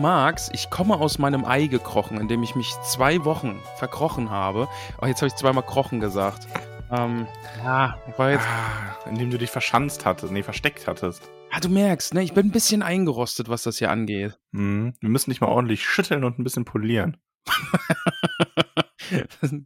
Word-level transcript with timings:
Max, 0.00 0.48
ich 0.52 0.70
komme 0.70 0.94
aus 0.96 1.18
meinem 1.18 1.44
Ei 1.44 1.66
gekrochen, 1.66 2.20
indem 2.20 2.42
ich 2.42 2.54
mich 2.54 2.72
zwei 2.84 3.24
Wochen 3.24 3.60
verkrochen 3.76 4.30
habe. 4.30 4.68
Oh, 5.02 5.06
jetzt 5.06 5.18
habe 5.20 5.26
ich 5.26 5.34
zweimal 5.34 5.64
krochen 5.64 5.98
gesagt. 6.00 6.46
Ähm, 6.90 7.26
ja, 7.62 7.98
war 8.16 8.30
jetzt. 8.30 8.46
Ah, 8.46 8.96
indem 9.08 9.30
du 9.30 9.38
dich 9.38 9.50
verschanzt 9.50 10.06
hattest, 10.06 10.32
nee, 10.32 10.42
versteckt 10.42 10.86
hattest. 10.86 11.28
Ah, 11.50 11.60
du 11.60 11.68
merkst, 11.68 12.14
ne, 12.14 12.22
ich 12.22 12.32
bin 12.32 12.46
ein 12.46 12.52
bisschen 12.52 12.82
eingerostet, 12.82 13.48
was 13.48 13.64
das 13.64 13.78
hier 13.78 13.90
angeht. 13.90 14.38
Mhm. 14.52 14.94
Wir 15.00 15.08
müssen 15.08 15.30
dich 15.30 15.40
mal 15.40 15.48
ordentlich 15.48 15.84
schütteln 15.84 16.24
und 16.24 16.38
ein 16.38 16.44
bisschen 16.44 16.64
polieren. 16.64 17.16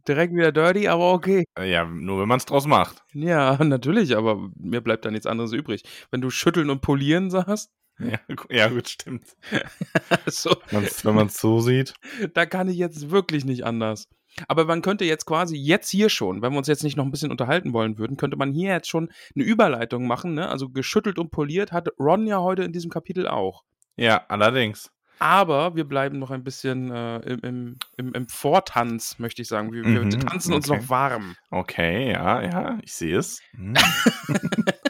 Direkt 0.07 0.33
wieder 0.33 0.51
dirty, 0.51 0.87
aber 0.87 1.11
okay. 1.13 1.43
Äh, 1.59 1.71
Ja, 1.71 1.85
nur 1.85 2.19
wenn 2.21 2.27
man 2.27 2.37
es 2.37 2.45
draus 2.45 2.65
macht. 2.65 3.03
Ja, 3.13 3.57
natürlich, 3.63 4.15
aber 4.15 4.49
mir 4.57 4.81
bleibt 4.81 5.05
da 5.05 5.11
nichts 5.11 5.27
anderes 5.27 5.51
übrig. 5.53 5.83
Wenn 6.11 6.21
du 6.21 6.29
schütteln 6.29 6.69
und 6.69 6.81
polieren 6.81 7.29
sagst, 7.29 7.71
Ja, 7.99 8.19
ja 8.49 8.67
gut, 8.69 8.89
stimmt. 8.89 9.35
so, 10.25 10.55
wenn 10.71 11.15
man 11.15 11.27
es 11.27 11.37
so 11.37 11.59
sieht. 11.59 11.93
da 12.33 12.45
kann 12.45 12.67
ich 12.67 12.77
jetzt 12.77 13.11
wirklich 13.11 13.45
nicht 13.45 13.65
anders. 13.65 14.07
Aber 14.47 14.65
man 14.65 14.81
könnte 14.81 15.05
jetzt 15.05 15.25
quasi 15.25 15.55
jetzt 15.55 15.89
hier 15.89 16.09
schon, 16.09 16.41
wenn 16.41 16.53
wir 16.53 16.57
uns 16.57 16.67
jetzt 16.67 16.83
nicht 16.83 16.97
noch 16.97 17.05
ein 17.05 17.11
bisschen 17.11 17.31
unterhalten 17.31 17.71
wollen 17.71 17.97
würden, 17.97 18.17
könnte 18.17 18.35
man 18.35 18.51
hier 18.51 18.71
jetzt 18.71 18.89
schon 18.89 19.11
eine 19.35 19.43
Überleitung 19.43 20.07
machen. 20.07 20.33
Ne? 20.33 20.49
Also 20.49 20.69
geschüttelt 20.69 21.19
und 21.19 21.29
poliert 21.29 21.71
hat 21.71 21.87
Ron 21.99 22.25
ja 22.25 22.39
heute 22.39 22.63
in 22.63 22.71
diesem 22.71 22.89
Kapitel 22.89 23.27
auch. 23.27 23.63
Ja, 23.95 24.25
allerdings. 24.27 24.91
Aber 25.19 25.75
wir 25.75 25.85
bleiben 25.85 26.19
noch 26.19 26.31
ein 26.31 26.43
bisschen 26.43 26.91
äh, 26.91 27.19
im, 27.19 27.77
im, 27.97 28.13
im, 28.13 28.27
Vortanz, 28.27 29.19
möchte 29.19 29.41
ich 29.41 29.47
sagen. 29.47 29.71
Wir, 29.71 29.83
wir 29.83 30.01
Mhm, 30.01 30.19
tanzen 30.19 30.53
uns 30.53 30.69
okay. 30.69 30.81
noch 30.81 30.89
warm. 30.89 31.35
Okay, 31.51 32.11
ja, 32.11 32.41
ja, 32.41 32.79
ich 32.81 32.93
sehe 32.93 33.17
es. 33.17 33.39
Mhm. 33.53 33.75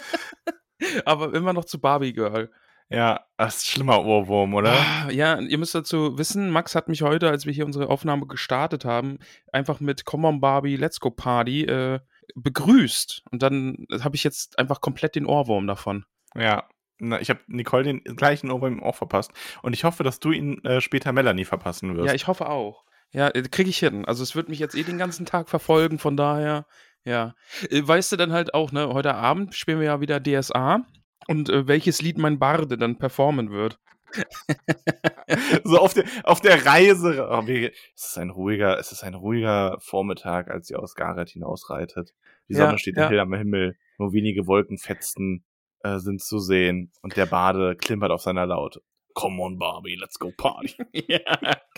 Aber 1.06 1.34
immer 1.34 1.54
noch 1.54 1.66
zu 1.66 1.80
Barbie 1.80 2.14
Girl. 2.14 2.50
Ja, 2.94 3.22
das 3.38 3.58
ist 3.58 3.64
ein 3.64 3.72
schlimmer 3.74 4.06
Ohrwurm, 4.06 4.54
oder? 4.54 4.74
Ah, 4.74 5.10
Ja, 5.10 5.40
ihr 5.40 5.58
müsst 5.58 5.74
dazu 5.74 6.18
wissen, 6.18 6.52
Max 6.52 6.76
hat 6.76 6.88
mich 6.88 7.02
heute, 7.02 7.30
als 7.30 7.46
wir 7.46 7.54
hier 7.54 7.66
unsere 7.66 7.90
Aufnahme 7.90 8.28
gestartet 8.28 8.86
haben, 8.86 9.18
einfach 9.52 9.80
mit 9.80 10.06
Come 10.06 10.28
on 10.28 10.40
Barbie, 10.40 10.76
Let's 10.76 11.00
Go 11.00 11.10
Party 11.10 11.64
äh, 11.64 12.00
begrüßt. 12.36 13.24
Und 13.32 13.42
dann 13.42 13.86
habe 14.02 14.16
ich 14.16 14.24
jetzt 14.24 14.60
einfach 14.60 14.80
komplett 14.80 15.16
den 15.16 15.26
Ohrwurm 15.26 15.66
davon. 15.66 16.06
Ja. 16.36 16.68
Na, 17.00 17.20
ich 17.20 17.30
habe 17.30 17.40
Nicole 17.48 17.84
den 17.84 18.04
gleichen 18.04 18.52
Ohrwurm 18.52 18.84
auch 18.84 18.96
verpasst. 18.96 19.32
Und 19.64 19.74
ich 19.74 19.84
hoffe, 19.84 20.04
dass 20.04 20.20
du 20.20 20.32
ihn 20.32 20.64
äh, 20.64 20.80
später 20.80 21.12
Melanie 21.12 21.46
verpassen 21.46 21.98
wirst. 21.98 22.08
Ja, 22.08 22.14
ich 22.14 22.28
hoffe 22.28 22.48
auch. 22.48 22.84
Ja, 23.12 23.30
äh, 23.30 23.42
kriege 23.42 23.70
ich 23.72 23.80
hin. 23.80 24.06
Also 24.06 24.22
es 24.22 24.36
wird 24.36 24.50
mich 24.50 24.60
jetzt 24.60 24.76
eh 24.76 24.84
den 24.84 25.00
ganzen 25.00 25.26
Tag 25.26 25.50
verfolgen, 25.50 25.98
von 25.98 26.16
daher, 26.16 26.68
ja. 27.04 27.34
Äh, 27.70 27.82
Weißt 27.84 28.12
du 28.12 28.16
dann 28.18 28.32
halt 28.32 28.54
auch, 28.54 28.72
ne, 28.72 28.88
heute 28.90 29.16
Abend 29.16 29.56
spielen 29.56 29.80
wir 29.80 29.88
ja 29.88 30.02
wieder 30.02 30.22
DSA 30.22 30.86
und 31.28 31.50
äh, 31.50 31.68
welches 31.68 32.02
Lied 32.02 32.18
mein 32.18 32.40
Barde 32.40 32.78
dann 32.78 32.98
performen 32.98 33.52
wird. 33.52 33.80
so 35.64 35.80
auf 35.80 35.94
der, 35.94 36.06
auf 36.24 36.40
der 36.40 36.66
Reise. 36.66 37.28
Oh, 37.30 37.48
wie, 37.48 37.72
es 37.96 38.08
ist 38.10 38.18
ein 38.18 38.30
ruhiger, 38.30 38.78
es 38.78 38.92
ist 38.92 39.04
ein 39.04 39.16
ruhiger 39.16 39.78
Vormittag, 39.80 40.52
als 40.52 40.68
sie 40.68 40.76
aus 40.76 40.96
Gareth 40.96 41.30
hinausreitet. 41.30 42.14
Die 42.50 42.54
Ja, 42.54 42.66
Sonne 42.66 42.78
steht 42.78 42.98
ja. 42.98 43.10
hell 43.10 43.20
am 43.20 43.34
Himmel, 43.34 43.76
nur 43.98 44.14
wenige 44.14 44.46
Wolkenfetzen 44.46 45.44
äh, 45.80 45.98
sind 46.00 46.22
zu 46.22 46.40
sehen 46.40 46.92
und 47.02 47.16
der 47.18 47.26
Bade 47.26 47.76
klimpert 47.76 48.12
auf 48.12 48.22
seiner 48.22 48.46
Laute. 48.46 48.82
Come 49.14 49.42
on, 49.42 49.60
Barbie, 49.60 49.96
let's 49.96 50.18
go 50.20 50.32
party. 50.36 50.76
ja, 51.08 51.20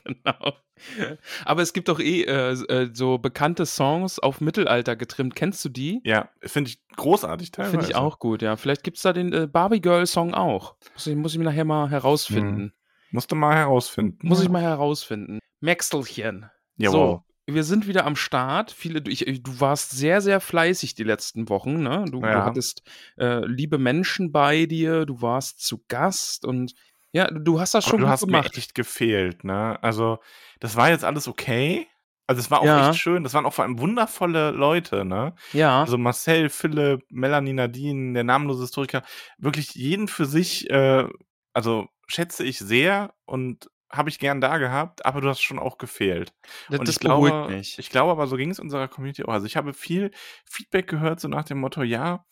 genau. 0.03 0.53
Aber 1.45 1.61
es 1.61 1.73
gibt 1.73 1.87
doch 1.89 1.99
eh 1.99 2.23
äh, 2.23 2.51
äh, 2.51 2.89
so 2.93 3.17
bekannte 3.17 3.65
Songs 3.65 4.19
auf 4.19 4.41
Mittelalter 4.41 4.95
getrimmt. 4.95 5.35
Kennst 5.35 5.63
du 5.65 5.69
die? 5.69 6.01
ja, 6.03 6.29
finde 6.41 6.69
ich 6.71 6.79
großartig 6.95 7.51
teilweise. 7.51 7.71
Finde 7.71 7.85
ich 7.87 7.95
auch 7.95 8.19
gut, 8.19 8.41
ja. 8.41 8.55
Vielleicht 8.55 8.83
gibt 8.83 8.97
es 8.97 9.03
da 9.03 9.13
den 9.13 9.33
äh, 9.33 9.47
Barbie 9.47 9.81
Girl 9.81 10.05
Song 10.05 10.33
auch. 10.33 10.75
Muss 10.93 11.07
ich, 11.07 11.15
muss 11.15 11.31
ich 11.33 11.37
mir 11.39 11.45
nachher 11.45 11.65
mal 11.65 11.89
herausfinden. 11.89 12.73
Musst 13.11 13.31
du 13.31 13.35
mal 13.35 13.55
herausfinden. 13.55 14.27
Muss 14.27 14.41
ich 14.41 14.49
mal 14.49 14.61
herausfinden. 14.61 15.39
Maxelchen. 15.61 16.49
Jawohl. 16.77 16.91
So, 16.93 17.23
wir 17.47 17.63
sind 17.63 17.87
wieder 17.87 18.05
am 18.05 18.15
Start. 18.15 18.71
Viele, 18.71 19.01
du- 19.01 19.11
ich, 19.11 19.19
du 19.43 19.59
warst 19.59 19.91
sehr, 19.91 20.19
sehr 20.21 20.39
fleißig 20.41 20.95
die 20.95 21.03
letzten 21.03 21.47
Wochen. 21.49 21.81
Ne? 21.83 22.05
Du, 22.09 22.19
du 22.21 22.27
Ja. 22.27 22.43
hattest 22.45 22.81
äh, 23.17 23.45
liebe 23.45 23.77
Menschen 23.77 24.31
bei 24.31 24.65
dir, 24.65 25.05
du 25.05 25.21
warst 25.21 25.59
zu 25.65 25.83
Gast 25.87 26.43
und 26.45 26.73
ja, 27.15 27.29
du 27.31 27.59
hast 27.59 27.73
das 27.73 27.85
schon 27.85 28.01
du 28.01 28.05
gut 28.05 28.11
hast 28.11 28.27
mir 28.27 28.27
gemacht. 28.31 28.57
echt 28.57 28.75
gefehlt, 28.75 29.43
ne? 29.43 29.81
Also, 29.83 30.19
das 30.59 30.75
war 30.75 30.89
jetzt 30.89 31.03
alles 31.05 31.27
okay. 31.27 31.87
Also, 32.27 32.39
es 32.41 32.49
war 32.51 32.61
auch 32.61 32.65
Ja. 32.65 32.89
echt 32.91 32.95
schön. 32.99 33.23
Das 33.23 33.33
waren 33.33 33.45
auch 33.45 33.53
vor 33.53 33.63
allem 33.65 33.79
wundervolle 33.79 34.51
Leute, 34.51 35.05
ne? 35.05 35.35
Ja, 35.53 35.81
Also 35.81 35.97
Marcel, 35.97 36.49
Philipp, 36.49 37.03
Melanie, 37.09 37.53
Nadine, 37.53 38.13
der 38.13 38.23
namenlose 38.23 38.63
Historiker, 38.63 39.03
wirklich 39.37 39.75
jeden 39.75 40.07
für 40.07 40.25
sich, 40.25 40.69
äh, 40.69 41.07
also 41.53 41.87
schätze 42.07 42.43
ich 42.43 42.59
sehr 42.59 43.13
und 43.25 43.69
habe 43.91 44.09
ich 44.09 44.19
gern 44.19 44.41
da 44.41 44.57
gehabt, 44.57 45.05
aber 45.05 45.21
du 45.21 45.29
hast 45.29 45.41
schon 45.41 45.59
auch 45.59 45.77
gefehlt. 45.77 46.33
das, 46.69 46.79
und 46.79 46.87
das 46.87 46.95
ich 46.95 46.99
glaube, 46.99 47.29
beruhigt 47.29 47.49
mich. 47.49 47.79
ich 47.79 47.89
glaube 47.89 48.11
aber, 48.11 48.27
so 48.27 48.35
ging 48.35 48.49
es 48.51 48.59
unserer 48.59 48.87
Community 48.87 49.23
auch. 49.23 49.29
Also 49.33 49.45
ich 49.45 49.55
habe 49.55 49.73
viel 49.73 50.11
Feedback 50.45 50.87
gehört, 50.87 51.19
so 51.21 51.27
nach 51.29 51.45
dem 51.45 51.59
Motto, 51.59 51.83
ja, 51.83 52.25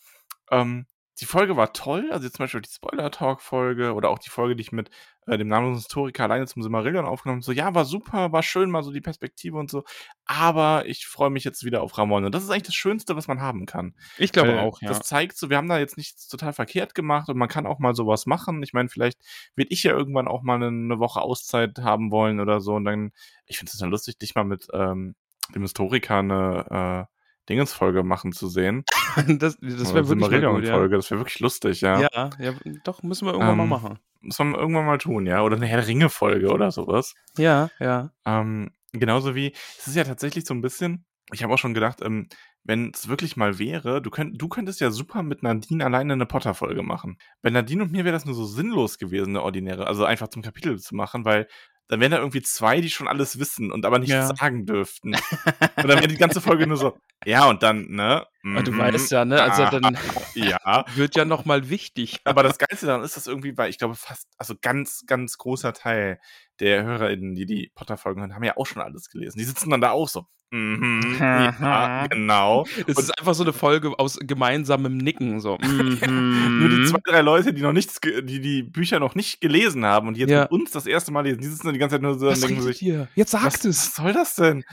ähm, 0.51 0.87
die 1.21 1.25
Folge 1.25 1.55
war 1.55 1.73
toll, 1.73 2.09
also 2.11 2.25
jetzt 2.25 2.37
zum 2.37 2.43
Beispiel 2.43 2.61
die 2.61 2.71
Spoiler-Talk-Folge 2.71 3.93
oder 3.93 4.09
auch 4.09 4.17
die 4.17 4.31
Folge, 4.31 4.55
die 4.55 4.61
ich 4.61 4.71
mit 4.71 4.89
äh, 5.27 5.37
dem 5.37 5.47
namenlosen 5.47 5.81
Historiker 5.81 6.23
alleine 6.23 6.47
zum 6.47 6.63
Silmarillion 6.63 7.05
aufgenommen 7.05 7.37
habe. 7.37 7.45
So, 7.45 7.51
ja, 7.51 7.75
war 7.75 7.85
super, 7.85 8.31
war 8.31 8.41
schön, 8.41 8.71
mal 8.71 8.81
so 8.81 8.91
die 8.91 9.01
Perspektive 9.01 9.57
und 9.57 9.69
so, 9.69 9.83
aber 10.25 10.87
ich 10.87 11.05
freue 11.05 11.29
mich 11.29 11.43
jetzt 11.43 11.63
wieder 11.63 11.83
auf 11.83 11.97
Ramon. 11.99 12.25
Und 12.25 12.33
das 12.33 12.43
ist 12.43 12.49
eigentlich 12.49 12.63
das 12.63 12.75
Schönste, 12.75 13.15
was 13.15 13.27
man 13.27 13.41
haben 13.41 13.67
kann. 13.67 13.93
ich 14.17 14.31
glaube 14.31 14.59
auch, 14.59 14.81
ja. 14.81 14.87
Das 14.87 15.01
zeigt 15.01 15.37
so, 15.37 15.51
wir 15.51 15.57
haben 15.57 15.69
da 15.69 15.77
jetzt 15.77 15.97
nichts 15.97 16.27
total 16.27 16.51
verkehrt 16.51 16.95
gemacht 16.95 17.29
und 17.29 17.37
man 17.37 17.49
kann 17.49 17.67
auch 17.67 17.77
mal 17.77 17.93
sowas 17.93 18.25
machen. 18.25 18.63
Ich 18.63 18.73
meine, 18.73 18.89
vielleicht 18.89 19.19
wird 19.55 19.71
ich 19.71 19.83
ja 19.83 19.91
irgendwann 19.91 20.27
auch 20.27 20.41
mal 20.41 20.55
eine, 20.55 20.67
eine 20.67 20.99
Woche 20.99 21.21
Auszeit 21.21 21.77
haben 21.79 22.09
wollen 22.09 22.39
oder 22.39 22.59
so. 22.59 22.73
Und 22.73 22.85
dann, 22.85 23.11
ich 23.45 23.59
finde 23.59 23.71
es 23.71 23.77
dann 23.77 23.91
lustig, 23.91 24.17
dich 24.17 24.33
mal 24.33 24.45
mit 24.45 24.67
ähm, 24.73 25.15
dem 25.53 25.61
Historiker 25.61 26.17
eine 26.17 27.07
äh, 27.07 27.12
Dingensfolge 27.49 28.03
machen 28.03 28.31
zu 28.31 28.47
sehen. 28.47 28.83
das 29.39 29.57
das 29.59 29.93
wäre 29.93 30.07
wirklich 30.07 30.29
gut, 30.29 30.63
ja. 30.65 30.87
Das 30.87 31.11
wäre 31.11 31.19
wirklich 31.19 31.39
lustig, 31.39 31.81
ja. 31.81 32.01
ja. 32.01 32.29
Ja, 32.39 32.53
doch, 32.83 33.03
müssen 33.03 33.25
wir 33.25 33.33
irgendwann 33.33 33.59
Ähm, 33.59 33.69
mal 33.69 33.79
machen. 33.79 33.99
Muss 34.21 34.39
man 34.39 34.55
irgendwann 34.55 34.85
mal 34.85 34.97
tun, 34.97 35.25
ja. 35.25 35.43
Oder 35.43 35.57
eine 35.57 35.67
Herr 35.67 35.85
Ringe-Folge 35.85 36.51
oder 36.51 36.71
sowas. 36.71 37.13
Ja, 37.37 37.69
ja. 37.79 38.11
Ähm, 38.25 38.71
genauso 38.93 39.35
wie, 39.35 39.53
es 39.77 39.87
ist 39.87 39.95
ja 39.95 40.03
tatsächlich 40.03 40.45
so 40.45 40.53
ein 40.53 40.61
bisschen, 40.61 41.05
ich 41.31 41.43
habe 41.43 41.53
auch 41.53 41.57
schon 41.57 41.73
gedacht, 41.73 42.01
ähm, 42.01 42.27
wenn 42.63 42.91
es 42.93 43.09
wirklich 43.09 43.35
mal 43.35 43.59
wäre, 43.59 44.01
du, 44.01 44.09
könnt, 44.09 44.41
du 44.41 44.47
könntest 44.47 44.79
ja 44.79 44.89
super 44.89 45.21
mit 45.21 45.43
Nadine 45.43 45.83
alleine 45.83 46.13
eine 46.13 46.25
Potter-Folge 46.25 46.81
machen. 46.81 47.17
Bei 47.41 47.49
Nadine 47.49 47.83
und 47.83 47.91
mir 47.91 48.05
wäre 48.05 48.13
das 48.13 48.25
nur 48.25 48.35
so 48.35 48.45
sinnlos 48.45 48.97
gewesen, 48.97 49.31
eine 49.31 49.41
ordinäre, 49.43 49.87
also 49.87 50.05
einfach 50.05 50.29
zum 50.29 50.41
Kapitel 50.41 50.79
zu 50.79 50.95
machen, 50.95 51.25
weil 51.25 51.47
dann 51.87 51.99
wären 51.99 52.11
da 52.11 52.17
irgendwie 52.17 52.41
zwei, 52.41 52.81
die 52.81 52.89
schon 52.89 53.07
alles 53.07 53.39
wissen 53.39 53.71
und 53.71 53.85
aber 53.85 53.99
nichts 53.99 54.13
Ja. 54.13 54.35
sagen 54.35 54.65
dürften. 54.65 55.13
und 55.75 55.87
dann 55.87 55.89
wäre 55.99 56.07
die 56.07 56.17
ganze 56.17 56.41
Folge 56.41 56.67
nur 56.67 56.77
so, 56.77 56.97
ja, 57.25 57.47
und 57.49 57.63
dann, 57.63 57.87
ne? 57.89 58.25
Aber 58.45 58.61
du 58.61 58.71
mhm, 58.73 58.77
weißt 58.79 59.11
ja, 59.11 59.23
ne? 59.23 59.41
Also 59.41 59.63
ah, 59.63 59.69
dann 59.69 59.97
Ja. 60.35 60.85
wird 60.95 61.15
ja 61.15 61.23
noch 61.25 61.45
mal 61.45 61.69
wichtig. 61.69 62.19
Aber 62.25 62.43
das 62.43 62.57
Geilste 62.57 62.85
daran 62.87 63.03
ist, 63.03 63.15
dass 63.15 63.27
irgendwie, 63.27 63.57
weil 63.57 63.69
ich 63.69 63.77
glaube, 63.77 63.95
fast, 63.95 64.27
also 64.37 64.53
ganz, 64.61 65.03
ganz 65.07 65.37
großer 65.37 65.73
Teil 65.73 66.19
der 66.59 66.83
HörerInnen, 66.83 67.35
die 67.35 67.45
die 67.45 67.71
Potter-Folgen 67.73 68.19
hören, 68.21 68.35
haben 68.35 68.43
ja 68.43 68.57
auch 68.57 68.65
schon 68.65 68.81
alles 68.81 69.09
gelesen. 69.09 69.37
Die 69.39 69.45
sitzen 69.45 69.69
dann 69.69 69.79
da 69.81 69.91
auch 69.91 70.09
so. 70.09 70.25
Mhm, 70.51 71.15
ja, 71.19 72.05
genau. 72.11 72.65
Es 72.85 72.97
Und- 72.97 72.99
ist 72.99 73.17
einfach 73.17 73.33
so 73.33 73.43
eine 73.43 73.53
Folge 73.53 73.97
aus 73.97 74.19
gemeinsamem 74.21 74.97
Nicken. 74.97 75.39
So. 75.39 75.57
Nur 75.57 76.69
die 76.69 76.75
Mhm. 76.75 76.85
zwei, 76.87 76.99
drei 77.05 77.21
Leute, 77.21 77.53
die 77.53 77.61
noch 77.61 77.71
nichts, 77.73 77.99
die 78.03 78.39
die 78.41 78.61
Bücher 78.61 78.99
noch 78.99 79.15
nicht 79.15 79.41
gelesen 79.41 79.83
haben 79.85 80.07
und 80.09 80.17
jetzt 80.17 80.29
Ja. 80.29 80.41
mit 80.43 80.51
uns 80.51 80.71
das 80.71 80.85
erste 80.85 81.11
Mal 81.11 81.21
lesen, 81.21 81.39
die 81.41 81.47
sitzen 81.47 81.67
dann 81.67 81.73
die 81.73 81.79
ganze 81.79 81.95
Zeit 81.95 82.01
nur 82.03 82.19
so 82.19 82.27
Was 82.27 82.43
und 82.43 82.49
denken 82.49 82.61
sich, 82.63 82.81
ihr? 82.83 83.07
Jetzt 83.15 83.33
was, 83.33 83.41
sagt 83.41 83.55
was 83.55 83.65
es. 83.65 83.95
soll 83.95 84.13
das 84.13 84.35
denn? 84.35 84.63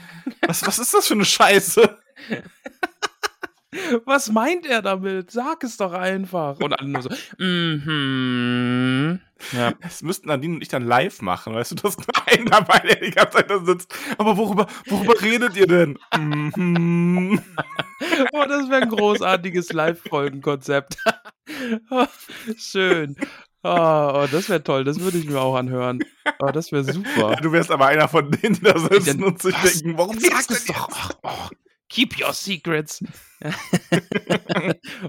Was, 0.45 0.67
was 0.67 0.77
ist 0.77 0.93
das 0.93 1.07
für 1.07 1.15
eine 1.15 1.25
Scheiße? 1.25 1.97
Was 4.05 4.29
meint 4.29 4.65
er 4.65 4.81
damit? 4.81 5.31
Sag 5.31 5.63
es 5.63 5.77
doch 5.77 5.93
einfach. 5.93 6.59
Und 6.59 6.77
alle 6.77 6.89
nur 6.89 7.01
so, 7.01 7.09
mhm. 7.37 9.21
Ja. 9.53 9.71
Das 9.81 10.01
müssten 10.03 10.27
Nadine 10.27 10.55
und 10.55 10.61
ich 10.61 10.67
dann 10.67 10.85
live 10.85 11.21
machen, 11.21 11.53
weißt 11.53 11.71
du, 11.71 11.75
das 11.75 11.95
ist 11.95 11.99
nur 12.07 12.27
ein 12.27 12.45
dabei, 12.45 12.79
der 12.79 12.97
die 12.97 13.11
ganze 13.11 13.37
Zeit 13.37 13.49
da 13.49 13.63
sitzt. 13.63 13.93
Aber 14.17 14.37
worüber, 14.37 14.67
worüber 14.87 15.21
redet 15.21 15.55
ihr 15.55 15.67
denn? 15.67 15.97
Mhm. 16.17 17.41
Oh, 18.33 18.43
das 18.47 18.67
wäre 18.67 18.81
ein 18.81 18.89
großartiges 18.89 19.73
Live-Folgenkonzept. 19.73 20.97
Schön. 22.57 23.15
Oh, 23.63 23.69
oh, 23.69 24.27
das 24.31 24.49
wäre 24.49 24.63
toll, 24.63 24.83
das 24.83 24.99
würde 24.99 25.19
ich 25.19 25.29
mir 25.29 25.39
auch 25.39 25.55
anhören. 25.55 25.99
Oh, 26.39 26.47
das 26.47 26.71
wäre 26.71 26.83
super. 26.83 27.31
Ja, 27.31 27.35
du 27.35 27.51
wärst 27.51 27.69
aber 27.69 27.85
einer 27.85 28.07
von 28.07 28.31
denen, 28.31 28.55
die 28.55 28.61
da 28.61 28.77
sitzen 28.79 29.23
und 29.23 29.39
sich 29.39 29.53
was? 29.53 29.81
denken, 29.81 29.97
warum 29.99 30.19
Sag 30.19 30.31
sagst 30.31 30.49
du 30.49 30.53
es 30.55 30.65
doch. 30.65 30.89
Ach, 30.91 31.11
oh, 31.21 31.55
keep 31.91 32.19
your 32.19 32.33
secrets. 32.33 33.03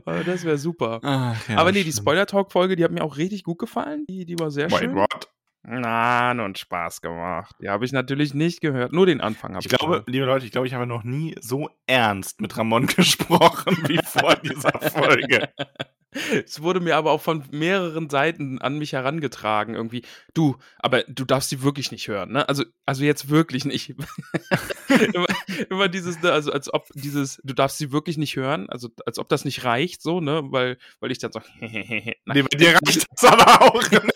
oh, 0.04 0.20
das 0.26 0.44
wäre 0.44 0.58
super. 0.58 1.00
Ach, 1.02 1.48
ja, 1.48 1.58
Aber 1.58 1.72
nee, 1.72 1.84
die. 1.84 1.92
Spoiler-Talk-Folge, 1.92 2.76
die 2.76 2.84
hat 2.84 2.90
mir 2.90 3.04
auch 3.04 3.16
richtig 3.16 3.44
gut 3.44 3.58
gefallen. 3.58 4.04
Die, 4.08 4.26
die 4.26 4.38
war 4.38 4.50
sehr 4.50 4.70
Wait, 4.70 4.80
schön. 4.80 4.94
what? 4.94 5.28
Na, 5.64 6.32
und 6.32 6.58
Spaß 6.58 7.00
gemacht. 7.02 7.54
Die 7.62 7.68
habe 7.68 7.84
ich 7.84 7.92
natürlich 7.92 8.34
nicht 8.34 8.60
gehört. 8.60 8.92
Nur 8.92 9.06
den 9.06 9.20
Anfang 9.20 9.52
habe 9.52 9.60
Ich 9.60 9.66
ich 9.66 9.78
glaube, 9.78 9.92
gehört. 9.92 10.08
liebe 10.08 10.24
Leute, 10.24 10.44
ich 10.44 10.50
glaube, 10.50 10.66
ich 10.66 10.74
habe 10.74 10.86
noch 10.86 11.04
nie 11.04 11.36
so 11.40 11.70
ernst 11.86 12.40
mit 12.40 12.56
Ramon 12.56 12.86
gesprochen 12.96 13.76
wie 13.86 14.00
vor 14.04 14.34
dieser 14.36 14.72
Folge. 14.90 15.48
Es 16.44 16.60
wurde 16.60 16.80
mir 16.80 16.96
aber 16.98 17.10
auch 17.10 17.22
von 17.22 17.42
mehreren 17.52 18.10
Seiten 18.10 18.60
an 18.60 18.76
mich 18.76 18.92
herangetragen, 18.92 19.74
irgendwie, 19.74 20.02
du, 20.34 20.58
aber 20.78 21.04
du 21.04 21.24
darfst 21.24 21.48
sie 21.48 21.62
wirklich 21.62 21.90
nicht 21.90 22.06
hören, 22.06 22.32
ne? 22.32 22.46
Also, 22.50 22.64
also 22.84 23.02
jetzt 23.02 23.30
wirklich 23.30 23.64
nicht. 23.64 23.94
immer, 25.14 25.26
immer 25.70 25.88
dieses, 25.88 26.20
ne, 26.22 26.32
also 26.32 26.52
als 26.52 26.72
ob 26.72 26.86
dieses, 26.94 27.40
du 27.44 27.54
darfst 27.54 27.78
sie 27.78 27.92
wirklich 27.92 28.18
nicht 28.18 28.36
hören, 28.36 28.68
also 28.70 28.88
als 29.06 29.18
ob 29.18 29.28
das 29.28 29.44
nicht 29.44 29.64
reicht, 29.64 30.02
so, 30.02 30.20
ne? 30.20 30.42
Weil, 30.46 30.78
weil 31.00 31.10
ich 31.10 31.18
dann 31.18 31.32
so, 31.32 31.40
Nee, 31.60 32.14
bei 32.24 32.56
dir 32.56 32.74
reicht 32.74 33.06
das 33.10 33.24
aber 33.24 33.62
auch 33.62 33.82
nicht. 33.90 34.06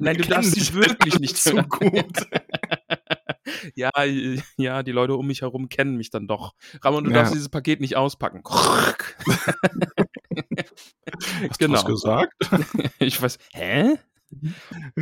Nein, 0.00 0.16
du 0.16 0.24
darfst 0.24 0.52
sie 0.52 0.60
dich 0.60 0.74
wirklich 0.74 1.18
nicht 1.18 1.36
zu 1.36 1.52
hören. 1.54 1.68
gut. 1.68 2.26
ja, 3.74 3.90
ja, 4.56 4.82
die 4.82 4.92
Leute 4.92 5.14
um 5.14 5.26
mich 5.26 5.42
herum 5.42 5.68
kennen 5.68 5.96
mich 5.96 6.10
dann 6.10 6.26
doch. 6.26 6.54
Ramon, 6.82 7.04
du 7.04 7.10
Ja. 7.10 7.18
darfst 7.18 7.34
dieses 7.34 7.48
Paket 7.48 7.80
nicht 7.80 7.96
auspacken. 7.96 8.42
Hast 11.48 11.60
du 11.62 11.70
was 11.70 11.84
gesagt? 11.84 12.32
Ich 12.98 13.20
weiß, 13.20 13.38
hä? 13.52 13.96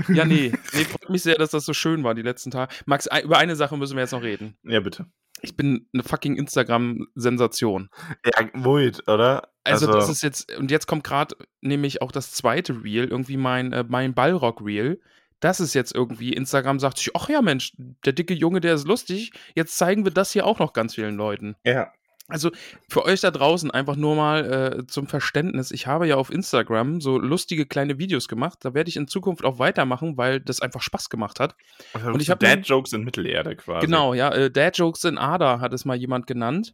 Ja, 0.09 0.25
nee. 0.25 0.53
Nee, 0.75 0.85
freut 0.85 1.11
mich 1.11 1.23
sehr, 1.23 1.37
dass 1.37 1.51
das 1.51 1.65
so 1.65 1.73
schön 1.73 2.03
war 2.05 2.15
die 2.15 2.23
letzten 2.23 2.51
Tage. 2.51 2.75
Max, 2.87 3.07
ein- 3.09 3.25
über 3.25 3.39
eine 3.39 3.57
Sache 3.57 3.77
müssen 3.77 3.95
wir 3.97 4.03
jetzt 4.03 4.13
noch 4.13 4.23
reden. 4.23 4.57
Ja, 4.63 4.81
bitte. 4.81 5.07
Ich 5.43 5.57
bin 5.57 5.89
eine 5.93 6.03
fucking 6.03 6.37
Instagram-Sensation. 6.37 7.91
Ja, 8.25 8.49
Wait, 8.55 9.07
oder? 9.09 9.49
Also, 9.65 9.87
das 9.87 10.09
ist 10.09 10.23
jetzt, 10.23 10.55
und 10.57 10.71
jetzt 10.71 10.87
kommt 10.87 11.05
gerade 11.05 11.35
nämlich 11.61 12.03
auch 12.03 12.13
das 12.13 12.33
zweite 12.33 12.83
Reel, 12.85 13.07
irgendwie 13.09 13.37
mein, 13.37 13.73
äh, 13.73 13.85
mein 13.87 14.15
Ballrock-Reel. 14.15 15.01
Das 15.41 15.61
ist 15.61 15.75
jetzt 15.75 15.95
irgendwie, 15.95 16.33
Instagram 16.33 16.79
sagt 16.81 16.99
sich, 16.99 17.11
ach 17.15 17.29
ja, 17.29 17.43
Mensch, 17.43 17.73
der 18.05 18.13
dicke 18.15 18.33
Junge, 18.35 18.61
der 18.61 18.75
ist 18.75 18.87
lustig. 18.87 19.33
Jetzt 19.55 19.77
zeigen 19.77 20.05
wir 20.05 20.13
das 20.13 20.33
hier 20.33 20.47
auch 20.47 20.59
noch 20.59 20.73
ganz 20.73 20.95
vielen 20.95 21.17
Leuten. 21.17 21.57
ja. 21.65 21.93
Also 22.27 22.51
für 22.89 23.05
euch 23.05 23.21
da 23.21 23.31
draußen 23.31 23.71
einfach 23.71 23.97
nur 23.97 24.17
mal 24.17 24.79
äh, 24.81 24.87
zum 24.87 25.07
Verständnis. 25.07 25.71
Ich 25.71 25.87
habe 25.87 26.07
ja 26.07 26.17
auf 26.17 26.31
Instagram 26.31 27.03
so 27.03 27.19
lustige 27.19 27.67
kleine 27.67 27.99
Videos 27.99 28.29
gemacht. 28.29 28.61
Da 28.63 28.73
werde 28.73 28.89
ich 28.89 28.97
in 28.97 29.09
Zukunft 29.09 29.45
auch 29.45 29.59
weitermachen, 29.59 30.17
weil 30.17 30.41
das 30.41 30.61
einfach 30.61 30.81
Spaß 30.81 31.11
gemacht 31.11 31.39
hat. 31.39 31.55
Und 31.93 32.23
ich 32.23 32.31
hab 32.31 32.41
Dad 32.41 32.67
Jokes 32.67 32.95
in 32.95 33.05
Mittelerde 33.05 33.57
quasi. 33.57 33.87
Genau, 33.87 34.15
ja. 34.15 34.33
Äh, 34.33 34.51
Dad 34.51 34.79
Jokes 34.79 35.05
in 35.05 35.19
Ada 35.19 35.61
hat 35.61 35.75
es 35.75 35.85
mal 35.85 35.97
jemand 35.97 36.27
genannt. 36.27 36.73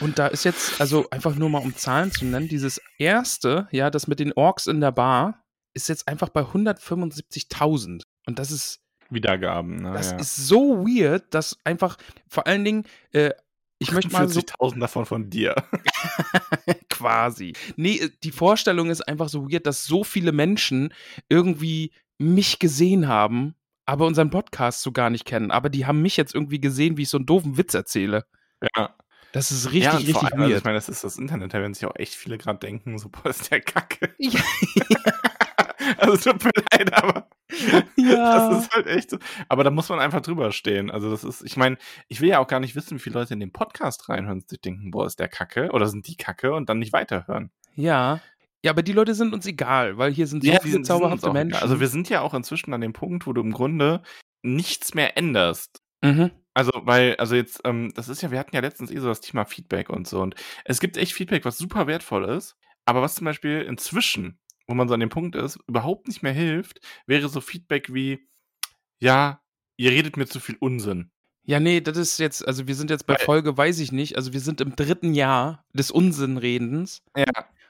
Und 0.00 0.18
da 0.18 0.26
ist 0.26 0.44
jetzt, 0.44 0.80
also 0.80 1.08
einfach 1.10 1.36
nur 1.36 1.48
mal 1.48 1.58
um 1.58 1.76
Zahlen 1.76 2.10
zu 2.10 2.24
nennen, 2.24 2.48
dieses 2.48 2.80
erste, 2.98 3.68
ja, 3.70 3.90
das 3.90 4.08
mit 4.08 4.18
den 4.18 4.32
Orks 4.32 4.66
in 4.66 4.80
der 4.80 4.90
Bar, 4.90 5.44
ist 5.74 5.88
jetzt 5.88 6.08
einfach 6.08 6.28
bei 6.28 6.40
175.000. 6.40 8.02
Und 8.26 8.38
das 8.40 8.50
ist 8.50 8.80
Wiedergaben. 9.10 9.76
Ne? 9.76 9.92
das 9.92 10.10
ja. 10.10 10.18
ist 10.18 10.36
so 10.36 10.84
weird, 10.84 11.32
dass 11.32 11.56
einfach 11.64 11.96
vor 12.28 12.46
allen 12.46 12.64
Dingen, 12.64 12.84
äh, 13.12 13.30
ich 13.78 13.92
möchte 13.92 14.12
mal 14.12 14.28
so 14.28 14.40
40.000 14.40 14.80
davon 14.80 15.06
von 15.06 15.30
dir. 15.30 15.54
quasi. 16.98 17.52
Nee, 17.76 17.96
äh, 17.96 18.10
die 18.22 18.32
Vorstellung 18.32 18.90
ist 18.90 19.02
einfach 19.02 19.28
so 19.28 19.50
weird, 19.50 19.66
dass 19.66 19.84
so 19.84 20.04
viele 20.04 20.32
Menschen 20.32 20.92
irgendwie 21.28 21.92
mich 22.18 22.58
gesehen 22.58 23.08
haben, 23.08 23.54
aber 23.86 24.06
unseren 24.06 24.30
Podcast 24.30 24.82
so 24.82 24.92
gar 24.92 25.10
nicht 25.10 25.24
kennen. 25.24 25.50
Aber 25.50 25.70
die 25.70 25.86
haben 25.86 26.02
mich 26.02 26.16
jetzt 26.16 26.34
irgendwie 26.34 26.60
gesehen, 26.60 26.96
wie 26.96 27.02
ich 27.02 27.08
so 27.08 27.18
einen 27.18 27.26
doofen 27.26 27.56
Witz 27.56 27.74
erzähle. 27.74 28.26
Ja. 28.76 28.94
Das 29.32 29.50
ist 29.50 29.66
richtig, 29.66 29.84
ja, 29.84 29.92
richtig 29.92 30.14
vor 30.14 30.24
allem, 30.24 30.40
also 30.40 30.50
weird. 30.50 30.58
ich 30.58 30.64
meine, 30.64 30.76
das 30.76 30.88
ist 30.88 31.04
das 31.04 31.18
Internet, 31.18 31.52
da 31.52 31.60
werden 31.60 31.74
sich 31.74 31.84
auch 31.84 31.94
echt 31.96 32.14
viele 32.14 32.38
gerade 32.38 32.58
denken, 32.58 32.98
so, 32.98 33.10
boah, 33.10 33.28
ist 33.28 33.50
der 33.50 33.60
Kacke. 33.60 34.14
Ja. 34.18 34.40
also 35.98 36.16
tut 36.16 36.44
mir 36.44 36.50
leid, 36.72 36.94
aber 36.94 37.28
Ja. 37.96 38.50
das 38.50 38.64
ist 38.64 38.72
halt 38.74 38.86
echt 38.86 39.10
so. 39.10 39.18
Aber 39.48 39.64
da 39.64 39.70
muss 39.70 39.88
man 39.88 40.00
einfach 40.00 40.20
drüber 40.20 40.52
stehen. 40.52 40.90
Also 40.90 41.10
das 41.10 41.24
ist, 41.24 41.42
ich 41.42 41.56
meine, 41.56 41.78
ich 42.08 42.20
will 42.20 42.28
ja 42.28 42.38
auch 42.38 42.46
gar 42.46 42.60
nicht 42.60 42.76
wissen, 42.76 42.96
wie 42.96 43.02
viele 43.02 43.18
Leute 43.18 43.34
in 43.34 43.40
den 43.40 43.52
Podcast 43.52 44.08
reinhören 44.08 44.38
und 44.40 44.48
sich 44.48 44.60
denken, 44.60 44.90
boah, 44.90 45.06
ist 45.06 45.18
der 45.18 45.28
Kacke 45.28 45.70
oder 45.72 45.86
sind 45.86 46.06
die 46.08 46.16
Kacke 46.16 46.52
und 46.54 46.68
dann 46.68 46.78
nicht 46.78 46.92
weiterhören. 46.92 47.50
ja. 47.74 48.20
Ja, 48.64 48.72
aber 48.72 48.82
die 48.82 48.92
Leute 48.92 49.14
sind 49.14 49.32
uns 49.34 49.46
egal, 49.46 49.98
weil 49.98 50.12
hier 50.12 50.26
sind 50.26 50.42
so 50.42 50.50
die 50.50 50.56
viele 50.56 50.62
sind- 50.62 50.72
sind 50.72 50.86
zauberhafte 50.86 51.28
auch 51.28 51.32
Menschen. 51.32 51.50
egal. 51.52 51.62
Also 51.62 51.78
wir 51.78 51.86
sind 51.86 52.08
ja 52.08 52.22
auch 52.22 52.34
inzwischen 52.34 52.74
an 52.74 52.80
dem 52.80 52.92
Punkt, 52.92 53.24
wo 53.28 53.32
du 53.32 53.40
im 53.40 53.52
Grunde 53.52 54.02
nichts 54.42 54.94
mehr 54.94 55.16
änderst. 55.16 55.80
mhm. 56.02 56.30
Also, 56.54 56.72
weil, 56.82 57.14
also 57.18 57.36
jetzt, 57.36 57.60
ähm, 57.62 57.92
das 57.94 58.08
ist 58.08 58.20
ja, 58.20 58.32
wir 58.32 58.38
hatten 58.40 58.56
ja 58.56 58.60
letztens 58.60 58.90
eh 58.90 58.98
so 58.98 59.06
das 59.06 59.20
Thema 59.20 59.44
Feedback 59.44 59.90
und 59.90 60.08
so. 60.08 60.20
Und 60.20 60.34
es 60.64 60.80
gibt 60.80 60.96
echt 60.96 61.12
Feedback, 61.12 61.44
was 61.44 61.56
super 61.56 61.86
wertvoll 61.86 62.24
ist. 62.24 62.56
Aber 62.84 63.00
was 63.00 63.14
zum 63.14 63.26
Beispiel 63.26 63.60
inzwischen, 63.62 64.40
wo 64.68 64.74
man 64.74 64.86
so 64.86 64.94
an 64.94 65.00
dem 65.00 65.08
Punkt 65.08 65.34
ist, 65.34 65.58
überhaupt 65.66 66.06
nicht 66.06 66.22
mehr 66.22 66.32
hilft, 66.32 66.80
wäre 67.06 67.28
so 67.28 67.40
Feedback 67.40 67.92
wie, 67.92 68.28
ja, 69.00 69.40
ihr 69.76 69.90
redet 69.90 70.16
mir 70.16 70.26
zu 70.26 70.38
viel 70.40 70.56
Unsinn. 70.60 71.10
Ja, 71.44 71.58
nee, 71.60 71.80
das 71.80 71.96
ist 71.96 72.18
jetzt, 72.18 72.46
also 72.46 72.68
wir 72.68 72.74
sind 72.74 72.90
jetzt 72.90 73.06
bei 73.06 73.16
Folge, 73.16 73.56
weiß 73.56 73.78
ich 73.80 73.90
nicht, 73.90 74.16
also 74.16 74.34
wir 74.34 74.40
sind 74.40 74.60
im 74.60 74.76
dritten 74.76 75.14
Jahr 75.14 75.64
des 75.72 75.90
Unsinnredens. 75.90 77.02
Ja, 77.16 77.24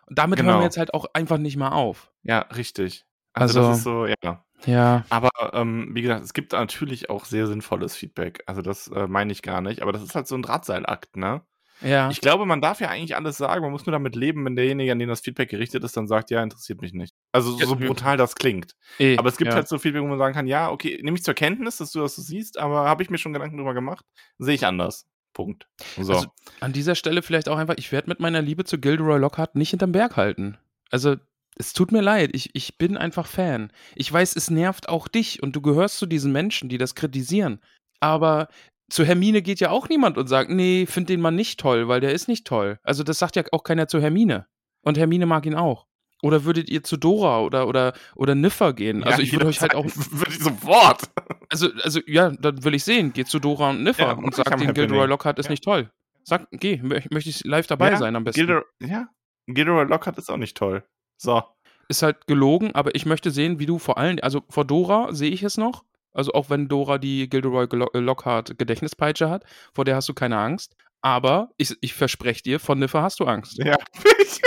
Und 0.07 0.19
damit 0.19 0.39
hören 0.41 0.47
Genau. 0.49 0.59
wir 0.61 0.65
jetzt 0.65 0.79
halt 0.79 0.93
auch 0.95 1.07
einfach 1.15 1.39
nicht 1.39 1.57
mehr 1.57 1.73
auf. 1.73 2.11
ja, 2.25 2.41
richtig. 2.41 3.05
Also, 3.35 3.61
Also- 3.61 3.69
das 3.71 3.79
ist 3.79 3.85
so, 3.85 4.07
ja. 4.07 4.45
Ja. 4.67 5.05
Aber 5.11 5.29
ähm, 5.53 5.91
wie 5.95 6.03
gesagt, 6.03 6.25
es 6.25 6.33
gibt 6.33 6.51
natürlich 6.51 7.09
auch 7.11 7.25
sehr 7.27 7.47
sinnvolles 7.47 7.95
Feedback. 7.95 8.43
Also 8.47 8.61
das 8.61 8.89
äh, 8.89 9.07
meine 9.07 9.31
ich 9.31 9.43
gar 9.43 9.61
nicht. 9.61 9.83
Aber 9.83 9.93
das 9.93 10.03
ist 10.03 10.17
halt 10.17 10.27
so 10.27 10.35
ein 10.35 10.43
Drahtseilakt, 10.43 11.17
ne? 11.17 11.43
Ja. 11.83 12.11
Ich 12.11 12.21
glaube, 12.21 12.47
man 12.47 12.61
darf 12.61 12.81
ja 12.81 12.89
eigentlich 12.89 13.17
alles 13.17 13.37
sagen. 13.37 13.63
Man 13.63 13.71
muss 13.71 13.87
nur 13.87 13.93
damit 13.93 14.17
leben, 14.17 14.45
wenn 14.45 14.57
derjenige, 14.57 14.93
an 14.93 14.99
den 14.99 15.09
das 15.09 15.21
Feedback 15.21 15.51
gerichtet 15.51 15.85
ist, 15.85 15.97
dann 15.97 16.07
sagt, 16.09 16.31
ja, 16.31 16.43
interessiert 16.43 16.81
mich 16.81 16.93
nicht. 16.93 17.15
Also 17.33 17.53
so, 17.53 17.65
so 17.67 17.77
brutal 17.77 18.17
das 18.17 18.35
klingt. 18.35 18.75
eh, 18.99 19.17
Aber 19.17 19.29
es 19.29 19.37
gibt 19.37 19.51
ja. 19.51 19.55
halt 19.55 19.69
so 19.69 19.79
Feedback, 19.79 20.03
wo 20.03 20.07
man 20.07 20.19
sagen 20.19 20.35
kann, 20.35 20.47
ja, 20.47 20.71
okay, 20.71 20.99
nehme 21.03 21.17
ich 21.17 21.25
zur 21.25 21.35
Kenntnis, 21.35 21.77
dass 21.77 21.93
du 21.93 22.01
das 22.01 22.17
so 22.17 22.23
siehst, 22.23 22.59
aber 22.59 22.85
habe 22.89 23.03
ich 23.03 23.11
mir 23.11 23.19
schon 23.19 23.33
Gedanken 23.33 23.57
drüber 23.57 23.75
gemacht, 23.75 24.05
sehe 24.39 24.55
ich 24.55 24.67
anders. 24.67 25.07
Punkt. 25.33 25.69
So. 26.01 26.15
Also, 26.15 26.29
an 26.61 26.73
dieser 26.73 26.95
Stelle 26.97 27.23
vielleicht 27.23 27.49
auch 27.49 27.59
einfach, 27.59 27.77
ich 27.77 27.93
werde 27.93 28.09
mit 28.09 28.19
meiner 28.19 28.43
Liebe 28.43 28.65
zu 28.65 28.79
Gilderoy 28.79 29.19
Lockhart 29.21 29.55
nicht 29.55 29.71
hinterm 29.71 29.93
Berg 29.93 30.17
halten. 30.17 30.59
Also, 30.91 31.17
es 31.57 31.73
tut 31.73 31.93
mir 31.93 32.01
leid, 32.01 32.31
ich, 32.33 32.51
ich 32.55 32.79
bin 32.79 32.97
einfach 32.97 33.27
Fan. 33.27 33.73
Ich 33.95 34.13
weiß, 34.13 34.35
es 34.37 34.51
nervt 34.51 34.89
auch 34.89 35.07
dich 35.07 35.43
und 35.43 35.55
du 35.55 35.61
gehörst 35.61 35.99
zu 35.99 36.07
diesen 36.07 36.33
Menschen, 36.33 36.69
die 36.69 36.79
das 36.79 36.95
kritisieren. 36.95 37.61
Aber 38.01 38.49
zu 38.91 39.05
Hermine 39.05 39.43
geht 39.43 39.61
ja 39.61 39.71
auch 39.71 39.89
niemand 39.89 40.17
und 40.19 40.27
sagt, 40.29 40.51
nee, 40.51 40.87
find 40.87 41.09
den 41.09 41.21
Mann 41.21 41.35
nicht 41.35 41.61
toll, 41.61 41.89
weil 41.89 42.01
der 42.01 42.13
ist 42.13 42.29
nicht 42.29 42.47
toll. 42.47 42.79
Also, 42.83 43.03
das 43.03 43.19
sagt 43.19 43.37
ja 43.37 43.43
auch 43.53 43.63
keiner 43.65 43.89
zu 43.89 44.01
Hermine. 44.01 44.47
Und 44.83 44.97
Hermine 44.99 45.27
mag 45.27 45.45
ihn 45.47 45.55
auch. 45.55 45.87
Oder 46.23 46.45
würdet 46.45 46.69
ihr 46.69 46.83
zu 46.83 46.97
Dora 46.97 47.43
oder, 47.43 47.69
oder, 47.69 47.93
oder 48.17 48.35
Niffer 48.35 48.73
gehen? 48.73 49.05
Also, 49.05 49.23
ich 49.23 49.33
würde 49.33 49.47
euch 49.47 49.61
halt 49.61 49.75
auch. 49.75 49.85
Würde 50.11 50.31
ich 50.33 50.39
sofort. 50.41 51.03
Also, 51.51 51.69
also 51.83 52.01
ja, 52.07 52.31
dann 52.31 52.65
will 52.65 52.75
ich 52.75 52.83
sehen. 52.85 53.13
Geht 53.13 53.29
zu 53.29 53.39
Dora 53.39 53.71
und 53.71 53.83
Niffer 53.85 54.07
Ja, 54.09 54.13
und 54.13 54.35
sagt 54.35 54.61
den. 54.61 54.75
Gilderoy 54.75 55.07
Lockhart 55.07 55.39
ist 55.39 55.47
Ja. 55.47 55.51
nicht 55.51 55.65
toll. 55.65 55.91
Sag, 56.25 56.47
geh, 56.51 56.75
mö- 56.83 57.07
möchte 57.13 57.31
ich 57.31 57.45
live 57.45 57.67
dabei 57.67 57.95
sein 57.97 58.17
am 58.17 58.25
besten. 58.25 58.41
Gilder, 58.41 58.65
ja, 58.81 59.09
Gilderoy 59.47 59.85
Lockhart 59.87 60.19
ist 60.19 60.29
auch 60.31 60.37
nicht 60.37 60.57
toll. 60.57 60.83
So. 61.17 61.43
Ist 61.89 62.03
halt 62.03 62.27
gelogen, 62.27 62.75
aber 62.75 62.95
ich 62.95 63.07
möchte 63.07 63.31
sehen, 63.31 63.59
wie 63.59 63.65
du 63.67 63.79
vor 63.79 63.97
allem, 63.97 64.19
also 64.21 64.43
vor 64.51 64.65
Dora 64.67 65.15
sehe 65.15 65.31
ich 65.31 65.43
es 65.43 65.57
noch. 65.57 65.85
Also 66.13 66.33
auch 66.33 66.51
wenn 66.51 66.69
Dora 66.69 66.99
die 66.99 67.29
Gilderoy 67.29 67.67
äh, 67.95 67.99
Lockhart 67.99 68.59
Gedächtnispeitsche 68.59 69.29
hat, 69.31 69.45
vor 69.75 69.85
der 69.85 69.97
hast 69.97 70.09
du 70.09 70.15
keine 70.15 70.39
Angst. 70.39 70.77
Aber 71.01 71.51
ich, 71.57 71.75
ich 71.81 71.95
verspreche 71.95 72.43
dir, 72.43 72.61
von 72.61 72.79
Niffer 72.79 73.03
hast 73.03 73.21
du 73.21 73.25
Angst. 73.25 73.59
Ja, 73.59 73.77
ich 74.21 74.41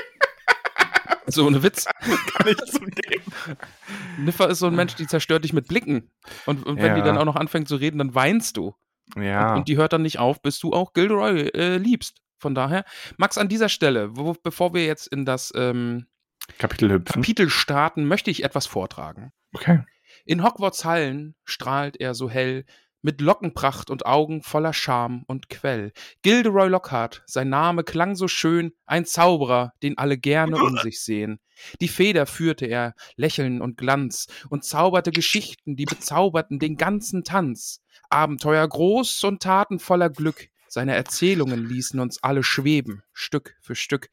So 1.28 1.46
ohne 1.46 1.64
Witz. 1.64 1.86
kann 2.36 2.46
nicht 2.48 2.68
zugeben. 2.68 3.24
Niffer 4.18 4.50
ist 4.50 4.60
so 4.60 4.68
ein 4.68 4.76
Mensch, 4.76 4.96
die 4.96 5.08
zerstört 5.08 5.44
dich 5.46 5.54
mit 5.54 5.68
Blicken. 5.68 6.12
Und, 6.46 6.66
und 6.66 6.78
wenn 6.78 6.96
die 6.96 7.00
Ja. 7.00 7.06
dann 7.06 7.18
auch 7.18 7.26
noch 7.26 7.36
anfängt 7.38 7.68
zu 7.70 7.76
reden, 7.78 8.00
dann 8.00 8.16
weinst 8.16 8.58
du. 8.58 8.76
Ja. 9.16 9.52
Und, 9.52 9.60
und 9.60 9.68
die 9.70 9.78
hört 9.78 9.94
dann 9.94 10.02
nicht 10.02 10.20
auf, 10.20 10.42
bis 10.42 10.60
du 10.60 10.74
auch 10.74 10.94
Gilderoy 10.94 11.50
äh, 11.54 11.78
liebst. 11.78 12.18
Von 12.38 12.56
daher, 12.56 12.84
Max, 13.18 13.38
an 13.38 13.48
dieser 13.50 13.70
Stelle, 13.70 14.18
wo, 14.18 14.34
bevor 14.34 14.74
wir 14.74 14.86
jetzt 14.86 15.08
in 15.08 15.26
das 15.26 15.54
ähm, 15.56 16.08
Kapitel 16.58 16.90
hüpfen. 16.92 17.22
Kapitel 17.22 17.50
starten, 17.50 18.06
möchte 18.06 18.32
ich 18.32 18.44
etwas 18.44 18.66
vortragen. 18.66 19.32
Okay. 19.54 19.84
In 20.26 20.44
Hogwarts 20.44 20.86
Hallen 20.86 21.36
strahlt 21.44 21.98
er 22.00 22.14
so 22.14 22.30
hell, 22.30 22.66
mit 23.02 23.20
Lockenpracht 23.20 23.90
und 23.90 24.06
Augen 24.06 24.44
voller 24.44 24.74
Scham 24.74 25.24
und 25.28 25.50
Quell. 25.50 25.92
Gilderoy 26.22 26.68
Lockhart, 26.70 27.24
sein 27.26 27.50
Name 27.50 27.84
klang 27.84 28.16
so 28.16 28.28
schön, 28.28 28.74
ein 28.86 29.06
Zauberer, 29.06 29.74
den 29.82 29.98
alle 29.98 30.18
gerne 30.18 30.58
um 30.58 30.78
sich 30.78 31.02
sehen. 31.02 31.40
Die 31.80 31.88
Feder 31.88 32.26
führte 32.26 32.66
er, 32.66 32.94
Lächeln 33.16 33.62
und 33.62 33.78
Glanz, 33.78 34.28
und 34.50 34.64
zauberte 34.64 35.12
Geschichten, 35.12 35.76
die 35.76 35.86
bezauberten 35.86 36.60
den 36.60 36.78
ganzen 36.78 37.24
Tanz. 37.24 37.82
Abenteuer 38.10 38.68
groß 38.68 39.24
und 39.24 39.42
Taten 39.42 39.80
voller 39.80 40.10
Glück, 40.10 40.50
seine 40.74 40.96
Erzählungen 40.96 41.68
ließen 41.68 42.00
uns 42.00 42.24
alle 42.24 42.44
schweben, 42.44 43.04
Stück 43.12 43.58
für 43.60 43.76
Stück. 43.76 44.10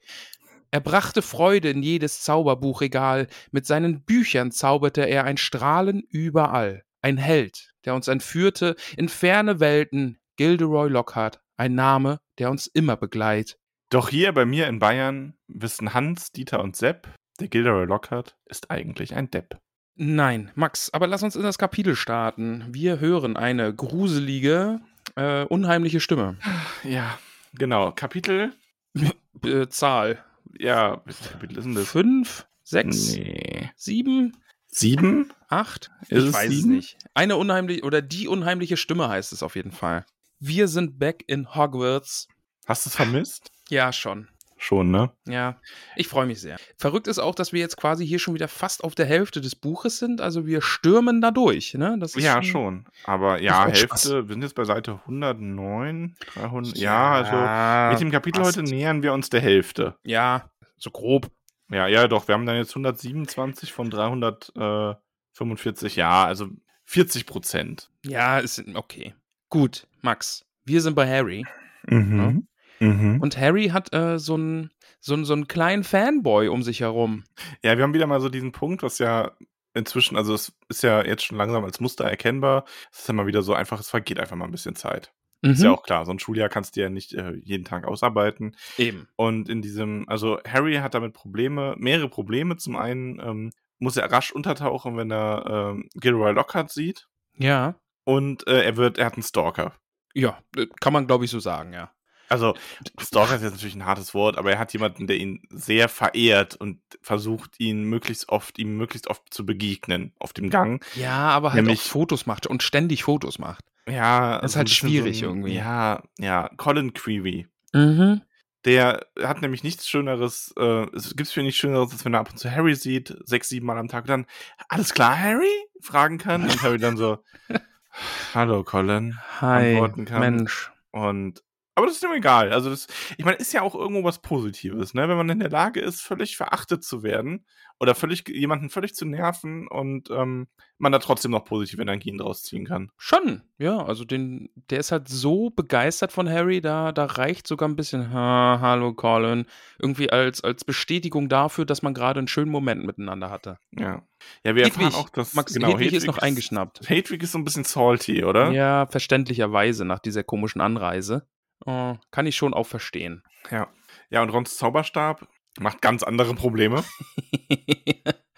Er 0.71 0.81
brachte 0.81 1.23
Freude 1.23 1.71
in 1.71 1.83
jedes 1.83 2.23
Zauberbuchregal, 2.23 3.27
mit 3.51 3.67
seinen 3.67 4.05
Büchern 4.05 4.51
zauberte 4.51 5.03
er 5.03 5.25
ein 5.25 5.39
Strahlen 5.39 6.03
überall. 6.11 6.83
Ein 7.01 7.17
Held, 7.17 7.71
der 7.85 7.95
uns 7.95 8.09
entführte 8.09 8.77
in 8.97 9.09
ferne 9.09 9.61
Welten, 9.61 10.19
Gilderoy 10.37 10.89
Lockhart, 10.89 11.41
ein 11.57 11.75
Name, 11.75 12.21
der 12.39 12.51
uns 12.51 12.67
immer 12.67 12.97
begleit. 12.97 13.59
Doch 13.91 14.11
hier 14.11 14.33
bei 14.33 14.45
mir 14.45 14.67
in 14.67 14.79
Bayern 14.79 15.35
wissen 15.47 15.95
Hans, 15.95 16.33
Dieter 16.33 16.61
und 16.63 16.77
Sepp, 16.77 17.09
der 17.41 17.49
Gilderoy 17.49 17.87
Lockhart 17.87 18.37
ist 18.47 18.71
eigentlich 18.71 19.15
ein 19.15 19.31
Depp. 19.31 19.59
Nein, 19.95 20.51
Max, 20.55 20.91
aber 20.93 21.07
lass 21.07 21.23
uns 21.23 21.35
in 21.35 21.43
das 21.43 21.59
Kapitel 21.59 21.97
starten. 21.97 22.67
Wir 22.69 23.01
hören 23.01 23.37
eine 23.37 23.75
gruselige, 23.75 24.81
äh, 25.17 25.45
unheimliche 25.45 26.01
Stimme. 26.01 26.37
Ja, 26.85 27.19
genau. 27.55 27.93
Kapitel, 27.93 28.53
Äh, 29.45 29.69
Zahl. 29.69 30.19
Ja, 30.59 31.03
welches 31.05 31.31
Kapitel 31.31 31.59
ist 31.59 31.65
denn 31.65 31.75
das? 31.75 31.89
Fünf, 31.89 32.47
sechs, 32.63 33.15
Nee. 33.15 33.71
sieben, 33.77 34.37
Sieben? 34.71 35.33
acht? 35.49 35.91
Ist 36.03 36.11
ich 36.13 36.19
es 36.29 36.33
weiß 36.35 36.51
es 36.51 36.57
sieben? 36.59 36.75
nicht. 36.75 36.99
Eine 37.15 37.37
unheimliche, 37.37 37.83
oder 37.83 38.03
die 38.03 38.29
unheimliche 38.29 38.77
Stimme 38.77 39.09
heißt 39.09 39.33
es 39.33 39.43
auf 39.43 39.57
jeden 39.57 39.73
Fall. 39.73 40.05
Wir 40.41 40.69
sind 40.69 40.99
back 40.99 41.25
in 41.27 41.55
Hogwarts. 41.55 42.29
Hast 42.67 42.85
du 42.87 42.91
es 42.91 42.97
vermisst? 42.97 43.51
Ja, 43.71 43.93
schon. 43.93 44.29
Schon, 44.61 44.91
ne? 44.91 45.13
Ja, 45.27 45.61
ich 45.95 46.09
freue 46.09 46.27
mich 46.27 46.41
sehr. 46.41 46.57
Verrückt 46.77 47.07
ist 47.07 47.21
auch, 47.21 47.37
dass 47.37 47.53
wir 47.53 47.61
jetzt 47.61 47.77
quasi 47.77 48.05
hier 48.07 48.19
schon 48.19 48.35
wieder 48.35 48.49
fast 48.49 48.83
auf 48.83 48.97
der 48.97 49.07
Hälfte 49.07 49.41
des 49.41 49.55
Buches 49.55 49.99
sind. 49.99 50.21
Also 50.21 50.47
wir 50.47 50.63
stürmen 50.63 51.21
da 51.21 51.31
durch, 51.31 51.75
ne? 51.75 51.97
Ja, 52.17 52.43
schon. 52.43 52.85
Aber 53.05 53.41
ja, 53.41 53.67
Hälfte, 53.67 53.87
Spaß. 53.87 54.11
wir 54.11 54.27
sind 54.27 54.43
jetzt 54.43 54.57
bei 54.57 54.65
Seite 54.65 54.99
109, 55.05 56.17
300. 56.35 56.77
Ja, 56.77 57.13
also 57.13 57.93
mit 57.93 58.01
dem 58.01 58.11
Kapitel 58.11 58.43
passt. 58.43 58.57
heute 58.57 58.69
nähern 58.69 59.03
wir 59.03 59.13
uns 59.13 59.31
der 59.31 59.41
Hälfte. 59.41 59.95
Ja, 60.03 60.51
so 60.77 60.91
grob. 60.91 61.31
Ja, 61.71 61.87
ja, 61.87 62.09
doch. 62.09 62.27
Wir 62.27 62.35
haben 62.35 62.47
dann 62.47 62.57
jetzt 62.57 62.71
127 62.71 63.73
von 63.73 63.91
345. 63.91 65.97
Ja, 65.97 66.25
also 66.25 66.49
40 66.87 67.27
Prozent. 67.27 67.91
Ja, 68.05 68.39
ist 68.39 68.61
okay. 68.75 69.15
Gut, 69.51 69.87
Max. 70.01 70.47
Wir 70.65 70.81
sind 70.81 70.95
bei 70.95 71.07
Harry. 71.09 71.47
Mhm. 71.87 72.49
Mhm. 72.81 73.21
Und 73.21 73.37
Harry 73.39 73.69
hat 73.69 73.93
äh, 73.95 74.19
so 74.19 74.35
einen 74.35 74.71
so 75.01 75.23
so 75.25 75.33
einen 75.33 75.49
kleinen 75.49 75.85
Fanboy 75.85 76.49
um 76.49 76.63
sich 76.63 76.81
herum. 76.81 77.25
Ja, 77.63 77.77
wir 77.77 77.85
haben 77.85 77.95
wieder 77.95 78.07
mal 78.07 78.21
so 78.21 78.29
diesen 78.29 78.53
Punkt, 78.53 78.83
was 78.83 78.99
ja 78.99 79.33
inzwischen, 79.75 80.17
also 80.17 80.35
es 80.35 80.53
ist 80.69 80.83
ja 80.83 81.05
jetzt 81.05 81.25
schon 81.25 81.39
langsam 81.39 81.65
als 81.65 81.79
Muster 81.81 82.05
erkennbar. 82.05 82.65
Es 82.93 83.01
ist 83.01 83.09
ja 83.09 83.15
mal 83.15 83.27
wieder 83.27 83.43
so 83.43 83.55
einfach, 83.55 83.79
es 83.81 83.91
vergeht 83.91 84.19
einfach 84.19 84.37
mal 84.37 84.47
ein 84.47 84.51
bisschen 84.51 84.75
Zeit. 84.75 85.13
Ist 85.43 85.61
Mhm. 85.61 85.65
ja 85.67 85.71
auch 85.71 85.85
klar, 85.85 86.05
so 86.05 86.11
ein 86.11 86.19
Schuljahr 86.19 86.49
kannst 86.49 86.75
du 86.75 86.81
ja 86.81 86.89
nicht 86.91 87.15
äh, 87.15 87.35
jeden 87.45 87.65
Tag 87.65 87.87
ausarbeiten. 87.87 88.57
Eben. 88.77 89.07
Und 89.15 89.49
in 89.49 89.63
diesem, 89.63 90.05
also 90.09 90.41
Harry 90.45 90.75
hat 90.77 90.95
damit 90.95 91.13
Probleme, 91.13 91.77
mehrere 91.79 92.09
Probleme. 92.09 92.57
Zum 92.57 92.75
einen 92.75 93.21
ähm, 93.21 93.53
muss 93.79 93.97
er 93.97 94.11
rasch 94.11 94.33
untertauchen, 94.33 94.97
wenn 94.97 95.13
er 95.13 95.45
ähm, 95.75 95.89
Gilroy 95.95 96.33
Lockhart 96.33 96.73
sieht. 96.73 97.07
Ja. 97.37 97.77
Und 98.03 98.49
äh, 98.49 98.65
er 98.65 98.77
wird, 98.77 98.99
er 98.99 99.07
hat 99.07 99.15
einen 99.15 99.23
Stalker. 99.23 99.75
Ja, 100.13 100.41
äh, 100.57 100.67
kann 100.81 100.93
man 100.93 101.07
glaube 101.07 101.25
ich 101.25 101.31
so 101.31 101.39
sagen, 101.39 101.73
ja. 101.73 101.93
Also, 102.29 102.55
Stalker 103.01 103.37
ist 103.37 103.43
jetzt 103.43 103.53
natürlich 103.53 103.75
ein 103.77 103.87
hartes 103.87 104.13
Wort, 104.15 104.37
aber 104.39 104.53
er 104.53 104.59
hat 104.59 104.73
jemanden, 104.73 105.07
der 105.07 105.17
ihn 105.17 105.41
sehr 105.51 105.89
verehrt 105.89 106.57
und 106.57 106.81
versucht, 107.01 107.59
ihn 107.59 107.85
möglichst 107.85 108.29
oft, 108.29 108.59
ihm 108.59 108.77
möglichst 108.77 109.09
oft 109.09 109.23
zu 109.33 109.47
begegnen 109.47 110.13
auf 110.19 110.33
dem 110.33 110.51
Gang. 110.51 110.85
Ja, 110.95 111.29
aber 111.31 111.53
halt 111.53 111.63
Nämlich- 111.65 111.81
auch 111.81 111.85
Fotos 111.91 112.27
macht 112.27 112.47
und 112.47 112.63
ständig 112.63 113.05
Fotos 113.05 113.39
macht. 113.39 113.65
Ja, 113.89 114.39
Das 114.41 114.53
ist 114.53 114.57
halt 114.57 114.69
schwierig 114.71 115.21
so 115.21 115.27
ein, 115.27 115.31
irgendwie. 115.39 115.55
Ja, 115.55 116.03
ja, 116.19 116.51
Colin 116.59 116.93
Creevy. 116.93 117.47
Mhm. 117.73 118.21
Der 118.65 119.07
hat 119.23 119.41
nämlich 119.41 119.63
nichts 119.63 119.89
Schöneres, 119.89 120.53
äh, 120.59 120.87
es 120.95 121.17
gibt 121.17 121.31
für 121.31 121.41
ihn 121.41 121.47
nichts 121.47 121.61
Schöneres, 121.61 121.93
als 121.93 122.05
wenn 122.05 122.13
er 122.13 122.21
ab 122.21 122.31
und 122.31 122.39
zu 122.39 122.51
Harry 122.51 122.75
sieht, 122.75 123.17
sechs, 123.25 123.49
sieben 123.49 123.65
Mal 123.67 123.79
am 123.79 123.89
Tag, 123.89 124.03
und 124.05 124.11
dann, 124.11 124.27
alles 124.69 124.93
klar, 124.93 125.19
Harry? 125.19 125.47
Fragen 125.81 126.19
kann. 126.19 126.43
Und 126.43 126.63
Harry 126.63 126.77
dann 126.79 126.97
so, 126.99 127.19
hallo, 128.35 128.65
Colin. 128.65 129.17
Hi, 129.41 129.71
Antworten 129.73 130.05
kann. 130.05 130.21
Mensch. 130.21 130.71
Und, 130.91 131.43
aber 131.79 131.87
das 131.87 131.97
ist 131.97 132.05
ihm 132.05 132.13
egal. 132.13 132.53
Also, 132.53 132.71
das, 132.71 132.87
ich 133.17 133.25
meine, 133.25 133.39
ist 133.39 133.53
ja 133.53 133.63
auch 133.63 133.75
irgendwo 133.75 134.05
was 134.05 134.21
Positives, 134.21 134.95
ne? 134.95 135.09
Wenn 135.09 135.17
man 135.17 135.31
in 135.31 135.39
der 135.39 135.51
Lage 135.51 135.81
ist, 135.81 136.03
völlig 136.03 136.37
verachtet 136.37 136.85
zu 136.85 137.03
werden 137.03 137.45
oder 137.81 137.95
völlig, 137.95 138.29
jemanden 138.29 138.69
völlig 138.69 138.95
zu 138.95 139.07
nerven 139.07 139.69
und 139.69 140.11
ähm, 140.11 140.49
man 140.79 140.93
da 140.93 140.99
trotzdem 140.99 141.31
noch 141.33 141.45
positive 141.45 141.81
Energien 141.81 142.19
draus 142.19 142.43
ziehen 142.43 142.65
kann. 142.65 142.91
Schon, 142.97 143.43
ja, 143.59 143.85
also 143.85 144.05
den, 144.05 144.51
der 144.71 144.81
ist 144.81 144.93
halt 144.93 145.09
so 145.09 145.51
begeistert 145.51 146.13
von 146.13 146.29
Harry, 146.29 146.61
da, 146.61 146.93
da 146.93 147.05
reicht 147.05 147.47
sogar 147.47 147.69
ein 147.69 147.77
bisschen, 147.77 148.13
ha, 148.13 148.59
hallo 148.61 148.95
Colin, 148.95 149.47
irgendwie 149.79 150.11
als, 150.11 150.43
als 150.43 150.65
Bestätigung 150.65 151.29
dafür, 151.29 151.65
dass 151.65 151.83
man 151.83 151.95
gerade 151.95 152.19
einen 152.19 152.29
schönen 152.29 152.51
Moment 152.51 152.85
miteinander 152.85 153.31
hatte. 153.31 153.59
Ja. 153.71 154.03
Ja, 154.45 154.57
wir 154.57 154.65
erfahren 154.65 154.87
Hedwig, 154.87 154.99
auch, 154.99 155.09
dass 155.11 155.35
Max, 155.35 155.55
genau, 155.55 155.69
Hedwig 155.69 155.93
ist 155.93 156.07
noch 156.07 156.19
eingeschnappt. 156.19 156.89
Hedwig 156.89 157.23
ist 157.23 157.33
so 157.33 157.39
ein 157.39 157.45
bisschen 157.45 157.65
salty, 157.65 158.25
oder? 158.25 158.51
Ja, 158.51 158.87
verständlicherweise 158.87 159.85
nach 159.85 160.01
dieser 160.01 160.25
komischen 160.25 160.61
Anreise. 160.61 161.27
Oh, 161.67 161.97
kann 162.11 162.27
ich 162.27 162.37
schon 162.37 162.55
auch 162.55 162.67
verstehen. 162.67 163.23
Ja. 163.51 163.69
Ja, 164.11 164.23
und 164.23 164.31
Rons 164.31 164.57
Zauberstab 164.57 165.27
macht 165.59 165.83
ganz 165.83 166.03
andere 166.03 166.35
Probleme. 166.35 166.85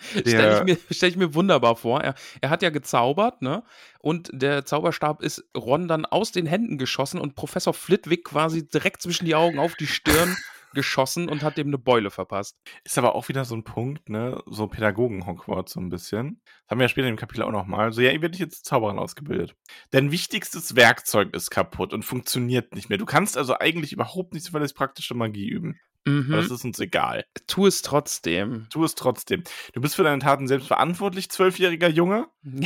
Stelle 0.00 0.58
ich, 0.58 0.64
mir, 0.64 0.78
stell 0.90 1.10
ich 1.10 1.16
mir 1.16 1.34
wunderbar 1.34 1.76
vor. 1.76 2.00
Er, 2.00 2.14
er 2.40 2.50
hat 2.50 2.62
ja 2.62 2.70
gezaubert, 2.70 3.42
ne? 3.42 3.62
Und 4.00 4.30
der 4.32 4.64
Zauberstab 4.64 5.22
ist 5.22 5.44
Ron 5.56 5.88
dann 5.88 6.06
aus 6.06 6.32
den 6.32 6.46
Händen 6.46 6.78
geschossen 6.78 7.20
und 7.20 7.34
Professor 7.34 7.74
Flitwick 7.74 8.24
quasi 8.24 8.66
direkt 8.66 9.02
zwischen 9.02 9.26
die 9.26 9.34
Augen 9.34 9.58
auf 9.58 9.74
die 9.74 9.86
Stirn 9.86 10.36
geschossen 10.74 11.28
und 11.28 11.42
hat 11.42 11.56
dem 11.56 11.68
eine 11.68 11.78
Beule 11.78 12.10
verpasst. 12.10 12.56
Ist 12.84 12.98
aber 12.98 13.14
auch 13.14 13.28
wieder 13.28 13.44
so 13.44 13.54
ein 13.54 13.64
Punkt, 13.64 14.08
ne? 14.08 14.42
So 14.46 14.66
Pädagogen-Hogwarts 14.66 15.72
so 15.72 15.80
ein 15.80 15.88
bisschen. 15.88 16.40
Das 16.44 16.70
haben 16.70 16.78
wir 16.78 16.84
ja 16.84 16.88
später 16.88 17.08
im 17.08 17.16
Kapitel 17.16 17.42
auch 17.42 17.50
nochmal. 17.50 17.92
So, 17.92 18.00
ja, 18.00 18.10
ihr 18.10 18.22
werdet 18.22 18.40
jetzt 18.40 18.64
Zauberin 18.64 18.98
ausgebildet. 18.98 19.54
Dein 19.90 20.10
wichtigstes 20.10 20.76
Werkzeug 20.76 21.34
ist 21.34 21.50
kaputt 21.50 21.92
und 21.92 22.04
funktioniert 22.04 22.74
nicht 22.74 22.88
mehr. 22.88 22.98
Du 22.98 23.06
kannst 23.06 23.36
also 23.36 23.58
eigentlich 23.58 23.92
überhaupt 23.92 24.34
nicht 24.34 24.44
zuverlässig 24.44 24.76
praktische 24.76 25.14
Magie 25.14 25.48
üben. 25.48 25.78
Mhm. 26.06 26.32
Aber 26.32 26.42
das 26.42 26.50
ist 26.50 26.64
uns 26.64 26.78
egal. 26.78 27.24
Tu 27.46 27.66
es 27.66 27.82
trotzdem. 27.82 28.66
Tu 28.70 28.82
es 28.84 28.94
trotzdem. 28.94 29.44
Du 29.74 29.80
bist 29.80 29.96
für 29.96 30.02
deine 30.02 30.20
Taten 30.20 30.48
selbst 30.48 30.68
verantwortlich, 30.68 31.30
zwölfjähriger 31.30 31.88
Junge. 31.88 32.28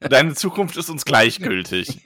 Deine 0.00 0.34
Zukunft 0.34 0.76
ist 0.76 0.90
uns 0.90 1.04
gleichgültig. 1.04 2.00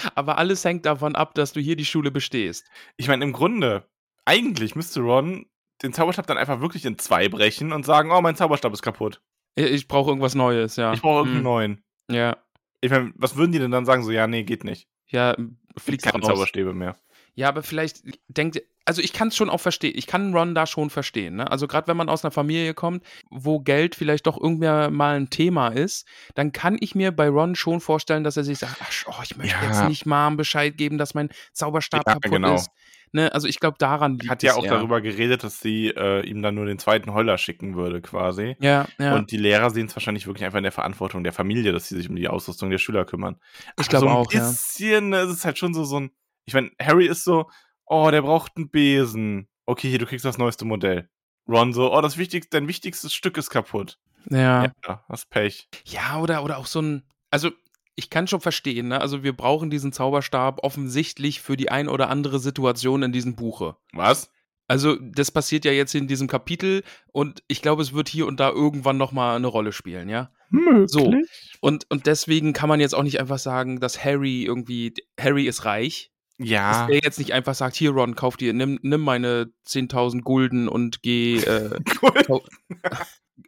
Aber 0.14 0.38
alles 0.38 0.64
hängt 0.64 0.86
davon 0.86 1.14
ab, 1.14 1.34
dass 1.34 1.52
du 1.52 1.60
hier 1.60 1.76
die 1.76 1.84
Schule 1.84 2.10
bestehst. 2.10 2.64
Ich 2.96 3.08
meine, 3.08 3.24
im 3.24 3.32
Grunde, 3.32 3.86
eigentlich 4.24 4.76
müsste 4.76 5.00
Ron 5.00 5.46
den 5.82 5.92
Zauberstab 5.92 6.26
dann 6.26 6.38
einfach 6.38 6.60
wirklich 6.60 6.84
in 6.84 6.98
zwei 6.98 7.28
brechen 7.28 7.72
und 7.72 7.84
sagen, 7.84 8.12
oh, 8.12 8.20
mein 8.20 8.36
Zauberstab 8.36 8.72
ist 8.72 8.82
kaputt. 8.82 9.20
Ich 9.56 9.88
brauche 9.88 10.10
irgendwas 10.10 10.34
Neues, 10.34 10.76
ja. 10.76 10.92
Ich 10.92 11.02
brauche 11.02 11.18
irgendeinen 11.18 11.38
Hm, 11.38 11.44
neuen. 11.44 11.84
Ja. 12.10 12.36
Ich 12.80 12.90
meine, 12.90 13.12
was 13.16 13.36
würden 13.36 13.52
die 13.52 13.58
denn 13.58 13.70
dann 13.70 13.84
sagen? 13.84 14.04
So, 14.04 14.10
ja, 14.10 14.26
nee, 14.26 14.44
geht 14.44 14.64
nicht. 14.64 14.88
Ja, 15.08 15.36
fliegt 15.76 16.04
keine 16.04 16.22
raus. 16.22 16.28
Zauberstäbe 16.28 16.72
mehr. 16.72 16.96
Ja, 17.34 17.48
aber 17.48 17.62
vielleicht 17.62 18.02
denkt, 18.28 18.62
also 18.84 19.02
ich 19.02 19.12
kann 19.12 19.28
es 19.28 19.36
schon 19.36 19.50
auch 19.50 19.60
verstehen. 19.60 19.92
Ich 19.96 20.06
kann 20.06 20.34
Ron 20.34 20.54
da 20.54 20.66
schon 20.66 20.90
verstehen. 20.90 21.36
Ne? 21.36 21.50
Also 21.50 21.66
gerade 21.68 21.86
wenn 21.86 21.96
man 21.96 22.08
aus 22.08 22.24
einer 22.24 22.30
Familie 22.32 22.74
kommt, 22.74 23.04
wo 23.30 23.60
Geld 23.60 23.94
vielleicht 23.94 24.26
doch 24.26 24.40
irgendwer 24.40 24.90
mal 24.90 25.16
ein 25.16 25.30
Thema 25.30 25.68
ist, 25.68 26.06
dann 26.34 26.52
kann 26.52 26.76
ich 26.80 26.94
mir 26.94 27.12
bei 27.12 27.28
Ron 27.28 27.54
schon 27.54 27.80
vorstellen, 27.80 28.24
dass 28.24 28.36
er 28.36 28.44
sich 28.44 28.58
sagt, 28.58 28.76
ach, 28.80 28.92
oh, 29.06 29.22
ich 29.22 29.36
möchte 29.36 29.54
Ja. 29.56 29.68
jetzt 29.68 29.88
nicht 29.88 30.06
Mom 30.06 30.36
Bescheid 30.36 30.76
geben, 30.76 30.98
dass 30.98 31.14
mein 31.14 31.28
Zauberstab 31.52 32.02
Ja, 32.06 32.14
kaputt 32.14 32.30
genau. 32.32 32.54
ist. 32.54 32.70
Ne? 33.12 33.32
Also 33.34 33.48
ich 33.48 33.58
glaube, 33.58 33.76
daran 33.78 34.18
liegt 34.18 34.30
Hat 34.30 34.42
ja 34.42 34.52
es 34.52 34.56
auch 34.56 34.64
eher. 34.64 34.70
darüber 34.70 35.00
geredet, 35.00 35.42
dass 35.42 35.60
sie 35.60 35.88
äh, 35.88 36.24
ihm 36.26 36.42
dann 36.42 36.54
nur 36.54 36.66
den 36.66 36.78
zweiten 36.78 37.12
Heuler 37.12 37.38
schicken 37.38 37.74
würde, 37.74 38.00
quasi. 38.00 38.56
Ja, 38.60 38.86
ja. 38.98 39.16
Und 39.16 39.32
die 39.32 39.36
Lehrer 39.36 39.70
sehen 39.70 39.86
es 39.86 39.96
wahrscheinlich 39.96 40.26
wirklich 40.28 40.44
einfach 40.44 40.58
in 40.58 40.62
der 40.64 40.72
Verantwortung 40.72 41.24
der 41.24 41.32
Familie, 41.32 41.72
dass 41.72 41.88
sie 41.88 41.96
sich 41.96 42.08
um 42.08 42.14
die 42.16 42.28
Ausrüstung 42.28 42.70
der 42.70 42.78
Schüler 42.78 43.04
kümmern. 43.04 43.36
Ich 43.80 43.88
glaube 43.88 44.06
so 44.06 44.10
ein 44.10 44.16
auch, 44.16 44.32
ja. 44.32 44.40
bisschen, 44.40 45.08
ne, 45.10 45.18
es 45.18 45.32
ist 45.32 45.44
halt 45.44 45.58
schon 45.58 45.74
so, 45.74 45.84
so 45.84 45.98
ein. 45.98 46.10
Ich 46.44 46.54
meine, 46.54 46.70
Harry 46.80 47.06
ist 47.06 47.24
so, 47.24 47.50
oh, 47.90 48.10
der 48.10 48.22
braucht 48.22 48.56
einen 48.56 48.70
Besen. 48.70 49.48
Okay, 49.66 49.90
hier, 49.90 49.98
du 49.98 50.06
kriegst 50.06 50.24
das 50.24 50.38
neueste 50.38 50.64
Modell. 50.64 51.10
Ron 51.48 51.72
so, 51.72 51.92
oh, 51.92 52.00
das 52.00 52.16
wichtigste, 52.16 52.56
dein 52.56 52.68
wichtigstes 52.68 53.12
Stück 53.12 53.36
ist 53.36 53.50
kaputt. 53.50 53.98
Ja. 54.30 54.72
Ja, 54.86 55.04
hast 55.08 55.28
Pech. 55.30 55.68
Ja, 55.84 56.20
oder, 56.20 56.44
oder 56.44 56.58
auch 56.58 56.66
so 56.66 56.80
ein. 56.80 57.02
Also, 57.30 57.50
ich 57.96 58.08
kann 58.08 58.28
schon 58.28 58.40
verstehen, 58.40 58.88
ne? 58.88 59.00
Also, 59.00 59.22
wir 59.22 59.36
brauchen 59.36 59.70
diesen 59.70 59.92
Zauberstab 59.92 60.62
offensichtlich 60.62 61.40
für 61.40 61.56
die 61.56 61.70
ein 61.70 61.88
oder 61.88 62.08
andere 62.08 62.38
Situation 62.38 63.02
in 63.02 63.12
diesem 63.12 63.34
Buche. 63.34 63.76
Was? 63.92 64.30
Also, 64.68 64.96
das 65.00 65.32
passiert 65.32 65.64
ja 65.64 65.72
jetzt 65.72 65.94
in 65.94 66.06
diesem 66.06 66.28
Kapitel 66.28 66.84
und 67.12 67.42
ich 67.48 67.60
glaube, 67.60 67.82
es 67.82 67.92
wird 67.92 68.08
hier 68.08 68.26
und 68.26 68.38
da 68.38 68.50
irgendwann 68.50 68.98
nochmal 68.98 69.34
eine 69.34 69.48
Rolle 69.48 69.72
spielen, 69.72 70.08
ja? 70.08 70.30
Möglich. 70.50 70.90
So. 70.90 71.12
Und, 71.60 71.90
und 71.90 72.06
deswegen 72.06 72.52
kann 72.52 72.68
man 72.68 72.78
jetzt 72.78 72.94
auch 72.94 73.02
nicht 73.02 73.18
einfach 73.18 73.38
sagen, 73.38 73.80
dass 73.80 74.04
Harry 74.04 74.44
irgendwie, 74.44 74.94
Harry 75.18 75.46
ist 75.46 75.64
reich. 75.64 76.12
Ja. 76.42 76.86
Dass 76.86 76.90
er 76.90 77.02
jetzt 77.02 77.18
nicht 77.18 77.32
einfach 77.32 77.54
sagt, 77.54 77.76
hier 77.76 77.90
Ron, 77.90 78.14
kauf 78.14 78.36
dir, 78.36 78.54
nimm, 78.54 78.78
nimm 78.82 79.02
meine 79.02 79.52
10.000 79.66 80.22
Gulden 80.22 80.68
und 80.68 81.02
geh, 81.02 81.36
äh, 81.36 81.78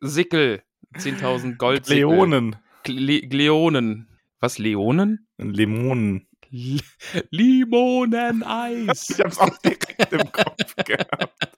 Sickel, 0.00 0.62
10.000 0.96 1.56
Gold. 1.56 1.88
Leonen. 1.88 2.56
Le 2.86 3.20
Leonen. 3.20 4.08
Was, 4.40 4.58
Leonen? 4.58 5.26
Limonen. 5.38 6.26
L 6.52 6.80
Limoneneis. 7.30 9.08
Ich 9.16 9.20
hab's 9.20 9.38
auch 9.38 9.56
direkt 9.58 10.12
im 10.12 10.30
Kopf 10.30 10.76
gehabt. 10.84 11.56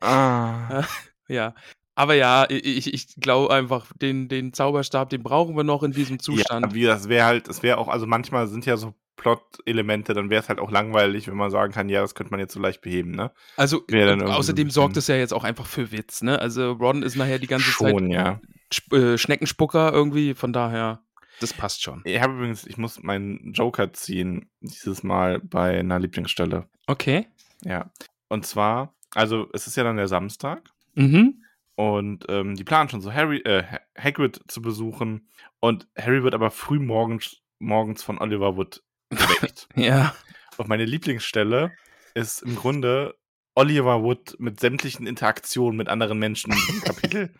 Ah. 0.00 0.84
Ja. 1.28 1.54
Aber 1.94 2.14
ja, 2.14 2.46
ich, 2.48 2.94
ich 2.94 3.16
glaube 3.16 3.52
einfach, 3.52 3.92
den, 4.00 4.28
den 4.28 4.54
Zauberstab, 4.54 5.10
den 5.10 5.22
brauchen 5.22 5.54
wir 5.54 5.64
noch 5.64 5.82
in 5.82 5.92
diesem 5.92 6.18
Zustand. 6.18 6.68
Ja, 6.68 6.74
wie 6.74 6.84
das 6.84 7.10
wäre 7.10 7.26
halt, 7.26 7.48
es 7.48 7.62
wäre 7.62 7.76
auch, 7.76 7.88
also 7.88 8.06
manchmal 8.06 8.46
sind 8.46 8.64
ja 8.64 8.78
so 8.78 8.94
Plot-Elemente, 9.20 10.14
dann 10.14 10.30
wäre 10.30 10.42
es 10.42 10.48
halt 10.48 10.58
auch 10.58 10.70
langweilig, 10.70 11.28
wenn 11.28 11.36
man 11.36 11.50
sagen 11.50 11.72
kann, 11.72 11.88
ja, 11.88 12.00
das 12.00 12.14
könnte 12.14 12.30
man 12.32 12.40
jetzt 12.40 12.54
so 12.54 12.60
leicht 12.60 12.80
beheben, 12.80 13.10
ne? 13.12 13.30
Also, 13.56 13.84
ein 13.92 14.22
außerdem 14.22 14.70
sorgt 14.70 14.96
es 14.96 15.06
ja 15.08 15.16
jetzt 15.16 15.32
auch 15.34 15.44
einfach 15.44 15.66
für 15.66 15.92
Witz, 15.92 16.22
ne? 16.22 16.38
Also, 16.38 16.72
Ron 16.72 17.02
ist 17.02 17.16
nachher 17.16 17.38
die 17.38 17.46
ganze 17.46 17.66
Schon, 17.66 18.10
Zeit 18.10 18.10
ja. 18.12 18.40
Sp 18.72 18.94
äh, 18.96 19.18
Schneckenspucker 19.18 19.92
irgendwie, 19.92 20.34
von 20.34 20.52
daher, 20.52 21.02
das 21.40 21.52
passt 21.52 21.82
schon. 21.82 22.02
Ich 22.04 22.20
habe 22.20 22.34
übrigens, 22.34 22.66
ich 22.66 22.76
muss 22.78 23.02
meinen 23.02 23.52
Joker 23.52 23.92
ziehen, 23.92 24.50
dieses 24.60 25.02
Mal 25.02 25.38
bei 25.40 25.78
einer 25.78 25.98
Lieblingsstelle. 25.98 26.68
Okay. 26.86 27.26
Ja. 27.64 27.90
Und 28.28 28.46
zwar, 28.46 28.94
also 29.14 29.48
es 29.52 29.66
ist 29.66 29.76
ja 29.76 29.84
dann 29.84 29.96
der 29.96 30.08
Samstag 30.08 30.70
Mhm. 30.94 31.42
und 31.76 32.24
ähm, 32.28 32.56
die 32.56 32.64
planen 32.64 32.88
schon 32.88 33.00
so 33.00 33.12
Harry, 33.12 33.38
äh, 33.38 33.62
Ha- 33.64 33.80
Hagrid 33.98 34.40
zu 34.48 34.60
besuchen 34.62 35.28
und 35.60 35.88
Harry 35.96 36.22
wird 36.22 36.34
aber 36.34 36.50
früh 36.50 36.78
morgens, 36.78 37.38
morgens 37.58 38.02
von 38.02 38.18
Oliver 38.18 38.56
Wood 38.56 38.82
geweckt. 39.10 39.68
Ja. 39.76 40.14
und 40.56 40.68
meine 40.68 40.84
Lieblingsstelle 40.84 41.72
ist 42.14 42.42
im 42.42 42.56
Grunde 42.56 43.14
Oliver 43.54 44.02
Wood 44.02 44.36
mit 44.38 44.60
sämtlichen 44.60 45.06
Interaktionen 45.06 45.76
mit 45.76 45.88
anderen 45.88 46.18
Menschen 46.18 46.52
diesem 46.52 46.80
Kapitel. 46.84 47.30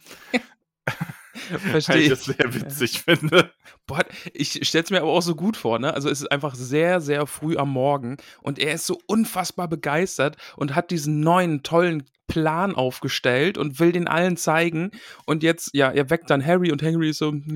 Verstehe 1.59 1.99
ich 1.99 2.09
das 2.11 2.25
sehr 2.25 2.55
witzig 2.55 3.03
finde. 3.03 3.53
Boah, 3.87 4.05
ich 4.33 4.67
stell's 4.67 4.91
mir 4.91 5.01
aber 5.01 5.11
auch 5.11 5.23
so 5.23 5.35
gut 5.35 5.57
vor, 5.57 5.79
ne? 5.79 5.93
Also 5.95 6.09
es 6.09 6.21
ist 6.21 6.31
einfach 6.31 6.55
sehr, 6.55 7.01
sehr 7.01 7.27
früh 7.27 7.57
am 7.57 7.71
Morgen 7.71 8.19
und 8.43 8.59
er 8.59 8.75
ist 8.75 8.87
so 8.87 9.01
unfassbar 9.07 9.69
begeistert 9.69 10.37
und 10.57 10.75
hat 10.75 10.91
diesen 10.91 11.21
neuen, 11.21 11.63
tollen 11.63 12.05
Plan 12.31 12.75
aufgestellt 12.77 13.59
und 13.59 13.81
will 13.81 13.91
den 13.93 14.07
allen 14.07 14.37
zeigen. 14.37 14.93
Und 15.27 15.43
jetzt, 15.43 15.71
ja, 15.75 15.91
er 15.91 16.11
weckt 16.11 16.31
dann 16.31 16.47
Harry 16.47 16.71
und 16.71 16.83
Harry 16.83 17.11
ist 17.11 17.19
so, 17.19 17.29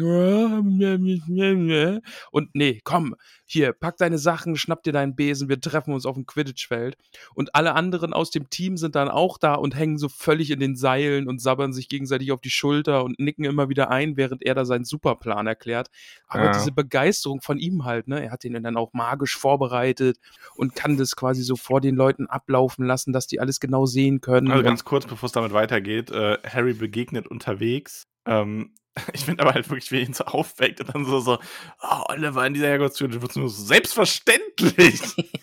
und 2.33 2.51
nee, 2.55 2.81
komm, 2.83 3.15
hier, 3.47 3.73
pack 3.73 3.97
deine 3.99 4.19
Sachen, 4.19 4.57
schnapp 4.57 4.83
dir 4.83 4.93
deinen 4.93 5.15
Besen, 5.15 5.49
wir 5.49 5.61
treffen 5.61 5.93
uns 5.93 6.07
auf 6.07 6.15
dem 6.15 6.27
Quidditch-Feld. 6.27 6.97
Und 7.35 7.55
alle 7.55 7.75
anderen 7.75 8.13
aus 8.13 8.31
dem 8.31 8.49
Team 8.51 8.77
sind 8.77 8.95
dann 8.95 9.09
auch 9.09 9.39
da 9.39 9.55
und 9.55 9.75
hängen 9.77 9.99
so 9.99 10.09
völlig 10.09 10.51
in 10.51 10.61
den 10.61 10.77
Seilen 10.77 11.29
und 11.29 11.41
sabbern 11.41 11.73
sich 11.73 11.89
gegenseitig 11.89 12.33
auf 12.33 12.41
die 12.41 12.51
Schulter 12.51 13.05
und 13.05 13.19
nicken 13.19 13.45
immer 13.45 13.69
wieder 13.69 13.91
ein, 13.91 14.17
während 14.17 14.43
er 14.43 14.55
da 14.55 14.65
seinen 14.65 14.85
Superplan 14.85 15.47
erklärt. 15.47 15.89
Aber 16.27 16.47
Ja. 16.47 16.53
diese 16.53 16.73
Begeisterung 16.73 17.41
von 17.41 17.59
ihm 17.59 17.85
halt, 17.85 18.09
ne, 18.09 18.25
er 18.25 18.31
hat 18.31 18.45
den 18.45 18.63
dann 18.63 18.77
auch 18.77 18.93
magisch 18.93 19.37
vorbereitet 19.37 20.19
und 20.57 20.75
kann 20.75 20.97
das 20.97 21.17
quasi 21.17 21.43
so 21.43 21.57
vor 21.57 21.81
den 21.81 21.97
Leuten 21.97 22.27
ablaufen 22.27 22.87
lassen, 22.87 23.13
dass 23.13 23.27
die 23.27 23.41
alles 23.41 23.61
genau 23.61 23.87
sehen 23.87 24.21
können. 24.21 24.51
Also 24.51 24.63
ganz 24.63 24.85
kurz, 24.85 25.07
bevor 25.07 25.27
es 25.27 25.33
damit 25.33 25.53
weitergeht, 25.53 26.11
äh, 26.11 26.39
Harry 26.45 26.73
begegnet 26.73 27.27
unterwegs. 27.27 28.05
Ähm, 28.27 28.73
ich 29.13 29.25
finde 29.25 29.43
aber 29.43 29.55
halt 29.55 29.69
wirklich, 29.69 29.91
wie 29.91 30.03
ihn 30.03 30.15
so 30.15 30.25
aufweckt 30.25 30.81
und 30.81 30.95
dann 30.95 31.05
so, 31.05 31.21
so, 31.21 31.39
oh, 31.83 32.03
Oliver 32.09 32.47
in 32.47 32.55
dieser 32.55 32.69
Herrgottstür, 32.69 33.09
das 33.09 33.21
wird 33.21 33.37
nur 33.37 33.49
so 33.49 33.65
selbstverständlich. 33.65 35.01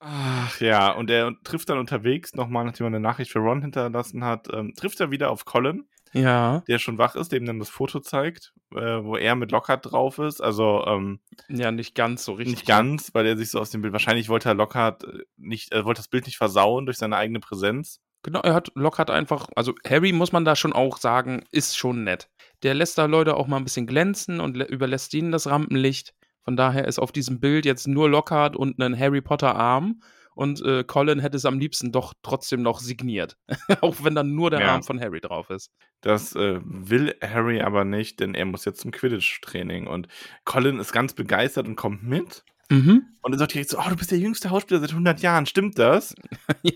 Ach 0.00 0.60
ja, 0.60 0.90
und 0.92 1.10
er 1.10 1.32
trifft 1.44 1.68
dann 1.68 1.78
unterwegs 1.78 2.34
nochmal, 2.34 2.64
nachdem 2.64 2.84
er 2.84 2.88
eine 2.88 3.00
Nachricht 3.00 3.30
für 3.30 3.38
Ron 3.38 3.62
hinterlassen 3.62 4.24
hat, 4.24 4.48
ähm, 4.52 4.74
trifft 4.76 5.00
er 5.00 5.10
wieder 5.10 5.30
auf 5.30 5.44
Colin, 5.44 5.86
ja, 6.12 6.60
der 6.68 6.78
schon 6.78 6.98
wach 6.98 7.14
ist, 7.14 7.32
dem 7.32 7.46
dann 7.46 7.58
das 7.58 7.70
Foto 7.70 8.00
zeigt, 8.00 8.52
äh, 8.74 9.02
wo 9.02 9.16
er 9.16 9.34
mit 9.34 9.50
Lockhart 9.50 9.90
drauf 9.90 10.18
ist. 10.18 10.40
Also 10.40 10.84
ähm, 10.86 11.20
ja, 11.48 11.72
nicht 11.72 11.94
ganz 11.94 12.24
so 12.24 12.32
richtig. 12.32 12.56
nicht 12.56 12.66
ganz, 12.66 13.14
weil 13.14 13.26
er 13.26 13.36
sich 13.36 13.50
so 13.50 13.58
aus 13.58 13.70
dem 13.70 13.80
Bild, 13.80 13.92
wahrscheinlich 13.92 14.28
wollte 14.28 14.50
er 14.50 14.54
Lockhart 14.54 15.04
äh, 15.04 15.24
nicht, 15.36 15.72
er 15.72 15.84
wollte 15.84 16.00
das 16.00 16.08
Bild 16.08 16.26
nicht 16.26 16.36
versauen 16.36 16.84
durch 16.84 16.98
seine 16.98 17.16
eigene 17.16 17.40
Präsenz. 17.40 18.00
Genau, 18.22 18.40
er 18.40 18.54
hat, 18.54 18.70
Locke 18.74 18.98
hat 18.98 19.10
einfach, 19.10 19.48
also 19.56 19.74
Harry 19.88 20.12
muss 20.12 20.32
man 20.32 20.44
da 20.44 20.54
schon 20.54 20.72
auch 20.72 20.96
sagen, 20.98 21.44
ist 21.50 21.76
schon 21.76 22.04
nett. 22.04 22.28
Der 22.62 22.74
lässt 22.74 22.96
da 22.98 23.06
Leute 23.06 23.36
auch 23.36 23.48
mal 23.48 23.56
ein 23.56 23.64
bisschen 23.64 23.86
glänzen 23.86 24.40
und 24.40 24.56
lä- 24.56 24.68
überlässt 24.68 25.12
ihnen 25.14 25.32
das 25.32 25.48
Rampenlicht. 25.48 26.14
Von 26.44 26.56
daher 26.56 26.86
ist 26.86 26.98
auf 26.98 27.10
diesem 27.12 27.40
Bild 27.40 27.64
jetzt 27.64 27.88
nur 27.88 28.08
Lockhart 28.08 28.56
und 28.56 28.78
ein 28.80 28.98
Harry 28.98 29.20
Potter 29.20 29.54
Arm. 29.56 30.02
Und 30.34 30.64
äh, 30.64 30.82
Colin 30.82 31.18
hätte 31.18 31.36
es 31.36 31.44
am 31.44 31.58
liebsten 31.58 31.92
doch 31.92 32.14
trotzdem 32.22 32.62
noch 32.62 32.80
signiert. 32.80 33.36
auch 33.82 33.96
wenn 34.02 34.14
dann 34.14 34.34
nur 34.34 34.50
der 34.50 34.60
Ja. 34.60 34.72
Arm 34.74 34.82
von 34.82 34.98
Harry 35.00 35.20
drauf 35.20 35.50
ist. 35.50 35.70
Das 36.00 36.34
äh, 36.34 36.58
will 36.64 37.14
Harry 37.22 37.60
aber 37.60 37.84
nicht, 37.84 38.18
denn 38.20 38.34
er 38.34 38.46
muss 38.46 38.64
jetzt 38.64 38.80
zum 38.80 38.92
Quidditch-Training. 38.92 39.86
Und 39.86 40.08
Colin 40.44 40.78
ist 40.80 40.92
ganz 40.92 41.12
begeistert 41.14 41.66
und 41.66 41.76
kommt 41.76 42.02
mit. 42.02 42.44
Mhm. 42.72 43.06
Und 43.20 43.32
er 43.34 43.38
sagt 43.38 43.52
direkt 43.54 43.70
so, 43.70 43.78
oh, 43.78 43.88
du 43.88 43.96
bist 43.96 44.10
der 44.10 44.18
jüngste 44.18 44.50
Hausspieler 44.50 44.80
seit 44.80 44.90
100 44.90 45.20
Jahren, 45.20 45.46
stimmt 45.46 45.78
das? 45.78 46.14
ja. 46.62 46.72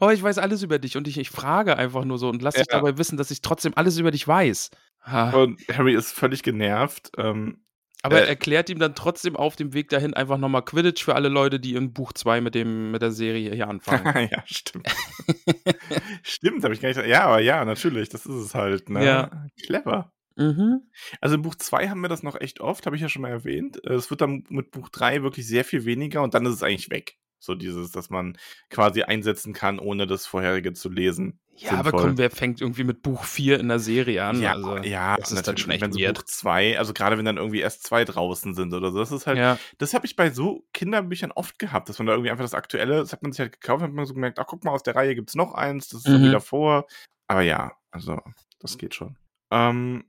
Oh, 0.00 0.10
ich 0.10 0.22
weiß 0.22 0.38
alles 0.38 0.62
über 0.62 0.78
dich 0.78 0.96
und 0.96 1.08
ich, 1.08 1.18
ich 1.18 1.28
frage 1.30 1.76
einfach 1.76 2.04
nur 2.04 2.18
so 2.18 2.28
und 2.28 2.40
lass 2.40 2.54
dich 2.54 2.66
Ja. 2.70 2.78
dabei 2.78 2.96
wissen, 2.98 3.16
dass 3.16 3.30
ich 3.30 3.42
trotzdem 3.42 3.72
alles 3.74 3.98
über 3.98 4.10
dich 4.12 4.26
weiß. 4.26 4.70
Ha. 5.02 5.30
Und 5.30 5.60
Harry 5.72 5.94
ist 5.94 6.12
völlig 6.12 6.42
genervt. 6.42 7.10
Ähm, 7.18 7.64
Aber 8.02 8.18
er 8.20 8.26
Äh, 8.26 8.28
erklärt 8.30 8.70
ihm 8.70 8.78
dann 8.78 8.94
trotzdem 8.94 9.34
auf 9.36 9.56
dem 9.56 9.72
Weg 9.74 9.88
dahin 9.88 10.14
einfach 10.14 10.38
nochmal 10.38 10.64
Quidditch 10.64 11.02
für 11.04 11.14
alle 11.16 11.28
Leute, 11.28 11.58
die 11.58 11.74
in 11.74 11.92
Buch 11.92 12.12
2 12.12 12.40
mit, 12.40 12.54
dem, 12.54 12.92
mit 12.92 13.02
der 13.02 13.10
Serie 13.10 13.52
hier 13.54 13.68
anfangen. 13.68 14.04
ja, 14.32 14.42
stimmt. 14.46 14.88
stimmt, 16.22 16.64
habe 16.64 16.74
ich 16.74 16.80
gar 16.80 16.88
nicht. 16.90 17.04
Ja, 17.06 17.24
aber 17.24 17.40
ja, 17.40 17.64
natürlich, 17.64 18.08
das 18.08 18.24
ist 18.26 18.34
es 18.34 18.54
halt. 18.54 18.88
Ne? 18.88 19.04
Ja. 19.04 19.30
Clever. 19.66 20.12
Mhm. 20.40 20.80
Also 21.20 21.36
in 21.36 21.42
Buch 21.42 21.54
2 21.54 21.88
haben 21.88 22.00
wir 22.00 22.08
das 22.08 22.22
noch 22.22 22.40
echt 22.40 22.60
oft, 22.60 22.86
habe 22.86 22.96
ich 22.96 23.02
ja 23.02 23.08
schon 23.08 23.22
mal 23.22 23.30
erwähnt. 23.30 23.82
Äh, 23.84 23.94
Es 23.94 24.10
wird 24.10 24.20
dann 24.20 24.44
mit 24.48 24.70
Buch 24.72 24.88
3 24.88 25.22
wirklich 25.22 25.46
sehr 25.46 25.64
viel 25.64 25.84
weniger 25.84 26.22
und 26.22 26.34
dann 26.34 26.46
ist 26.46 26.54
es 26.54 26.62
eigentlich 26.62 26.90
weg. 26.90 27.16
So 27.42 27.54
dieses, 27.54 27.90
dass 27.90 28.10
man 28.10 28.36
quasi 28.68 29.02
einsetzen 29.02 29.54
kann, 29.54 29.78
ohne 29.78 30.06
das 30.06 30.26
vorherige 30.26 30.74
zu 30.74 30.90
lesen. 30.90 31.38
Ja, 31.56 31.72
aber 31.72 31.90
Sinnvoll. 31.90 32.08
komm, 32.08 32.18
wer 32.18 32.30
fängt 32.30 32.60
irgendwie 32.60 32.84
mit 32.84 33.00
Buch 33.02 33.24
4 33.24 33.58
in 33.60 33.68
der 33.68 33.78
Serie 33.78 34.24
an? 34.24 34.40
Ja, 34.42 34.52
also, 34.54 34.76
ja, 34.78 35.16
das 35.16 35.32
ist 35.32 35.46
dann 35.48 35.56
schon 35.56 35.70
echt 35.70 35.80
wenn 35.82 35.92
so. 35.92 35.98
Buch 35.98 36.22
2, 36.24 36.78
also 36.78 36.92
gerade 36.92 37.16
wenn 37.16 37.24
dann 37.24 37.38
irgendwie 37.38 37.60
erst 37.60 37.82
zwei 37.84 38.04
draußen 38.04 38.54
sind 38.54 38.74
oder 38.74 38.92
so, 38.92 38.98
das 38.98 39.10
ist 39.12 39.26
halt, 39.26 39.38
Ja, 39.38 39.58
das 39.78 39.94
habe 39.94 40.04
ich 40.06 40.16
bei 40.16 40.30
so 40.30 40.66
Kinderbüchern 40.74 41.32
oft 41.32 41.58
gehabt, 41.58 41.88
dass 41.88 41.98
man 41.98 42.06
da 42.06 42.12
irgendwie 42.12 42.30
einfach 42.30 42.44
das 42.44 42.54
Aktuelle, 42.54 42.98
das 42.98 43.12
hat 43.12 43.22
man 43.22 43.32
sich 43.32 43.40
halt 43.40 43.52
gekauft, 43.60 43.82
hat 43.82 43.92
man 43.92 44.04
so 44.06 44.12
gemerkt, 44.14 44.38
ach 44.38 44.46
guck 44.46 44.62
mal, 44.64 44.72
aus 44.72 44.82
der 44.82 44.94
Reihe 44.94 45.14
gibt's 45.14 45.34
noch 45.34 45.54
eins, 45.54 45.88
das 45.88 46.04
ist 46.04 46.12
Mhm. 46.12 46.24
wie 46.24 46.30
davor. 46.30 46.86
Aber 47.26 47.40
ja, 47.42 47.72
also, 47.90 48.20
das 48.58 48.76
geht 48.78 48.94
schon. 48.94 49.16
Ähm, 49.50 50.04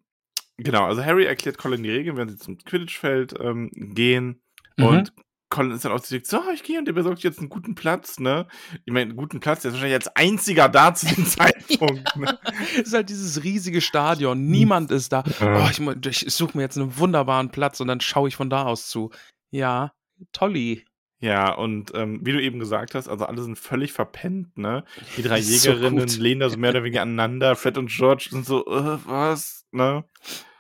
genau, 0.64 0.86
also 0.86 1.04
Harry 1.04 1.26
erklärt 1.26 1.58
Colin 1.58 1.84
die 1.84 1.92
Regeln, 1.92 2.18
wenn 2.18 2.30
sie 2.30 2.38
zum 2.38 2.58
Quidditch-Feld 2.58 3.36
ähm, 3.40 3.70
gehen 3.74 4.42
Mhm. 4.78 4.86
und 4.86 5.14
Colin 5.50 5.72
ist 5.72 5.84
dann 5.84 5.92
auch 5.92 6.00
direkt 6.00 6.28
so, 6.28 6.38
"Ah, 6.38 6.52
ich 6.54 6.64
gehe 6.64 6.80
und 6.80 6.86
der 6.86 6.94
besorgt 6.94 7.24
jetzt 7.24 7.40
einen 7.40 7.50
guten 7.50 7.76
Platz, 7.76 8.20
ne? 8.22 8.48
Ich 8.86 8.94
meine, 8.94 9.10
einen 9.10 9.18
guten 9.18 9.42
Platz, 9.42 9.62
der 9.62 9.70
ist 9.70 9.76
wahrscheinlich 9.76 9.96
als 9.98 10.16
einziger 10.16 10.70
da 10.70 10.94
zu 10.94 11.08
dem 11.08 11.26
Zeitpunkt, 11.26 12.16
ne? 12.16 12.40
ist 12.82 12.94
halt 12.94 13.10
dieses 13.10 13.44
riesige 13.44 13.82
Stadion, 13.82 14.48
niemand 14.48 14.92
ist 14.92 15.12
da. 15.12 15.24
Oh, 15.42 15.68
ich, 15.70 16.26
ich 16.26 16.34
suche 16.34 16.56
mir 16.58 16.64
jetzt 16.64 16.78
einen 16.78 16.98
wunderbaren 16.98 17.50
Platz 17.52 17.82
und 17.82 17.88
dann 17.90 18.00
schaue 18.00 18.30
ich 18.30 18.36
von 18.38 18.50
da 18.50 18.64
aus 18.64 18.88
zu. 18.88 19.12
Ja, 19.52 19.92
tolli. 20.32 20.86
Ja, 21.20 21.54
und 21.54 21.92
ähm, 21.96 22.22
wie 22.24 22.32
du 22.32 22.42
eben 22.42 22.58
gesagt 22.60 22.96
hast, 22.96 23.10
also 23.10 23.26
alle 23.26 23.44
sind 23.44 23.58
völlig 23.60 23.92
verpennt, 23.92 24.58
ne? 24.58 24.86
Die 25.18 25.22
drei 25.22 25.42
so 25.42 25.52
Jägerinnen 25.52 26.00
gut. 26.08 26.18
lehnen 26.18 26.40
da 26.40 26.50
so 26.50 26.58
mehr 26.58 26.70
oder 26.72 26.84
weniger 26.84 27.02
aneinander. 27.02 27.58
Fred 27.58 27.78
und 27.78 27.92
George 27.92 28.30
sind 28.32 28.46
so, 28.46 28.66
äh, 28.68 28.98
was, 29.06 29.66
ne? 29.72 30.06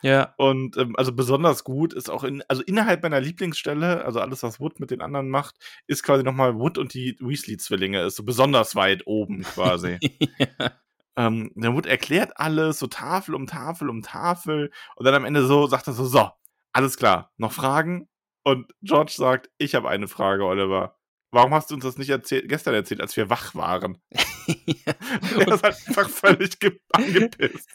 Ja, 0.02 0.34
Und 0.38 0.78
ähm, 0.78 0.96
also 0.96 1.14
besonders 1.14 1.64
gut 1.64 1.94
ist 1.94 2.10
auch 2.10 2.24
in, 2.24 2.44
also 2.48 2.64
innerhalb 2.64 3.04
meiner 3.04 3.20
Lieblingsstelle, 3.20 4.04
also 4.04 4.20
alles, 4.20 4.44
was 4.44 4.60
Wood 4.60 4.80
mit 4.80 4.92
den 4.92 5.02
anderen 5.02 5.30
macht, 5.30 5.56
ist 5.88 6.04
quasi 6.04 6.24
nochmal 6.24 6.56
Wood 6.58 6.78
und 6.78 6.94
die 6.94 7.16
Weasley-Zwillinge, 7.20 8.02
ist 8.04 8.16
so 8.16 8.24
besonders 8.24 8.76
weit 8.76 9.06
oben 9.06 9.44
quasi. 9.44 10.00
ähm, 11.16 11.52
der 11.56 11.74
Wood 11.74 11.86
erklärt 11.86 12.32
alles, 12.36 12.80
so 12.80 12.88
Tafel 12.88 13.36
um 13.36 13.48
Tafel 13.48 13.90
um 13.90 14.02
Tafel. 14.02 14.72
Und 14.96 15.06
dann 15.06 15.16
am 15.16 15.26
Ende 15.26 15.46
so 15.46 15.68
sagt 15.68 15.88
er 15.88 15.94
so, 15.94 16.06
so, 16.06 16.32
alles 16.74 16.98
klar, 16.98 17.32
noch 17.38 17.52
Fragen? 17.52 18.08
Und 18.44 18.74
George 18.82 19.14
sagt, 19.16 19.50
ich 19.58 19.76
habe 19.76 19.90
eine 19.90 20.08
Frage, 20.08 20.46
Oliver. 20.46 20.98
Warum 21.32 21.54
hast 21.54 21.72
du 21.72 21.76
uns 21.76 21.84
das 21.86 21.98
nicht 21.98 22.10
erzählt, 22.10 22.50
gestern 22.50 22.74
erzählt, 22.74 23.00
als 23.02 23.15
wir 23.15 23.30
wach 23.30 23.56
waren? 23.56 23.98
Und 24.48 25.48
er 25.48 25.54
ist 25.54 25.63
halt 25.63 25.78
einfach 25.88 26.10
völlig 26.10 26.60
ge- 26.60 26.80
angepisst. 26.91 27.70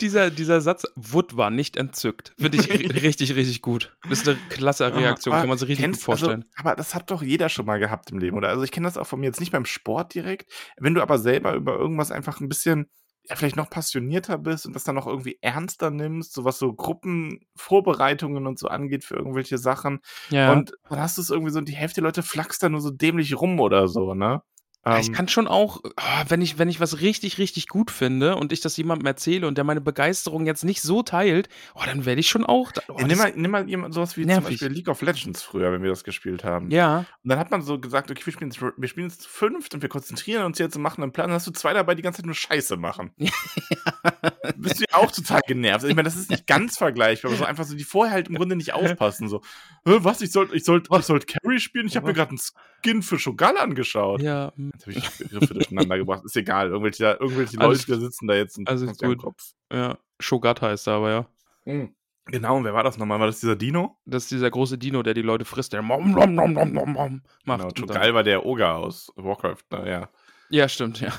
dieser, 0.00 0.30
dieser 0.30 0.60
Satz, 0.60 0.84
Wood 0.96 1.36
war 1.36 1.50
nicht 1.50 1.76
entzückt. 1.76 2.32
Finde 2.38 2.58
ich 2.58 2.64
ri- 2.70 3.02
richtig, 3.02 3.34
richtig 3.36 3.62
gut. 3.62 3.96
Das 4.08 4.20
ist 4.20 4.28
eine 4.28 4.38
klasse 4.48 4.92
Reaktion, 4.94 5.32
Aber 5.34 5.42
kann 5.42 5.48
man 5.48 5.58
sich 5.58 5.68
richtig 5.68 5.84
gut 5.84 5.92
kennst- 5.94 6.04
vorstellen. 6.04 6.44
Also, 6.56 6.68
aber 6.68 6.74
das 6.76 6.94
hat 6.94 7.10
doch 7.10 7.22
jeder 7.22 7.48
schon 7.48 7.66
mal 7.66 7.78
gehabt 7.78 8.10
im 8.10 8.18
Leben, 8.18 8.36
oder? 8.36 8.48
Also 8.48 8.62
ich 8.62 8.72
kenne 8.72 8.86
das 8.86 8.96
auch 8.96 9.06
von 9.06 9.20
mir 9.20 9.26
jetzt 9.26 9.40
nicht 9.40 9.52
beim 9.52 9.66
Sport 9.66 10.14
direkt. 10.14 10.50
Wenn 10.78 10.94
du 10.94 11.02
aber 11.02 11.18
selber 11.18 11.54
über 11.54 11.76
irgendwas 11.76 12.10
einfach 12.10 12.40
ein 12.40 12.48
bisschen 12.48 12.90
ja, 13.28 13.36
vielleicht 13.36 13.56
noch 13.56 13.70
passionierter 13.70 14.38
bist 14.38 14.66
und 14.66 14.74
das 14.74 14.84
dann 14.84 14.94
noch 14.94 15.06
irgendwie 15.06 15.38
ernster 15.40 15.90
nimmst, 15.90 16.32
so 16.32 16.44
was 16.44 16.58
so 16.58 16.72
Gruppenvorbereitungen 16.72 18.46
und 18.46 18.58
so 18.58 18.68
angeht 18.68 19.04
für 19.04 19.16
irgendwelche 19.16 19.58
Sachen. 19.58 20.00
Ja. 20.30 20.52
Und 20.52 20.72
dann 20.88 21.00
hast 21.00 21.18
du 21.18 21.22
es 21.22 21.30
irgendwie 21.30 21.52
so, 21.52 21.58
und 21.58 21.68
die 21.68 21.76
Hälfte 21.76 22.00
der 22.00 22.08
Leute 22.08 22.22
flachst 22.22 22.62
da 22.62 22.68
nur 22.68 22.80
so 22.80 22.90
dämlich 22.90 23.40
rum 23.40 23.58
oder 23.60 23.88
so, 23.88 24.14
ne? 24.14 24.42
Ja, 24.86 24.98
ich 25.00 25.08
Ähm, 25.08 25.14
kann 25.14 25.28
schon 25.28 25.48
auch, 25.48 25.80
ah, 25.96 26.24
wenn 26.28 26.40
ich, 26.40 26.58
wenn 26.58 26.68
ich 26.68 26.78
was 26.78 27.00
richtig, 27.00 27.38
richtig 27.38 27.66
gut 27.66 27.90
finde 27.90 28.36
und 28.36 28.52
ich 28.52 28.60
das 28.60 28.76
jemandem 28.76 29.06
erzähle 29.06 29.48
und 29.48 29.58
der 29.58 29.64
meine 29.64 29.80
Begeisterung 29.80 30.46
jetzt 30.46 30.64
nicht 30.64 30.80
so 30.80 31.02
teilt, 31.02 31.48
oh, 31.74 31.80
dann 31.84 32.04
werde 32.06 32.20
ich 32.20 32.28
schon 32.28 32.44
auch. 32.46 32.70
Oh, 32.88 32.98
ja, 33.00 33.06
nimm, 33.06 33.18
mal, 33.18 33.32
nimm 33.34 33.50
mal 33.50 33.68
jemand, 33.68 33.94
sowas 33.94 34.16
wie 34.16 34.22
zum 34.22 34.28
nervig. 34.28 34.48
Beispiel 34.60 34.68
League 34.68 34.88
of 34.88 35.02
Legends 35.02 35.42
früher, 35.42 35.72
wenn 35.72 35.82
wir 35.82 35.90
das 35.90 36.04
gespielt 36.04 36.44
haben. 36.44 36.70
ja, 36.70 36.98
Und 37.22 37.28
dann 37.30 37.38
hat 37.38 37.50
man 37.50 37.62
so 37.62 37.78
gesagt, 37.80 38.10
okay, 38.10 38.22
wir 38.24 38.32
spielen 38.32 38.50
jetzt, 38.52 38.62
wir 38.62 38.88
spielen 38.88 39.08
jetzt 39.08 39.26
fünft 39.26 39.74
und 39.74 39.82
wir 39.82 39.88
konzentrieren 39.88 40.44
uns 40.44 40.58
jetzt 40.58 40.76
und 40.76 40.82
machen 40.82 41.02
einen 41.02 41.12
Plan. 41.12 41.28
Dann 41.28 41.34
hast 41.34 41.46
du 41.48 41.50
zwei 41.50 41.72
dabei, 41.72 41.94
die 41.96 42.02
ganze 42.02 42.18
Zeit 42.18 42.26
nur 42.26 42.34
Scheiße 42.34 42.76
machen. 42.76 43.10
Bist 44.56 44.80
du 44.80 44.84
ja 44.90 44.98
auch 44.98 45.10
total 45.10 45.40
genervt. 45.46 45.84
Ich 45.84 45.94
meine, 45.94 46.04
das 46.08 46.16
ist 46.16 46.30
nicht 46.30 46.46
ganz 46.46 46.78
vergleichbar, 46.78 47.30
aber 47.30 47.38
so 47.38 47.44
einfach 47.44 47.64
so, 47.64 47.74
die 47.76 47.84
vorher 47.84 48.14
halt 48.14 48.28
im 48.28 48.36
Grunde 48.36 48.56
nicht 48.56 48.72
aufpassen. 48.72 49.28
So, 49.28 49.40
"Hä, 49.84 49.98
was, 50.00 50.20
ich 50.20 50.30
sollte 50.32 50.54
ich 50.54 50.64
sollt, 50.64 50.88
ich 50.90 51.04
sollt 51.04 51.26
Carry 51.26 51.58
spielen? 51.58 51.86
Ich 51.86 51.96
habe 51.96 52.06
mir 52.06 52.12
gerade 52.14 52.30
einen 52.30 52.38
Skin 52.82 53.02
für 53.02 53.18
Shogal 53.18 53.58
angeschaut. 53.58 54.20
ja, 54.22 54.52
Jetzt 54.84 54.86
habe 54.86 54.98
ich 54.98 55.18
Begriffe 55.18 55.54
durcheinander 55.54 55.98
gebracht. 55.98 56.22
Ist 56.24 56.36
egal. 56.36 56.68
Irgendwelche, 56.68 57.16
irgendwelche 57.20 57.58
Alles 57.60 57.86
Leute, 57.86 57.98
die 58.00 58.04
sitzen 58.06 58.26
da 58.28 58.34
jetzt 58.34 58.58
und 58.58 58.68
alles 58.68 58.98
gut. 58.98 59.18
Kopf. 59.18 59.52
ja. 59.72 59.98
Shogat 60.20 60.62
heißt 60.62 60.86
er 60.88 60.94
aber, 60.94 61.10
ja. 61.10 61.86
Genau, 62.26 62.56
und 62.56 62.64
wer 62.64 62.74
war 62.74 62.82
das 62.82 62.96
nochmal? 62.98 63.20
War 63.20 63.26
das 63.26 63.40
dieser 63.40 63.54
Dino? 63.56 63.98
Das 64.04 64.24
ist 64.24 64.30
dieser 64.32 64.50
große 64.50 64.78
Dino, 64.78 65.02
der 65.02 65.14
die 65.14 65.22
Leute 65.22 65.44
frisst, 65.44 65.72
der 65.72 65.82
mom, 65.82 66.10
mom, 66.12 66.34
mom, 66.34 66.52
mom, 66.54 66.72
mom, 66.72 66.92
mom 66.92 67.22
macht. 67.44 67.60
Genau, 67.60 67.70
Shogal 67.76 68.14
war 68.14 68.22
der 68.24 68.44
Ogre 68.46 68.72
aus 68.74 69.12
Warcraft. 69.16 69.62
Naja, 69.70 70.08
Ja, 70.48 70.68
stimmt, 70.68 71.00
ja. 71.00 71.12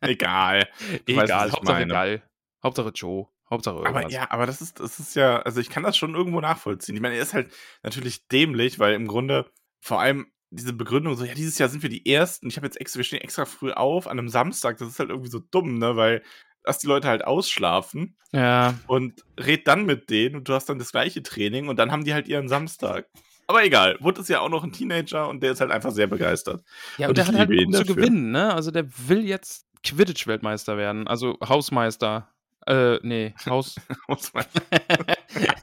egal. 0.00 0.68
Du 1.06 1.16
weißt, 1.16 1.24
Egal, 1.30 1.48
ich 1.48 1.54
Hauptsache 1.54 1.78
meine. 1.78 1.92
geil. 1.92 2.22
Hauptsache 2.62 2.90
Joe. 2.94 3.26
Hauptsache 3.50 3.76
irgendwas. 3.76 4.04
Aber 4.04 4.10
ja, 4.12 4.30
aber 4.30 4.46
das 4.46 4.60
ist, 4.62 4.80
das 4.80 4.98
ist 4.98 5.14
ja, 5.14 5.40
also 5.42 5.60
ich 5.60 5.68
kann 5.68 5.82
das 5.82 5.96
schon 5.96 6.14
irgendwo 6.14 6.40
nachvollziehen. 6.40 6.94
Ich 6.94 7.02
meine, 7.02 7.16
er 7.16 7.22
ist 7.22 7.34
halt 7.34 7.52
natürlich 7.82 8.26
dämlich, 8.28 8.78
weil 8.78 8.94
im 8.94 9.06
Grunde 9.06 9.50
vor 9.80 10.00
allem 10.00 10.32
diese 10.52 10.72
Begründung 10.72 11.16
so, 11.16 11.24
ja, 11.24 11.34
dieses 11.34 11.58
Jahr 11.58 11.68
sind 11.68 11.82
wir 11.82 11.90
die 11.90 12.06
Ersten. 12.10 12.46
Ich 12.48 12.56
habe 12.56 12.66
jetzt 12.66 12.80
extra, 12.80 12.98
wir 12.98 13.04
stehen 13.04 13.20
extra 13.20 13.44
früh 13.44 13.72
auf 13.72 14.06
an 14.06 14.18
einem 14.18 14.28
Samstag. 14.28 14.78
Das 14.78 14.88
ist 14.88 14.98
halt 14.98 15.10
irgendwie 15.10 15.30
so 15.30 15.38
dumm, 15.38 15.78
ne, 15.78 15.96
weil 15.96 16.22
dass 16.64 16.78
die 16.78 16.86
Leute 16.86 17.08
halt 17.08 17.24
ausschlafen 17.24 18.14
Ja, 18.30 18.74
und 18.86 19.24
red 19.40 19.66
dann 19.66 19.84
mit 19.84 20.10
denen 20.10 20.36
und 20.36 20.48
du 20.48 20.52
hast 20.54 20.68
dann 20.68 20.78
das 20.78 20.92
gleiche 20.92 21.20
Training 21.22 21.66
und 21.68 21.76
dann 21.76 21.90
haben 21.90 22.04
die 22.04 22.14
halt 22.14 22.28
ihren 22.28 22.48
Samstag. 22.48 23.08
Aber 23.48 23.64
egal, 23.64 23.96
Wood 23.98 24.18
ist 24.18 24.28
ja 24.28 24.38
auch 24.38 24.48
noch 24.48 24.62
ein 24.62 24.70
Teenager 24.70 25.28
und 25.28 25.42
der 25.42 25.50
ist 25.52 25.60
halt 25.60 25.72
einfach 25.72 25.90
sehr 25.90 26.06
begeistert. 26.06 26.62
ja 26.98 27.06
Und 27.06 27.10
und 27.10 27.18
der 27.18 27.26
hat 27.26 27.34
halt 27.34 27.48
Bock 27.48 27.74
zu 27.74 27.84
gewinnen, 27.84 28.30
ne? 28.30 28.54
Also 28.54 28.70
der 28.70 28.86
will 29.08 29.26
jetzt 29.26 29.66
Quidditch-Weltmeister 29.82 30.76
werden. 30.76 31.08
Also 31.08 31.36
Hausmeister. 31.44 32.28
Äh, 32.64 32.98
nee, 33.02 33.34
Haus. 33.46 33.74
Man- 34.32 34.46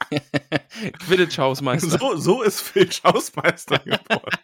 Quidditch-Hausmeister. 1.00 1.98
so, 1.98 2.18
so 2.18 2.42
ist 2.42 2.62
Phil 2.62 2.90
Hausmeister 3.04 3.80
geworden. 3.86 4.38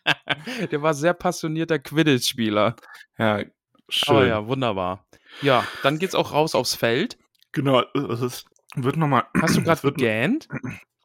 Der 0.72 0.82
war 0.82 0.94
sehr 0.94 1.14
passionierter 1.14 1.80
Quidditch-Spieler. 1.80 2.76
Ja, 3.18 3.44
schön. 3.90 4.16
Aber 4.16 4.28
ja, 4.28 4.48
wunderbar. 4.48 5.06
Ja, 5.42 5.68
dann 5.84 6.00
geht's 6.00 6.16
auch 6.16 6.32
raus 6.32 6.56
aufs 6.56 6.76
Feld. 6.76 7.18
Genau, 7.52 7.84
es 8.12 8.22
ist, 8.22 8.46
wird 8.76 8.98
nochmal. 8.98 9.26
Hast 9.42 9.56
du 9.58 9.64
gerade 9.64 9.84
wird, 9.84 9.98
gegähnt? 9.98 10.48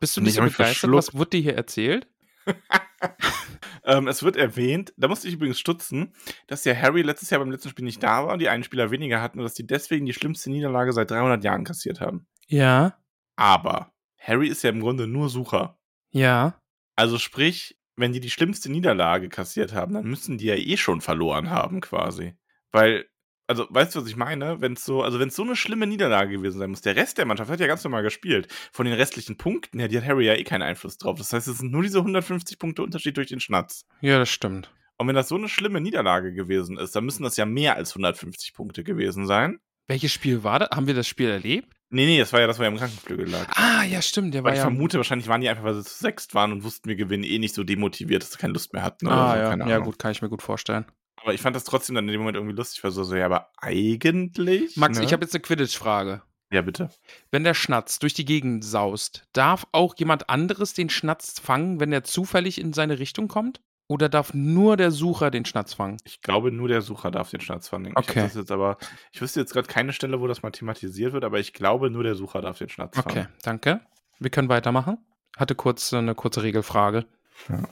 Bist 0.01 0.17
du 0.17 0.21
nicht 0.21 0.31
ich 0.31 0.37
so 0.37 0.43
begeistert? 0.43 0.93
Was 0.93 1.15
wurde 1.15 1.31
dir 1.31 1.43
hier 1.43 1.57
erzählt? 1.57 2.09
ähm, 3.85 4.09
es 4.09 4.23
wird 4.23 4.37
erwähnt, 4.37 4.93
da 4.97 5.09
musste 5.09 5.29
ich 5.29 5.35
übrigens 5.35 5.61
stutzen, 5.61 6.15
dass 6.47 6.65
ja 6.65 6.75
Harry 6.75 7.03
letztes 7.03 7.31
Jahr 7.31 7.41
beim 7.41 7.51
letzten 7.51 7.69
Spiel 7.69 7.85
nicht 7.85 8.03
da 8.03 8.27
war 8.27 8.33
und 8.33 8.39
die 8.41 8.49
einen 8.49 8.65
Spieler 8.65 8.91
weniger 8.91 9.21
hatten 9.21 9.39
und 9.39 9.45
dass 9.45 9.55
die 9.55 9.67
deswegen 9.67 10.07
die 10.07 10.15
schlimmste 10.15 10.51
Niederlage 10.51 10.93
seit 10.93 11.11
300 11.11 11.45
Jahren 11.45 11.65
kassiert 11.65 12.01
haben. 12.01 12.27
Ja, 12.49 12.97
Aber 13.37 13.93
Harry 14.19 14.49
ist 14.49 14.63
ja 14.65 14.71
im 14.71 14.81
Grunde 14.81 15.07
nur 15.07 15.29
Sucher. 15.29 15.79
ja. 16.11 16.57
Also 16.97 17.17
sprich, 17.19 17.79
wenn 17.97 18.13
die 18.13 18.21
die 18.21 18.31
schlimmste 18.31 18.71
Niederlage 18.71 19.29
kassiert 19.29 19.75
haben, 19.75 19.95
dann 19.95 20.07
müssen 20.07 20.39
die 20.39 20.47
ja 20.47 20.55
eh 20.55 20.77
schon 20.77 21.01
verloren 21.01 21.51
haben 21.51 21.81
quasi. 21.81 22.35
Weil, 22.73 23.07
also 23.47 23.67
weißt 23.71 23.95
du, 23.95 24.01
was 24.01 24.09
ich 24.09 24.17
meine? 24.17 24.61
Wenn 24.61 24.75
es 24.75 24.85
so, 24.85 25.03
also 25.03 25.19
wenn 25.19 25.29
es 25.29 25.37
so 25.37 25.43
eine 25.43 25.57
schlimme 25.57 25.87
Niederlage 25.87 26.37
gewesen 26.37 26.59
sein 26.59 26.71
muss, 26.71 26.83
der 26.83 26.97
Rest 26.97 27.19
der 27.19 27.27
Mannschaft 27.27 27.51
hat 27.51 27.61
ja 27.61 27.67
ganz 27.67 27.85
normal 27.85 28.03
gespielt. 28.03 28.49
Von 28.73 28.87
den 28.87 28.95
restlichen 28.95 29.37
Punkten 29.37 29.79
her, 29.79 29.89
die 29.89 29.99
hat 29.99 30.07
Harry 30.07 30.27
ja 30.27 30.35
eh 30.35 30.45
keinen 30.45 30.63
Einfluss 30.63 30.99
drauf. 30.99 31.19
Das 31.19 31.33
heißt, 31.33 31.49
es 31.49 31.59
sind 31.59 31.73
nur 31.73 31.83
diese 31.83 31.99
150 31.99 32.59
Punkte 32.59 32.83
Unterschied 32.83 33.17
durch 33.17 33.29
den 33.29 33.41
Schnatz. 33.41 33.87
Ja, 34.01 34.19
das 34.19 34.31
stimmt. 34.31 34.73
Und 34.97 35.09
wenn 35.09 35.17
das 35.17 35.29
so 35.29 35.37
eine 35.37 35.49
schlimme 35.49 35.81
Niederlage 35.81 36.35
gewesen 36.35 36.77
ist, 36.77 36.95
dann 36.95 37.05
müssen 37.05 37.23
das 37.23 37.39
ja 37.39 37.47
mehr 37.47 37.77
als 37.77 37.93
150 37.93 38.53
Punkte 38.53 38.85
gewesen 38.85 39.27
sein. 39.27 39.59
Welches 39.87 40.13
Spiel 40.13 40.45
war 40.45 40.59
das? 40.59 40.71
Haben 40.71 40.87
wir 40.87 40.95
das 40.95 41.09
Spiel 41.09 41.31
erlebt? 41.31 41.75
Nee, 41.93 42.07
nee, 42.07 42.19
das 42.19 42.33
war 42.33 42.41
ja 42.41 42.47
das, 42.47 42.59
was 42.59 42.65
ja 42.65 42.69
im 42.69 42.77
Krankenflügel 42.77 43.29
lag. 43.29 43.47
Ah, 43.57 43.83
ja, 43.85 44.01
stimmt. 44.01 44.33
Der 44.33 44.45
Weil 44.45 44.51
war 44.51 44.53
ich 44.53 44.59
ja. 44.59 44.65
vermute, 44.65 44.97
wahrscheinlich 44.99 45.27
waren 45.27 45.41
die 45.41 45.49
einfach, 45.49 45.65
weil 45.65 45.75
sie 45.75 45.83
zu 45.83 45.99
sechst 45.99 46.35
waren 46.35 46.53
und 46.53 46.63
wussten, 46.63 46.89
wir 46.89 46.97
gewinnen 46.97 47.25
eh 47.25 47.39
nicht 47.39 47.55
so 47.55 47.65
demotiviert, 47.65 48.23
dass 48.23 48.33
sie 48.33 48.39
keine 48.39 48.53
Lust 48.53 48.73
mehr 48.73 48.83
hatten. 48.83 49.09
Oder 49.09 49.17
Ah, 49.17 49.53
so, 49.53 49.59
ja. 49.59 49.69
Ja, 49.69 49.79
gut, 49.79 49.99
kann 49.99 50.13
ich 50.13 50.23
mir 50.23 50.29
gut 50.29 50.43
vorstellen. 50.43 50.87
Aber 51.17 51.35
ich 51.35 51.41
fand 51.41 51.57
das 51.57 51.65
trotzdem 51.65 51.97
dann 51.97 52.07
in 52.07 52.13
dem 52.13 52.21
Moment 52.21 52.37
irgendwie 52.37 52.57
lustig, 52.57 52.83
weil 52.85 52.93
so, 52.93 53.03
so 53.03 53.17
ja, 53.17 53.27
aber 53.27 53.51
eigentlich. 53.59 54.77
Max, 54.77 54.99
ne? 54.99 55.05
ich 55.05 55.13
habe 55.13 55.25
jetzt 55.25 55.35
eine 55.35 55.43
Quidditch-Frage. 55.43 56.23
Ja, 56.53 56.63
bitte. 56.63 56.91
Wenn 57.31 57.45
der 57.45 57.55
Schnatz 57.55 57.99
durch 57.99 58.15
die 58.15 58.25
Gegend 58.25 58.65
saust, 58.65 59.25
darf 59.33 59.67
auch 59.73 59.95
jemand 59.99 60.31
anderes 60.31 60.75
den 60.75 60.91
Schnatz 60.91 61.39
fangen, 61.39 61.79
wenn 61.79 61.93
er 61.93 62.05
zufällig 62.05 62.61
in 62.61 62.73
seine 62.73 62.99
Richtung 62.99 63.29
kommt? 63.29 63.61
Oder 63.91 64.09
darf 64.09 64.35
nur 64.35 64.77
der 64.77 64.93
Sucher 64.93 65.33
den 65.33 65.45
Schnatz 65.45 65.75
fangen? 65.75 65.97
Ich 66.05 66.23
glaube, 66.23 66.53
nur 66.53 66.69
der 66.69 66.81
Sucher 66.81 67.11
darf 67.11 67.29
den 67.31 67.41
Schnatz 67.41 67.67
fangen. 67.69 67.87
Ich 67.87 67.97
Okay. 67.97 68.21
hab 68.21 68.27
das 68.29 68.37
jetzt 68.37 68.53
aber, 68.53 68.79
ich 69.11 69.21
wüsste 69.21 69.41
jetzt 69.41 69.53
gerade 69.53 69.67
keine 69.67 69.93
Stelle, 69.93 70.21
wo 70.21 70.29
das 70.29 70.45
mal 70.45 70.53
thematisiert 70.53 71.13
wird, 71.13 71.25
aber 71.25 71.41
ich 71.41 71.53
glaube, 71.53 71.91
nur 71.91 72.05
der 72.05 72.15
Sucher 72.15 72.41
darf 72.41 72.59
den 72.59 72.69
Schnatz 72.69 72.97
Okay, 72.97 73.23
fangen. 73.25 73.29
danke. 73.43 73.81
Wir 74.21 74.31
können 74.31 74.49
weitermachen. 74.49 74.99
Hatte 75.37 75.57
kurz 75.57 75.93
äh, 75.93 75.97
eine 75.97 76.15
kurze 76.15 76.45
Regelfrage. 76.45 77.05
Ja. 77.49 77.63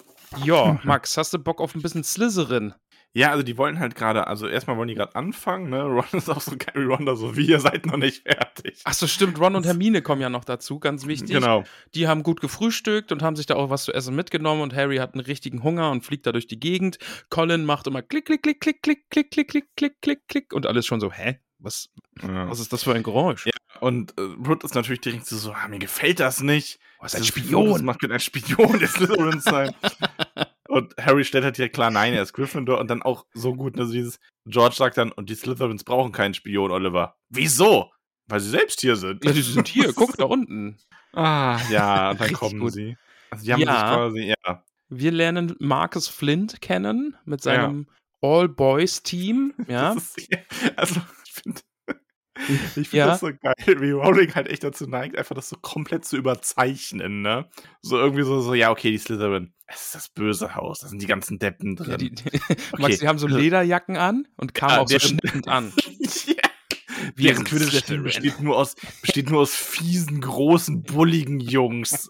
Ja, 0.44 0.80
Max, 0.82 1.16
hast 1.16 1.32
du 1.34 1.38
Bock 1.38 1.60
auf 1.60 1.76
ein 1.76 1.82
bisschen 1.82 2.02
Slytherin? 2.02 2.74
Ja, 3.18 3.32
also 3.32 3.42
die 3.42 3.58
wollen 3.58 3.80
halt 3.80 3.96
gerade, 3.96 4.28
also 4.28 4.46
erstmal 4.46 4.76
wollen 4.76 4.86
die 4.86 4.94
gerade 4.94 5.16
anfangen, 5.16 5.70
ne? 5.70 5.82
Ron 5.82 6.04
ist 6.12 6.30
auch 6.30 6.40
so 6.40 6.52
Gary 6.56 6.84
Ronda, 6.84 7.16
so 7.16 7.36
wie 7.36 7.46
ihr 7.46 7.58
seid 7.58 7.84
noch 7.84 7.96
nicht 7.96 8.22
fertig. 8.22 8.80
Ach 8.84 8.94
so, 8.94 9.08
stimmt. 9.08 9.40
Ron 9.40 9.56
und 9.56 9.66
Hermine 9.66 10.02
kommen 10.02 10.22
ja 10.22 10.30
noch 10.30 10.44
dazu, 10.44 10.78
ganz 10.78 11.04
wichtig. 11.08 11.30
Genau. 11.30 11.64
Die 11.94 12.06
haben 12.06 12.22
gut 12.22 12.40
gefrühstückt 12.40 13.10
und 13.10 13.22
haben 13.22 13.34
sich 13.34 13.46
da 13.46 13.56
auch 13.56 13.70
was 13.70 13.82
zu 13.84 13.92
essen 13.92 14.14
mitgenommen 14.14 14.62
und 14.62 14.72
Harry 14.72 14.98
hat 14.98 15.14
einen 15.14 15.24
richtigen 15.24 15.64
Hunger 15.64 15.90
und 15.90 16.04
fliegt 16.04 16.26
da 16.26 16.32
durch 16.32 16.46
die 16.46 16.60
Gegend. 16.60 16.98
Colin 17.28 17.64
macht 17.64 17.88
immer 17.88 18.02
klick, 18.02 18.26
klick, 18.26 18.42
klick, 18.42 18.60
klick, 18.60 18.82
klick, 18.82 19.10
klick, 19.10 19.30
klick, 19.32 19.48
klick, 19.48 19.66
klick, 19.74 20.00
klick, 20.00 20.28
klick 20.28 20.52
und 20.52 20.66
alles 20.66 20.86
schon 20.86 21.00
so, 21.00 21.10
hä? 21.10 21.40
Was, 21.58 21.90
Ja. 22.22 22.48
was 22.48 22.60
ist 22.60 22.72
das 22.72 22.84
für 22.84 22.94
ein 22.94 23.02
Geräusch? 23.02 23.46
Ja, 23.46 23.80
und 23.80 24.16
äh, 24.16 24.22
Root 24.46 24.62
ist 24.62 24.76
natürlich 24.76 25.00
direkt 25.00 25.26
so, 25.26 25.36
so, 25.36 25.50
ah, 25.50 25.66
mir 25.66 25.80
gefällt 25.80 26.20
das 26.20 26.40
nicht. 26.40 26.78
Was 27.00 27.16
ein 27.16 27.22
Das 27.22 27.26
Spion. 27.28 27.72
Das 27.72 27.82
macht 27.82 28.04
ein 28.08 28.20
Spion 28.20 28.78
der 28.78 28.86
Slytherins 28.86 29.42
sein. 29.42 29.74
Und 30.68 30.94
Harry 30.98 31.24
stellt 31.24 31.44
halt 31.44 31.56
direkt 31.58 31.74
klar, 31.74 31.90
nein, 31.90 32.12
er 32.14 32.22
ist 32.22 32.32
Gryffindor. 32.32 32.78
Und 32.78 32.88
dann 32.88 33.02
auch 33.02 33.26
so 33.34 33.54
gut, 33.54 33.76
ne, 33.76 33.86
so 33.86 33.92
dieses, 33.92 34.18
George 34.46 34.74
sagt 34.76 34.96
dann, 34.98 35.10
und 35.12 35.28
die 35.30 35.34
Slytherins 35.34 35.82
brauchen 35.84 36.12
keinen 36.12 36.34
Spion, 36.34 36.70
Oliver. 36.70 37.16
Wieso? 37.30 37.90
Weil 38.26 38.40
sie 38.40 38.50
selbst 38.50 38.80
hier 38.82 38.96
sind. 38.96 39.24
Ja, 39.24 39.32
die 39.32 39.42
sind 39.42 39.66
hier, 39.68 39.92
guck 39.96 40.16
da 40.16 40.24
unten. 40.26 40.76
Ah, 41.14 41.58
ja, 41.70 42.10
und 42.12 42.20
dann 42.20 42.32
kommen 42.34 42.60
gut. 42.60 42.72
sie. 42.72 42.96
Also 43.30 43.44
die 43.44 43.52
haben 43.52 43.60
Ja. 43.60 43.72
sich 43.74 43.82
quasi, 43.96 44.34
ja. 44.46 44.64
Wir 44.90 45.12
lernen 45.12 45.54
Marcus 45.58 46.08
Flint 46.08 46.60
kennen 46.62 47.16
mit 47.24 47.42
seinem 47.42 47.88
All-Boys-Team. 48.22 49.54
Ja. 49.68 49.94
Das 49.94 50.16
ist, 50.16 50.28
also, 50.76 51.00
ich 52.76 52.88
finde 52.88 52.96
Ja. 52.96 53.06
das 53.08 53.20
so 53.20 53.28
geil, 53.40 53.54
wie 53.80 53.90
Rowling 53.90 54.34
halt 54.34 54.48
echt 54.48 54.64
dazu 54.64 54.86
neigt, 54.86 55.16
einfach 55.16 55.34
das 55.34 55.48
so 55.48 55.56
komplett 55.60 56.04
zu 56.04 56.16
überzeichnen, 56.16 57.22
ne? 57.22 57.46
So 57.82 57.98
irgendwie 57.98 58.22
so, 58.24 58.40
so 58.40 58.54
ja, 58.54 58.70
okay, 58.70 58.90
die 58.90 58.98
Slytherin, 58.98 59.52
es 59.66 59.86
ist 59.86 59.94
das 59.94 60.08
böse 60.08 60.54
Haus, 60.54 60.80
da 60.80 60.88
sind 60.88 61.02
die 61.02 61.06
ganzen 61.06 61.38
Deppen 61.38 61.76
drin. 61.76 61.90
ja 61.90 61.96
die, 61.96 62.12
Okay. 62.38 62.56
Max, 62.78 62.98
die 62.98 63.08
haben 63.08 63.18
so 63.18 63.26
Lederjacken 63.26 63.96
an 63.96 64.26
und 64.36 64.54
kamen 64.54 64.72
Ja, 64.72 64.80
auch 64.80 64.88
so 64.88 64.98
schnippend 64.98 65.48
an. 65.48 65.72
ja. 66.26 66.34
Wir 67.14 67.30
Deren 67.32 67.44
Quidditch-Team 67.44 68.02
besteht 68.02 68.40
nur, 68.40 68.56
aus, 68.56 68.74
besteht 69.02 69.30
nur 69.30 69.40
aus 69.42 69.54
fiesen, 69.54 70.20
großen, 70.20 70.82
bulligen 70.82 71.38
Jungs. 71.38 72.08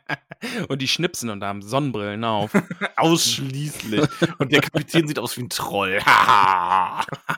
Und 0.68 0.82
die 0.82 0.88
schnipsen 0.88 1.30
und 1.30 1.44
haben 1.44 1.62
Sonnenbrillen 1.62 2.24
auf. 2.24 2.50
Ausschließlich. 2.96 4.02
Und 4.38 4.50
der 4.50 4.60
Kapitän 4.60 5.06
sieht 5.06 5.20
aus 5.20 5.36
wie 5.36 5.42
ein 5.42 5.50
Troll. 5.50 6.00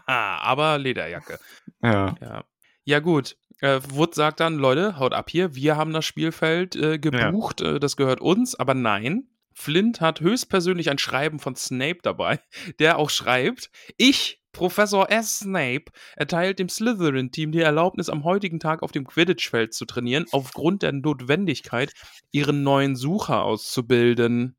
Aber 0.06 0.78
Lederjacke. 0.78 1.38
Ja. 1.84 2.14
Ja, 2.20 2.44
ja 2.84 3.00
gut. 3.00 3.36
Äh, 3.60 3.80
Wood 3.88 4.14
sagt 4.14 4.40
dann, 4.40 4.56
Leute, 4.56 4.98
haut 4.98 5.14
ab 5.14 5.30
hier. 5.30 5.54
Wir 5.54 5.76
haben 5.76 5.92
das 5.92 6.04
Spielfeld 6.04 6.76
äh, 6.76 6.98
gebucht. 6.98 7.60
Äh, 7.60 7.80
das 7.80 7.96
gehört 7.96 8.20
uns. 8.20 8.54
Aber 8.54 8.74
nein, 8.74 9.28
Flint 9.54 10.00
hat 10.00 10.20
höchstpersönlich 10.20 10.90
ein 10.90 10.98
Schreiben 10.98 11.38
von 11.38 11.56
Snape 11.56 11.98
dabei, 12.02 12.40
der 12.78 12.98
auch 12.98 13.10
schreibt, 13.10 13.70
ich, 13.96 14.42
Professor 14.52 15.10
S. 15.10 15.40
Snape, 15.40 15.86
erteilt 16.16 16.58
dem 16.58 16.68
Slytherin-Team 16.68 17.52
die 17.52 17.60
Erlaubnis, 17.60 18.08
am 18.08 18.24
heutigen 18.24 18.60
Tag 18.60 18.82
auf 18.82 18.92
dem 18.92 19.06
Quidditch-Feld 19.06 19.74
zu 19.74 19.84
trainieren, 19.84 20.26
aufgrund 20.30 20.82
der 20.82 20.92
Notwendigkeit, 20.92 21.92
ihren 22.30 22.62
neuen 22.62 22.96
Sucher 22.96 23.42
auszubilden. 23.42 24.56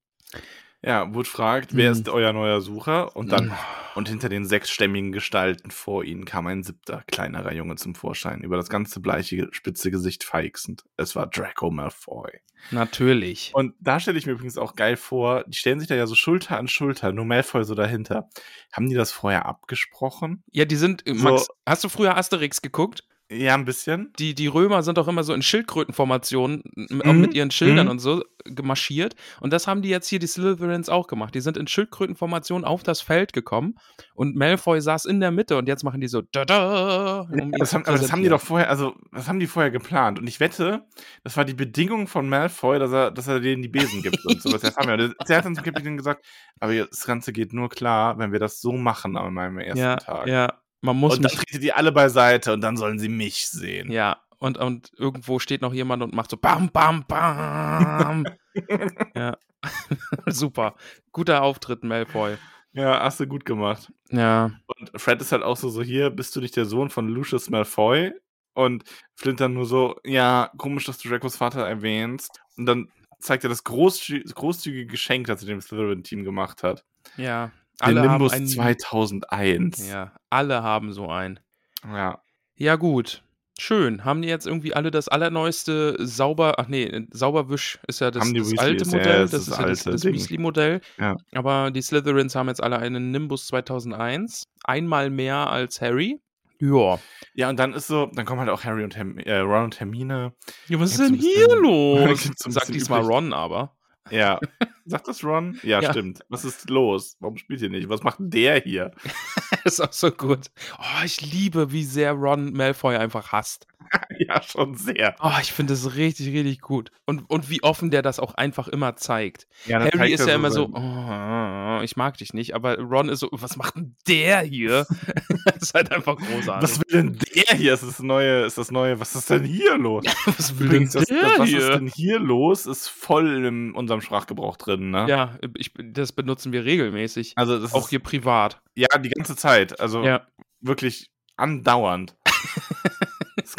Ja, 0.85 1.11
Wood 1.15 1.27
fragt, 1.27 1.75
wer 1.75 1.87
Hm. 1.91 1.97
ist 1.99 2.09
euer 2.09 2.31
neuer 2.31 2.61
Sucher? 2.61 3.15
Und 3.15 3.31
dann, 3.31 3.49
Hm. 3.49 3.57
und 3.95 4.07
hinter 4.07 4.29
den 4.29 4.45
sechsstämmigen 4.45 5.11
Gestalten 5.11 5.71
vor 5.71 6.03
ihnen 6.03 6.25
kam 6.25 6.45
ein 6.47 6.61
siebter, 6.63 7.03
kleinerer 7.07 7.53
Junge 7.53 7.75
zum 7.75 7.95
Vorschein, 7.95 8.41
über 8.41 8.55
das 8.55 8.69
ganze 8.69 8.99
bleiche, 8.99 9.47
spitze 9.51 9.89
Gesicht 9.89 10.23
feixend. 10.23 10.83
Es 10.95 11.15
war 11.15 11.25
Draco 11.27 11.71
Malfoy. 11.71 12.29
Natürlich. 12.71 13.51
Und 13.53 13.73
da 13.79 13.99
stelle 13.99 14.17
ich 14.17 14.25
mir 14.25 14.33
übrigens 14.33 14.57
auch 14.57 14.75
geil 14.75 14.95
vor, 14.95 15.43
die 15.47 15.57
stellen 15.57 15.79
sich 15.79 15.87
da 15.87 15.95
ja 15.95 16.07
so 16.07 16.15
Schulter 16.15 16.57
an 16.57 16.67
Schulter, 16.67 17.11
nur 17.11 17.25
Malfoy 17.25 17.63
so 17.63 17.73
dahinter. 17.75 18.29
Haben 18.71 18.87
die 18.89 18.95
das 18.95 19.11
vorher 19.11 19.45
abgesprochen? 19.45 20.43
Ja, 20.51 20.65
die 20.65 20.75
sind, 20.75 21.03
So- 21.07 21.13
Max, 21.15 21.47
hast 21.65 21.83
du 21.83 21.89
früher 21.89 22.15
Asterix 22.17 22.61
geguckt? 22.61 23.03
Ja, 23.31 23.55
ein 23.55 23.65
bisschen. 23.65 24.13
Die, 24.19 24.35
die 24.35 24.45
Römer 24.47 24.83
sind 24.83 24.97
doch 24.99 25.07
immer 25.07 25.23
so 25.23 25.33
in 25.33 25.41
Schildkrötenformationen 25.41 26.61
Mhm, 26.75 27.21
mit 27.21 27.33
ihren 27.33 27.49
Schildern 27.51 27.87
mhm. 27.87 27.91
und 27.91 27.99
so 27.99 28.23
gemarschiert. 28.45 29.15
Und 29.39 29.51
das 29.51 29.65
haben 29.65 29.81
die 29.81 29.89
jetzt 29.89 30.07
hier, 30.07 30.19
die 30.19 30.27
Slytherins, 30.27 30.89
auch 30.89 31.07
gemacht. 31.07 31.33
Die 31.33 31.41
sind 31.41 31.57
in 31.57 31.65
Schildkrötenformation 31.67 32.63
auf 32.63 32.83
das 32.83 33.01
Feld 33.01 33.33
gekommen 33.33 33.75
und 34.13 34.35
Malfoy 34.35 34.79
saß 34.79 35.05
in 35.05 35.19
der 35.19 35.31
Mitte 35.31 35.57
und 35.57 35.67
jetzt 35.67 35.83
machen 35.83 36.01
die 36.01 36.07
so 36.07 36.21
da 36.21 36.45
da. 36.45 37.21
Um 37.31 37.51
Das 37.53 37.73
haben, 37.73 37.85
aber 37.85 37.97
das 37.97 38.11
haben 38.11 38.21
die 38.21 38.29
doch 38.29 38.41
vorher, 38.41 38.69
also 38.69 38.93
das 39.11 39.27
haben 39.27 39.39
die 39.39 39.47
vorher 39.47 39.71
geplant. 39.71 40.19
Und 40.19 40.27
ich 40.27 40.39
wette, 40.39 40.85
das 41.23 41.35
war 41.37 41.45
die 41.45 41.55
Bedingung 41.55 42.07
von 42.07 42.29
Malfoy, 42.29 42.77
dass 42.77 42.91
er, 42.91 43.09
dass 43.09 43.27
er 43.27 43.39
denen 43.39 43.63
die 43.63 43.69
Besen 43.69 44.03
gibt 44.03 44.23
und 44.25 44.41
sowas. 44.41 44.61
Das 44.61 44.77
haben 44.77 44.87
wir. 44.87 44.97
Der, 44.97 45.09
der 45.27 45.37
hat 45.37 45.45
dann 45.45 45.55
zum 45.55 45.63
Kapitän 45.63 45.97
gesagt, 45.97 46.23
aber 46.59 46.75
das 46.75 47.05
Ganze 47.05 47.33
geht 47.33 47.53
nur 47.53 47.69
klar, 47.69 48.19
wenn 48.19 48.31
wir 48.31 48.39
das 48.39 48.61
so 48.61 48.73
machen 48.73 49.17
an 49.17 49.33
meinem 49.33 49.57
ersten 49.57 49.79
Ja, 49.79 49.95
Tag. 49.95 50.27
ja. 50.27 50.53
Man 50.81 50.97
muss 50.97 51.17
und 51.17 51.23
dann 51.23 51.31
mich 51.31 51.39
tretet 51.39 51.63
die 51.63 51.73
alle 51.73 51.91
beiseite 51.91 52.53
und 52.53 52.61
dann 52.61 52.77
sollen 52.77 52.99
sie 52.99 53.09
mich 53.09 53.47
sehen. 53.47 53.91
Ja, 53.91 54.21
und, 54.37 54.57
und 54.57 54.91
irgendwo 54.97 55.39
steht 55.39 55.61
noch 55.61 55.73
jemand 55.73 56.03
und 56.03 56.13
macht 56.13 56.29
so 56.29 56.37
Bam, 56.37 56.69
Bam, 56.69 57.05
Bam. 57.07 58.25
ja. 59.15 59.37
Super. 60.27 60.75
Guter 61.11 61.41
Auftritt, 61.41 61.83
Malfoy. 61.83 62.37
Ja, 62.73 63.01
hast 63.01 63.19
du 63.19 63.27
gut 63.27 63.45
gemacht. 63.45 63.91
Ja. 64.11 64.51
Und 64.65 64.91
Fred 64.95 65.21
ist 65.21 65.31
halt 65.31 65.43
auch 65.43 65.57
so, 65.57 65.69
so 65.69 65.81
hier, 65.81 66.09
bist 66.09 66.35
du 66.35 66.41
nicht 66.41 66.55
der 66.55 66.65
Sohn 66.65 66.89
von 66.89 67.07
Lucius 67.07 67.49
Malfoy? 67.49 68.13
Und 68.53 68.83
Flint 69.15 69.39
dann 69.39 69.53
nur 69.53 69.65
so, 69.65 69.95
ja, 70.03 70.51
komisch, 70.57 70.85
dass 70.85 70.97
du 70.97 71.09
Dracos 71.09 71.37
Vater 71.37 71.65
erwähnst. 71.65 72.41
Und 72.57 72.65
dann 72.65 72.89
zeigt 73.19 73.43
er 73.43 73.49
das 73.49 73.63
großzü 73.63 74.23
großzügige 74.23 74.85
Geschenk, 74.87 75.27
das 75.27 75.41
er 75.41 75.47
dem 75.47 75.61
Slytherin-Team 75.61 76.23
gemacht 76.23 76.63
hat. 76.63 76.85
Ja. 77.17 77.51
Den 77.81 77.97
Alle 77.97 78.09
Nimbus 78.09 78.31
haben 78.33 78.39
einen, 78.39 78.47
2001. 78.47 79.89
Ja, 79.89 80.13
alle 80.29 80.63
haben 80.63 80.93
so 80.93 81.09
einen. 81.09 81.39
ja. 81.85 82.19
Ja, 82.57 82.77
gut. 82.77 83.21
Schön. 83.57 84.03
Haben 84.03 84.21
die 84.21 84.27
jetzt 84.27 84.47
irgendwie 84.47 84.73
alle 84.73 84.91
das 84.91 85.07
allerneueste 85.07 85.95
Sauber, 85.99 86.55
ach 86.57 86.67
nee, 86.67 87.07
Sauberwisch 87.11 87.79
ist 87.87 88.01
ja 88.01 88.11
das, 88.11 88.31
das 88.31 88.57
alte 88.57 88.83
ja, 88.85 88.97
Modell, 88.97 89.21
das 89.21 89.31
das, 89.31 89.41
ist 89.41 89.49
das 89.49 89.57
ja 89.57 89.65
das, 89.65 89.87
alte 89.87 89.91
das. 89.91 90.05
Weasley-Modell. 90.05 90.81
Ja. 90.97 91.15
Aber 91.33 91.71
die 91.71 91.81
Slytherins 91.81 92.35
haben 92.35 92.47
jetzt 92.49 92.61
alle 92.61 92.79
einen 92.79 93.11
Nimbus 93.11 93.47
2001. 93.47 94.47
Einmal 94.65 95.09
mehr 95.09 95.49
als 95.49 95.79
Harry. 95.79 96.19
Ja. 96.59 96.99
Ja, 97.33 97.49
und 97.49 97.57
dann 97.57 97.73
ist 97.73 97.87
so, 97.87 98.07
dann 98.13 98.25
kommen 98.25 98.39
halt 98.41 98.49
auch 98.49 98.63
Harry 98.63 98.83
und 98.83 98.95
Herm 98.95 99.17
äh, 99.19 99.37
Ron 99.37 99.65
und 99.65 99.79
Hermine. 99.79 100.33
Ja, 100.67 100.79
was 100.79 100.91
ist 100.91 100.99
denn 100.99 101.13
hier 101.15 101.45
bisschen- 101.47 101.61
los? 101.61 102.23
gibt's 102.23 102.43
so 102.43 102.49
Sagt 102.51 102.73
diesmal. 102.73 103.01
Ron 103.01 103.31
aber. 103.33 103.75
Ja. 104.11 104.39
Sagt 104.85 105.07
das 105.07 105.23
Ron? 105.23 105.59
Ja, 105.63 105.81
Ja. 105.81 105.91
stimmt. 105.91 106.23
Was 106.29 106.45
ist 106.45 106.69
los? 106.69 107.17
Warum 107.19 107.37
spielt 107.37 107.61
ihr 107.61 107.69
nicht? 107.69 107.89
Was 107.89 108.03
macht 108.03 108.17
der 108.19 108.61
hier? 108.61 108.91
ist 109.65 109.81
auch 109.81 109.91
so 109.93 110.11
gut. 110.11 110.47
Oh, 110.77 111.03
ich 111.03 111.21
liebe, 111.21 111.71
wie 111.71 111.83
sehr 111.83 112.11
Ron 112.13 112.53
Malfoy 112.53 112.95
einfach 112.97 113.31
hasst. 113.31 113.65
ja, 114.19 114.41
schon 114.41 114.75
sehr. 114.75 115.15
Oh, 115.21 115.31
ich 115.41 115.51
finde 115.53 115.73
das 115.73 115.95
richtig, 115.95 116.27
richtig 116.33 116.61
gut. 116.61 116.91
Und, 117.05 117.29
und 117.29 117.49
wie 117.49 117.63
offen 117.63 117.91
der 117.91 118.01
das 118.01 118.19
auch 118.19 118.33
einfach 118.35 118.67
immer 118.67 118.95
zeigt. 118.95 119.47
Ja, 119.65 119.79
Harry 119.79 120.13
ist 120.13 120.27
ja 120.27 120.35
immer 120.35 120.51
so, 120.51 120.69
oh, 120.73 121.81
ich 121.83 121.95
mag 121.95 122.17
dich 122.17 122.33
nicht, 122.33 122.55
aber 122.55 122.77
Ron 122.79 123.09
ist 123.09 123.19
so, 123.19 123.29
was 123.31 123.57
macht 123.57 123.75
denn 123.75 123.95
der 124.07 124.41
hier? 124.41 124.85
das 125.45 125.57
ist 125.63 125.73
halt 125.73 125.91
einfach 125.91 126.17
großartig. 126.17 126.69
Was 126.69 126.79
will 126.79 127.01
denn 127.01 127.19
der 127.35 127.57
hier? 127.57 127.73
Ist 127.73 127.83
das 127.83 127.99
neue, 127.99 128.45
ist 128.45 128.57
das 128.57 128.71
neue, 128.71 128.99
was 128.99 129.15
ist 129.15 129.29
denn 129.29 129.43
hier 129.43 129.77
los? 129.77 130.03
was 130.25 130.57
will 130.59 130.67
Übrigens, 130.67 130.93
denn 130.93 131.01
das, 131.01 131.09
der 131.09 131.21
das, 131.21 131.39
was 131.39 131.49
hier? 131.49 131.59
ist 131.59 131.69
denn 131.69 131.87
hier 131.87 132.19
los, 132.19 132.65
ist 132.65 132.87
voll 132.87 133.45
in 133.45 133.73
unserem 133.73 134.01
Sprachgebrauch 134.01 134.57
drin, 134.57 134.91
ne? 134.91 135.05
ja, 135.07 135.37
ich, 135.57 135.71
das 135.77 136.11
benutzen 136.11 136.51
wir 136.51 136.65
regelmäßig. 136.65 137.33
Also 137.35 137.59
das 137.59 137.73
auch 137.73 137.83
ist, 137.83 137.89
hier 137.89 137.99
privat. 137.99 138.61
ja, 138.75 138.87
die 138.97 139.09
ganze 139.09 139.35
Zeit. 139.35 139.79
Also 139.79 140.03
Ja. 140.03 140.25
wirklich 140.61 141.09
andauernd. 141.37 142.15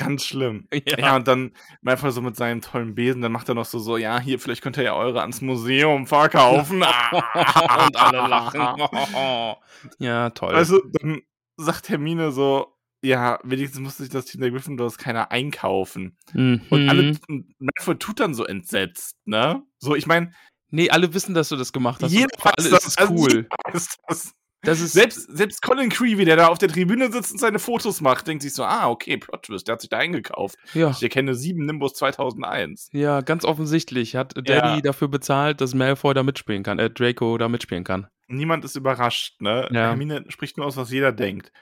Das 0.06 0.08
ganz 0.08 0.24
schlimm. 0.24 0.68
Ja. 0.86 0.98
Ja. 0.98 1.16
und 1.16 1.26
dann 1.28 1.52
Malfoy 1.82 2.10
so 2.12 2.22
mit 2.22 2.36
seinem 2.36 2.60
tollen 2.60 2.94
Besen, 2.94 3.22
dann 3.22 3.32
macht 3.32 3.48
er 3.48 3.54
noch 3.54 3.64
so, 3.64 3.78
so, 3.78 3.96
ja, 3.96 4.18
hier, 4.20 4.38
vielleicht 4.38 4.62
könnt 4.62 4.76
ihr 4.76 4.84
ja 4.84 4.94
eure 4.94 5.20
ans 5.20 5.40
Museum 5.40 6.06
verkaufen. 6.06 6.82
und 7.12 7.96
alle 7.96 8.28
lachen. 8.28 9.56
ja, 9.98 10.30
toll. 10.30 10.54
Also, 10.54 10.80
dann 11.00 11.20
sagt 11.56 11.88
Hermine 11.88 12.32
so, 12.32 12.74
ja, 13.02 13.38
wenigstens 13.44 13.80
musste 13.80 14.02
sich 14.02 14.12
das 14.12 14.24
Team 14.26 14.40
der 14.40 14.50
Gryffindors 14.50 14.98
keiner 14.98 15.30
einkaufen. 15.30 16.16
Und 16.34 16.62
Mhm. 16.70 16.88
alle, 16.88 17.16
und 17.28 17.54
Malfoy 17.58 17.96
tut 17.98 18.20
dann 18.20 18.34
so 18.34 18.44
entsetzt, 18.44 19.16
ne? 19.24 19.62
So, 19.78 19.94
ich 19.94 20.06
meine, 20.06 20.32
Nee, 20.70 20.90
alle 20.90 21.14
wissen, 21.14 21.32
dass 21.32 21.48
du 21.50 21.56
das 21.56 21.72
gemacht 21.72 22.02
hast. 22.02 22.10
jeder 22.10 22.26
und 22.34 22.42
für 22.42 22.48
alle 22.58 22.70
weiß 22.72 22.78
ist 22.82 22.86
es 22.88 22.98
also 22.98 23.14
cool. 23.14 23.32
jeder 23.32 23.48
weiß 23.72 23.96
das. 24.08 24.34
Das 24.66 24.80
ist 24.80 24.92
Selbst, 24.92 25.34
selbst 25.34 25.62
Colin 25.62 25.88
Creevy, 25.88 26.24
der 26.24 26.36
da 26.36 26.48
auf 26.48 26.58
der 26.58 26.68
Tribüne 26.68 27.10
sitzt 27.10 27.32
und 27.32 27.38
seine 27.38 27.58
Fotos 27.58 28.00
macht, 28.00 28.26
denkt 28.26 28.42
sich 28.42 28.52
so, 28.54 28.64
ah, 28.64 28.88
okay, 28.88 29.16
Plot 29.16 29.44
Twist, 29.44 29.68
der 29.68 29.74
hat 29.74 29.80
sich 29.80 29.90
da 29.90 29.98
eingekauft. 29.98 30.56
ja, 30.74 30.90
Ich 30.90 31.02
erkenne 31.02 31.34
sieben 31.34 31.64
Nimbus 31.66 31.94
2001. 31.94 32.90
ja, 32.92 33.20
ganz 33.20 33.44
offensichtlich 33.44 34.16
hat 34.16 34.34
Daddy 34.36 34.50
Ja. 34.76 34.80
dafür 34.80 35.08
bezahlt, 35.08 35.60
dass 35.60 35.74
Malfoy 35.74 36.14
da 36.14 36.22
mitspielen 36.22 36.62
kann, 36.62 36.78
äh, 36.78 36.90
Draco 36.90 37.38
da 37.38 37.48
mitspielen 37.48 37.84
kann. 37.84 38.06
Niemand 38.28 38.64
ist 38.64 38.74
überrascht, 38.76 39.40
ne? 39.40 39.68
Ja. 39.70 39.88
Hermine 39.88 40.24
spricht 40.28 40.56
nur 40.56 40.66
aus, 40.66 40.76
was 40.76 40.90
jeder 40.90 41.12
denkt. 41.12 41.52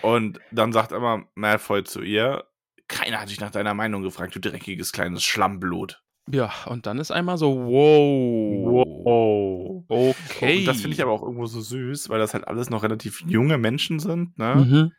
Und 0.00 0.40
dann 0.50 0.72
sagt 0.72 0.92
aber 0.94 1.24
Malfoy 1.34 1.84
zu 1.84 2.00
ihr, 2.00 2.44
keiner 2.88 3.20
hat 3.20 3.28
dich 3.30 3.40
nach 3.40 3.50
deiner 3.50 3.74
Meinung 3.74 4.02
gefragt, 4.02 4.34
du 4.34 4.40
dreckiges 4.40 4.92
kleines 4.92 5.22
Schlammblut. 5.22 6.02
Ja, 6.30 6.50
und 6.66 6.86
dann 6.86 6.98
ist 6.98 7.10
einmal 7.10 7.36
so, 7.38 7.54
wow. 7.66 8.84
Wow. 9.04 9.84
Okay. 9.88 10.58
Und 10.60 10.64
das 10.66 10.80
finde 10.80 10.94
ich 10.94 11.02
aber 11.02 11.12
auch 11.12 11.22
irgendwo 11.22 11.46
so 11.46 11.60
süß, 11.60 12.08
weil 12.08 12.18
das 12.18 12.32
halt 12.34 12.48
alles 12.48 12.70
noch 12.70 12.82
relativ 12.82 13.22
junge 13.26 13.58
Menschen 13.58 13.98
sind, 13.98 14.38
ne? 14.38 14.54
Mhm. 14.56 14.92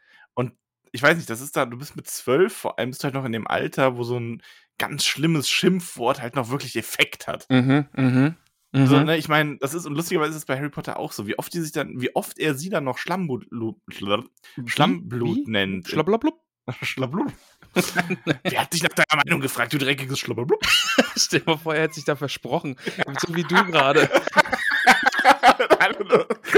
Ich 0.92 1.04
weiß 1.04 1.18
nicht, 1.18 1.30
das 1.30 1.42
ist 1.42 1.58
da, 1.58 1.66
du 1.66 1.78
bist 1.78 1.98
mit 1.98 2.08
zwölf, 2.08 2.54
vor 2.56 2.80
allem 2.80 2.92
bist 2.92 3.04
du 3.04 3.06
halt 3.06 3.16
noch 3.16 3.26
in 3.26 3.34
dem 3.34 3.48
Alter, 3.48 3.98
wo 3.98 4.04
so 4.04 4.18
ein 4.18 4.42
ganz 4.78 5.04
schlimmes 5.04 5.50
Schimpfwort 5.50 6.22
halt 6.22 6.36
noch 6.36 6.50
wirklich 6.52 6.78
Effekt 6.78 7.28
hat. 7.28 7.46
Mhm. 7.50 7.86
Mhm. 7.98 8.36
Mhm. 8.72 8.88
So, 8.88 9.00
ne, 9.02 9.18
ich 9.18 9.28
meine, 9.28 9.58
das 9.58 9.74
ist, 9.74 9.86
und 9.86 9.96
lustigerweise 9.96 10.30
ist 10.32 10.38
es 10.38 10.46
bei 10.46 10.56
Harry 10.56 10.70
Potter 10.70 10.98
auch 10.98 11.12
so, 11.12 11.28
wie 11.28 11.38
oft 11.38 11.54
die 11.54 11.60
sich 11.60 11.74
dann, 11.74 12.00
wie 12.00 12.16
oft 12.16 12.40
er 12.40 12.56
sie 12.56 12.70
dann 12.70 12.86
noch 12.86 12.98
Schlammblut, 12.98 13.46
Lu- 13.52 13.76
Schla- 13.92 14.24
Schlammblut 14.66 15.50
nennt. 15.50 15.90
Schlablabblub. 15.90 16.40
Schlabblub. 16.82 17.34
Wer 18.44 18.62
hat 18.62 18.74
dich 18.74 18.84
nach 18.84 18.94
deiner 18.94 19.24
Meinung 19.24 19.42
gefragt, 19.42 19.74
du 19.74 19.78
dreckiges 19.78 20.20
Schlabblub? 20.20 20.60
Stell 21.16 21.42
dir 21.42 21.52
mal 21.52 21.58
vor, 21.58 21.76
er 21.76 21.84
hätte 21.84 21.96
sich 21.96 22.06
da 22.06 22.16
versprochen. 22.16 22.78
so 23.20 23.36
wie 23.36 23.44
du 23.44 23.66
gerade. 23.66 24.10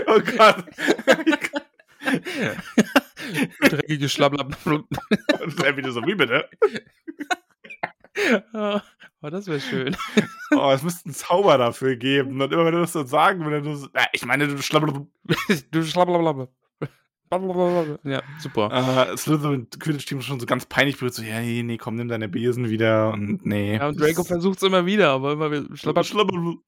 oh 0.08 0.20
Gott. 0.20 0.66
Dreckige 3.62 4.10
Schlablabblub. 4.10 4.88
Das 5.10 5.56
ja 5.64 5.76
wieder 5.76 5.92
so, 5.92 6.06
wie 6.06 6.16
bitte? 6.16 6.48
Oh, 8.54 9.30
das 9.30 9.48
wäre 9.48 9.60
schön. 9.60 9.98
Oh, 10.56 10.72
es 10.72 10.84
müsste 10.84 11.06
einen 11.06 11.16
Zauber 11.16 11.58
dafür 11.58 11.96
geben. 11.96 12.40
Und 12.42 12.54
immer 12.54 12.66
wenn 12.66 12.74
du 12.74 12.82
das 12.82 12.94
so 12.94 13.06
sagen 13.06 13.46
würdest, 13.46 13.66
du 13.66 13.76
so, 13.76 13.88
ich 14.12 14.26
meine, 14.26 14.48
du 14.48 14.62
Schlabblub. 14.62 15.08
Du 15.72 15.84
Schlablablablub. 15.84 16.52
Ja, 18.04 18.22
super. 18.40 18.70
Äh, 19.12 19.18
Slytherin 19.18 19.68
Quidditch-Team 19.70 20.20
ist 20.20 20.26
schon 20.26 20.40
so 20.40 20.46
ganz 20.46 20.66
peinlich 20.66 20.98
berührt, 20.98 21.14
so, 21.14 21.22
ja, 21.24 21.40
nee, 21.42 21.64
nee, 21.64 21.78
komm, 21.78 21.96
nimm 21.96 22.08
deine 22.08 22.30
Besen 22.30 22.70
wieder 22.70 23.12
und 23.14 23.46
nee. 23.46 23.76
Ja, 23.76 23.88
und 23.90 24.00
Draco 24.00 24.24
versucht 24.24 24.58
es 24.58 24.64
immer 24.64 24.86
wieder, 24.86 25.10
aber 25.12 25.34
immer 25.34 25.52
wieder. 25.52 25.64
Schlablab- 25.76 26.06
Schlabblub. 26.06 26.62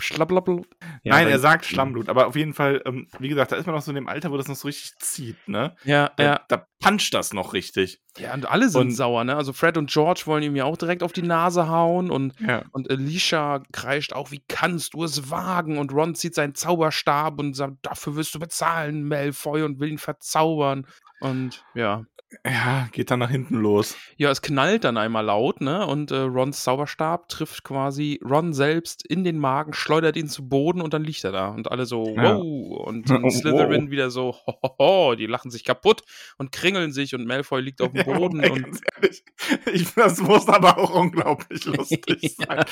Schlablabblub. 0.00 0.66
Ja, 1.02 1.14
Nein, 1.14 1.28
er 1.28 1.38
sagt 1.38 1.64
Schlammblut, 1.64 2.08
aber 2.08 2.26
auf 2.26 2.36
jeden 2.36 2.54
Fall, 2.54 2.82
ähm, 2.84 3.08
wie 3.18 3.28
gesagt, 3.28 3.52
da 3.52 3.56
ist 3.56 3.66
man 3.66 3.74
noch 3.74 3.82
so 3.82 3.90
in 3.90 3.94
dem 3.96 4.08
Alter, 4.08 4.30
wo 4.30 4.36
das 4.36 4.48
noch 4.48 4.56
so 4.56 4.68
richtig 4.68 4.98
zieht, 4.98 5.36
ne? 5.48 5.74
Ja, 5.84 6.10
Da, 6.16 6.22
ja. 6.22 6.40
da 6.48 6.66
puncht 6.80 7.12
das 7.14 7.32
noch 7.32 7.52
richtig. 7.52 8.00
Ja, 8.18 8.34
und 8.34 8.46
alle 8.50 8.68
sind 8.68 8.80
Und- 8.80 8.90
sauer, 8.92 9.24
ne? 9.24 9.36
Also 9.36 9.52
Fred 9.52 9.76
und 9.76 9.90
George 9.90 10.22
wollen 10.26 10.42
ihm 10.42 10.56
ja 10.56 10.64
auch 10.64 10.76
direkt 10.76 11.02
auf 11.02 11.12
die 11.12 11.22
Nase 11.22 11.68
hauen 11.68 12.10
und, 12.10 12.34
Ja. 12.40 12.64
und 12.72 12.90
Alicia 12.90 13.62
kreischt 13.72 14.12
auch, 14.12 14.30
wie 14.30 14.42
kannst 14.48 14.94
du 14.94 15.04
es 15.04 15.30
wagen? 15.30 15.78
Und 15.78 15.92
Ron 15.92 16.14
zieht 16.14 16.34
seinen 16.34 16.54
Zauberstab 16.54 17.38
und 17.38 17.54
sagt, 17.54 17.74
dafür 17.82 18.16
wirst 18.16 18.34
du 18.34 18.38
bezahlen, 18.38 19.04
Malfoy, 19.06 19.62
und 19.62 19.78
will 19.80 19.90
ihn 19.90 19.98
verzaubern. 19.98 20.86
Und 21.20 21.64
ja. 21.74 22.04
Ja, 22.46 22.88
geht 22.92 23.10
dann 23.10 23.18
nach 23.18 23.30
hinten 23.30 23.56
los. 23.56 23.96
Ja, 24.16 24.30
es 24.30 24.40
knallt 24.40 24.84
dann 24.84 24.96
einmal 24.96 25.24
laut, 25.24 25.60
ne? 25.60 25.84
Und 25.86 26.12
äh, 26.12 26.16
Rons 26.20 26.62
Zauberstab 26.62 27.28
trifft 27.28 27.64
quasi 27.64 28.20
Ron 28.24 28.52
selbst 28.52 29.04
in 29.04 29.24
den 29.24 29.38
Magen, 29.38 29.72
schleudert 29.72 30.16
ihn 30.16 30.28
zu 30.28 30.48
Boden 30.48 30.80
und 30.80 30.94
dann 30.94 31.02
liegt 31.02 31.24
er 31.24 31.32
da. 31.32 31.48
Und 31.48 31.70
alle 31.72 31.86
so, 31.86 32.14
Ja. 32.16 32.36
wow. 32.36 32.86
Und, 32.86 33.10
und 33.10 33.30
Slytherin 33.32 33.90
wieder 33.90 34.10
so, 34.10 34.36
hohoho, 34.46 35.16
die 35.16 35.26
lachen 35.26 35.50
sich 35.50 35.64
kaputt 35.64 36.02
und 36.38 36.52
kringeln 36.52 36.92
sich 36.92 37.16
und 37.16 37.26
Malfoy 37.26 37.60
liegt 37.60 37.82
auf 37.82 37.92
dem 37.92 38.04
Boden 38.04 38.38
Wobei, 38.38 38.50
und 38.52 38.62
ganz 38.62 38.80
ehrlich, 38.94 39.24
ich, 39.72 39.92
das 39.94 40.20
muss 40.20 40.48
aber 40.48 40.78
auch 40.78 40.94
unglaublich 40.94 41.64
lustig 41.64 42.36
sein. 42.38 42.64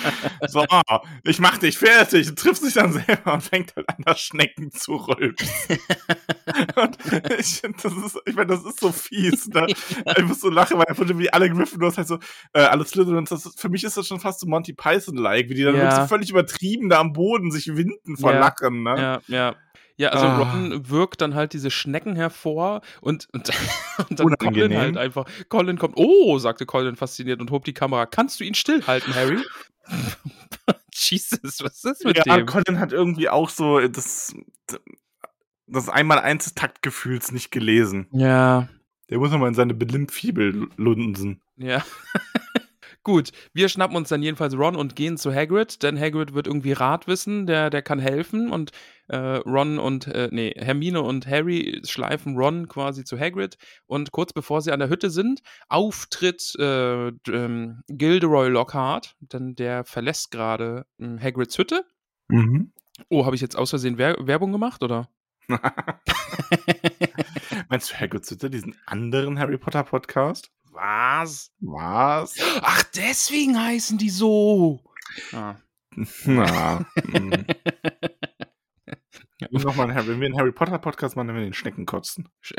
So, 0.47 0.65
ich 1.25 1.41
mach 1.41 1.59
dich 1.59 1.77
fertig, 1.77 2.33
trifft 2.37 2.63
sich 2.63 2.75
dann 2.75 2.93
selber 2.93 3.35
und 3.35 3.43
fängt 3.43 3.75
halt 3.75 3.89
an, 3.89 3.97
das 4.05 4.21
Schnecken 4.21 4.71
zu 4.71 4.95
rülpsen. 4.97 5.79
und 6.77 6.97
ich 7.39 7.61
finde, 7.61 7.79
das 7.83 7.93
ist, 7.93 8.19
ich 8.25 8.35
meine, 8.37 8.47
das 8.47 8.65
ist 8.65 8.79
so 8.81 8.93
fies, 8.93 9.48
ne? 9.55 9.67
Ich 10.19 10.25
muss 10.25 10.41
so 10.41 10.51
lachen, 10.51 10.79
weil 10.79 10.87
einfach 10.87 11.07
wie 11.19 11.33
alle 11.33 11.51
Gryffindors 11.51 11.97
halt 11.99 12.09
so, 12.09 12.19
äh, 12.53 12.61
alle 12.61 12.85
Slytherins, 12.85 13.31
das 13.31 13.53
für 13.57 13.69
mich 13.69 13.85
ist 13.85 13.97
das 13.97 14.07
schon 14.07 14.21
fast 14.21 14.41
so 14.41 14.47
Monty 14.47 14.73
Python-like, 14.73 15.49
wie 15.49 15.55
die 15.55 15.63
dann 15.65 15.75
Ja. 15.77 15.83
wirklich 15.83 16.01
so 16.01 16.07
völlig 16.07 16.31
übertrieben 16.31 16.89
da 16.89 16.99
am 17.01 17.13
Boden 17.13 17.51
sich 17.51 17.75
winden 17.77 18.17
vor 18.17 18.33
Ja. 18.33 18.41
Lachen, 18.41 18.83
ne? 18.83 18.95
Ja, 18.97 19.21
ja. 19.27 19.55
Ja, 20.01 20.11
also 20.11 20.27
Ah. 20.27 20.39
Ron 20.53 20.89
wirkt 20.91 21.21
dann 21.23 21.35
halt 21.35 21.53
diese 21.53 21.73
Schnecken 21.73 22.15
hervor 22.15 22.83
und, 23.01 23.27
und, 23.33 23.49
und 24.09 24.21
dann 24.21 24.29
Colin 24.29 24.37
Unangenehm. 24.53 24.79
halt 24.79 24.97
einfach. 24.97 25.25
Colin 25.49 25.77
kommt, 25.77 25.95
oh, 25.97 26.39
sagte 26.39 26.67
Colin 26.67 26.95
fasziniert 26.95 27.41
und 27.41 27.51
hob 27.51 27.65
die 27.65 27.75
Kamera. 27.75 28.07
Kannst 28.07 28.39
du 28.39 28.45
ihn 28.45 28.55
stillhalten, 28.55 29.13
Harry? 29.17 29.39
Jesus, 30.93 31.63
was 31.63 31.75
ist 31.75 31.85
das 31.85 32.05
mit 32.05 32.17
ja, 32.17 32.37
dem? 32.37 32.47
Colin 32.47 32.79
hat 32.79 32.93
irgendwie 32.93 33.29
auch 33.29 33.49
so 33.51 33.81
das, 33.89 34.35
das 35.67 35.89
Einmal-Eins 35.89 36.45
des 36.45 36.55
Taktgefühls 36.55 37.33
nicht 37.33 37.51
gelesen. 37.51 38.07
Ja, 38.13 38.69
Der 39.11 39.19
muss 39.19 39.31
nochmal 39.31 39.49
in 39.49 39.55
seine 39.55 39.75
Belimbfibel 39.75 40.69
lunsen. 40.77 41.41
ja. 41.57 41.85
Gut, 43.05 43.31
wir 43.55 43.71
schnappen 43.71 43.97
uns 43.97 44.11
dann 44.11 44.23
jedenfalls 44.23 44.55
Ron 44.55 44.77
und 44.77 44.95
gehen 44.95 45.17
zu 45.17 45.33
Hagrid, 45.33 45.83
denn 45.83 45.99
Hagrid 45.99 46.35
wird 46.35 46.47
irgendwie 46.47 46.73
Rat 46.73 47.07
wissen, 47.07 47.47
der, 47.47 47.71
der 47.71 47.81
kann 47.81 47.99
helfen 47.99 48.51
und 48.51 48.73
äh, 49.07 49.17
Ron 49.17 49.79
und, 49.79 50.09
äh, 50.09 50.29
nee, 50.31 50.53
Hermine 50.55 51.01
und 51.01 51.27
Harry 51.27 51.81
schleifen 51.85 52.37
Ron 52.37 52.69
quasi 52.69 53.05
zu 53.05 53.19
Hagrid 53.19 53.57
und 53.87 54.13
kurz 54.13 54.35
bevor 54.35 54.61
sie 54.61 54.73
an 54.73 54.81
der 54.81 54.91
Hütte 54.91 55.09
sind, 55.09 55.41
auftritt 55.71 56.55
äh, 56.59 57.09
ähm, 57.09 57.83
Gilderoy 57.89 58.51
Lockhart, 58.51 59.17
denn 59.21 59.55
der 59.55 59.85
verlässt 59.85 60.31
gerade 60.31 60.85
ähm, 61.01 61.19
Hagrids 61.19 61.57
Hütte. 61.57 61.87
Mhm. 62.29 62.73
Oh, 63.09 63.25
habe 63.25 63.37
ich 63.37 63.41
jetzt 63.41 63.57
aus 63.57 63.71
Versehen 63.71 63.97
Wer 63.97 64.17
Werbung 64.27 64.53
gemacht, 64.53 64.83
oder? 64.83 65.09
Meinst 67.69 67.91
du 67.91 67.95
Hagrid's 68.01 68.31
Hütte, 68.31 68.51
diesen 68.51 68.75
anderen 68.87 69.39
Harry 69.39 69.59
Potter 69.59 69.83
Podcast? 69.85 70.51
Was? 70.73 71.53
Was? 71.61 72.37
Ach, 72.63 72.83
deswegen 72.95 73.61
heißen 73.63 73.99
die 73.99 74.11
so. 74.11 74.83
Ah. 75.33 75.57
Na. 76.25 76.87
mm. 77.05 77.45
Und 79.51 79.65
nochmal, 79.65 79.89
wenn 80.07 80.21
wir 80.21 80.27
einen 80.27 80.39
Harry 80.39 80.53
Potter 80.53 80.79
Podcast 80.79 81.17
machen, 81.17 81.29
dann 81.29 81.37
werden 81.37 81.45
wir 81.47 81.51
den 81.51 81.55
Schnecken 81.55 81.87
kotzen. 81.87 82.29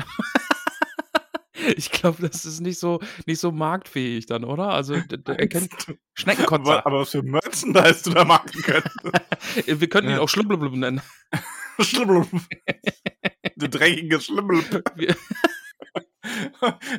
Ich 1.75 1.91
glaube, 1.91 2.27
das 2.27 2.45
ist 2.45 2.61
nicht 2.61 2.79
so, 2.79 2.99
nicht 3.27 3.39
so 3.39 3.51
marktfähig 3.51 4.25
dann, 4.25 4.43
oder? 4.43 4.69
Also, 4.69 4.95
d- 4.95 5.17
d- 5.17 5.33
er 5.33 5.47
kennt 5.47 5.69
Aber, 5.87 5.97
Schneckenkotzer. 6.15 6.85
aber 6.85 7.01
was 7.01 7.11
für 7.11 7.21
Merchandise 7.21 8.01
du 8.05 8.11
da 8.11 8.23
machen 8.23 8.49
könntest. 8.63 8.95
Wir 9.67 9.89
könnten 9.89 10.09
ihn 10.09 10.15
Ja. 10.15 10.21
auch 10.21 10.29
Schlubblub 10.29 10.73
nennen. 10.73 11.01
Schlimmel. 11.81 12.25
Du 13.55 13.67
dreckiges 13.69 14.25
Schlimmel. 14.25 14.61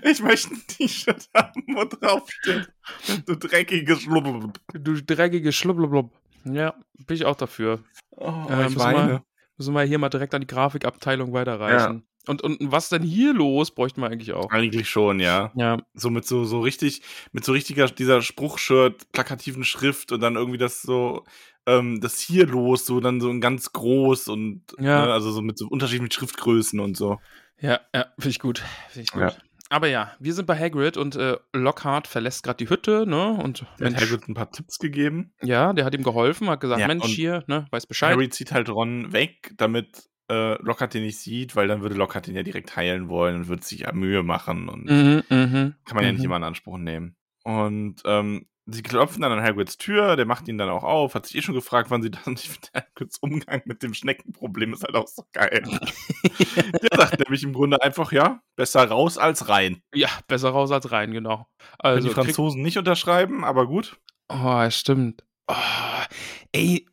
Ich 0.02 0.20
möchte 0.22 0.54
ein 0.54 0.62
T-Shirt 0.66 1.28
haben, 1.34 1.62
wo 1.74 1.84
drauf 1.84 2.28
steht. 2.30 2.68
Du 3.26 3.36
dreckiges 3.36 4.02
Schlimmel. 4.02 4.52
Du 4.72 4.94
dreckige 5.02 5.52
Schlubblub. 5.52 6.10
Ja, 6.44 6.74
bin 7.06 7.16
ich 7.16 7.24
auch 7.26 7.36
dafür. 7.36 7.84
Oh, 8.12 8.46
Äh, 8.48 8.62
ich 8.62 8.74
müssen, 8.74 8.78
weine. 8.78 9.08
wir, 9.08 9.22
müssen 9.58 9.74
wir 9.74 9.82
hier 9.82 9.98
mal 9.98 10.08
direkt 10.08 10.34
an 10.34 10.40
die 10.40 10.46
Grafikabteilung 10.46 11.32
weiterreichen. 11.32 12.04
Und, 12.26 12.42
und 12.42 12.58
was 12.60 12.88
denn 12.88 13.02
hier 13.02 13.32
los, 13.32 13.70
bräuchten 13.70 14.00
wir 14.00 14.08
eigentlich 14.08 14.32
auch. 14.32 14.50
Eigentlich 14.50 14.88
schon, 14.88 15.20
ja. 15.20 15.52
Ja, 15.54 15.78
So 15.94 16.10
mit 16.10 16.26
so, 16.26 16.44
so 16.44 16.60
richtig, 16.60 17.02
mit 17.32 17.44
so 17.44 17.52
richtiger, 17.52 17.86
dieser 17.86 18.22
Spruchshirt, 18.22 19.10
plakativen 19.12 19.64
Schrift 19.64 20.12
und 20.12 20.20
dann 20.20 20.36
irgendwie 20.36 20.58
das 20.58 20.82
so, 20.82 21.24
ähm, 21.78 22.00
das 22.00 22.18
hier 22.20 22.46
los, 22.46 22.86
so 22.86 23.00
dann 23.00 23.20
so 23.20 23.30
in 23.30 23.40
ganz 23.40 23.72
groß 23.72 24.28
und, 24.28 24.62
Ja. 24.78 25.06
ne, 25.06 25.12
also 25.12 25.30
so 25.30 25.42
mit 25.42 25.58
so 25.58 25.66
unterschiedlichen 25.68 26.10
Schriftgrößen 26.12 26.80
und 26.80 26.96
so. 26.96 27.18
ja, 27.60 27.80
ja 27.94 28.06
finde 28.18 28.30
ich 28.30 28.38
gut. 28.38 28.62
Finde 28.88 29.04
ich 29.04 29.12
gut. 29.12 29.22
Ja. 29.22 29.32
Aber 29.72 29.86
ja, 29.86 30.10
wir 30.18 30.34
sind 30.34 30.46
bei 30.46 30.58
Hagrid 30.58 30.96
und 30.96 31.14
äh, 31.14 31.36
Lockhart 31.52 32.08
verlässt 32.08 32.42
gerade 32.42 32.56
die 32.56 32.68
Hütte, 32.68 33.06
ne? 33.06 33.28
Und 33.40 33.60
Der 33.78 33.86
hat 33.86 33.92
Mensch, 33.92 34.00
Hagrid 34.02 34.28
ein 34.28 34.34
paar 34.34 34.50
Tipps 34.50 34.78
gegeben. 34.80 35.32
ja, 35.42 35.72
der 35.72 35.84
hat 35.84 35.94
ihm 35.94 36.02
geholfen, 36.02 36.50
hat 36.50 36.60
gesagt, 36.60 36.80
Ja, 36.80 36.88
Mensch, 36.88 37.04
hier, 37.06 37.44
ne, 37.46 37.66
weiß 37.70 37.86
Bescheid. 37.86 38.12
Harry 38.14 38.28
zieht 38.30 38.50
halt 38.50 38.68
Ron 38.68 39.12
weg, 39.12 39.52
damit 39.58 40.08
äh, 40.28 40.60
Lockhart 40.60 40.94
den 40.94 41.04
nicht 41.04 41.20
sieht, 41.20 41.54
weil 41.54 41.68
dann 41.68 41.82
würde 41.82 41.94
Lockhart 41.94 42.26
den 42.26 42.34
ja 42.34 42.42
direkt 42.42 42.74
heilen 42.74 43.08
wollen 43.08 43.36
und 43.36 43.48
würde 43.48 43.62
sich 43.64 43.80
ja 43.80 43.92
Mühe 43.92 44.24
machen 44.24 44.68
und 44.68 44.86
Mhm, 44.86 45.22
mhm, 45.30 45.74
kann 45.84 45.94
man 45.94 46.04
ja 46.04 46.10
nicht 46.12 46.18
mhm. 46.20 46.24
immer 46.26 46.36
in 46.38 46.44
Anspruch 46.44 46.78
nehmen. 46.78 47.14
Und 47.44 48.02
ähm, 48.04 48.46
sie 48.72 48.82
klopfen 48.82 49.22
dann 49.22 49.32
an 49.32 49.42
Hagrids 49.42 49.76
Tür, 49.76 50.16
der 50.16 50.26
macht 50.26 50.48
ihn 50.48 50.58
dann 50.58 50.68
auch 50.68 50.84
auf, 50.84 51.14
hat 51.14 51.26
sich 51.26 51.36
eh 51.36 51.42
schon 51.42 51.54
gefragt, 51.54 51.90
wann 51.90 52.02
sie 52.02 52.10
dann 52.10 52.34
nicht 52.34 52.50
mit 52.50 52.70
Hagrids 52.74 53.18
Umgang 53.18 53.62
mit 53.64 53.82
dem 53.82 53.94
Schneckenproblem 53.94 54.72
ist 54.72 54.82
halt 54.82 54.94
auch 54.94 55.08
so 55.08 55.24
geil. 55.32 55.62
der 56.82 56.98
sagt 56.98 57.18
nämlich 57.18 57.42
im 57.42 57.52
Grunde 57.52 57.82
einfach, 57.82 58.12
ja, 58.12 58.42
besser 58.56 58.84
raus 58.84 59.18
als 59.18 59.48
rein. 59.48 59.82
Ja, 59.94 60.08
besser 60.28 60.50
raus 60.50 60.70
als 60.70 60.90
rein, 60.92 61.12
genau. 61.12 61.46
Also, 61.78 62.08
die 62.08 62.14
Franzosen 62.14 62.62
nicht 62.62 62.78
unterschreiben, 62.78 63.44
aber 63.44 63.66
gut. 63.66 63.98
Oh, 64.28 64.70
stimmt. 64.70 65.24
Oh, 65.48 65.54
ey, 66.52 66.86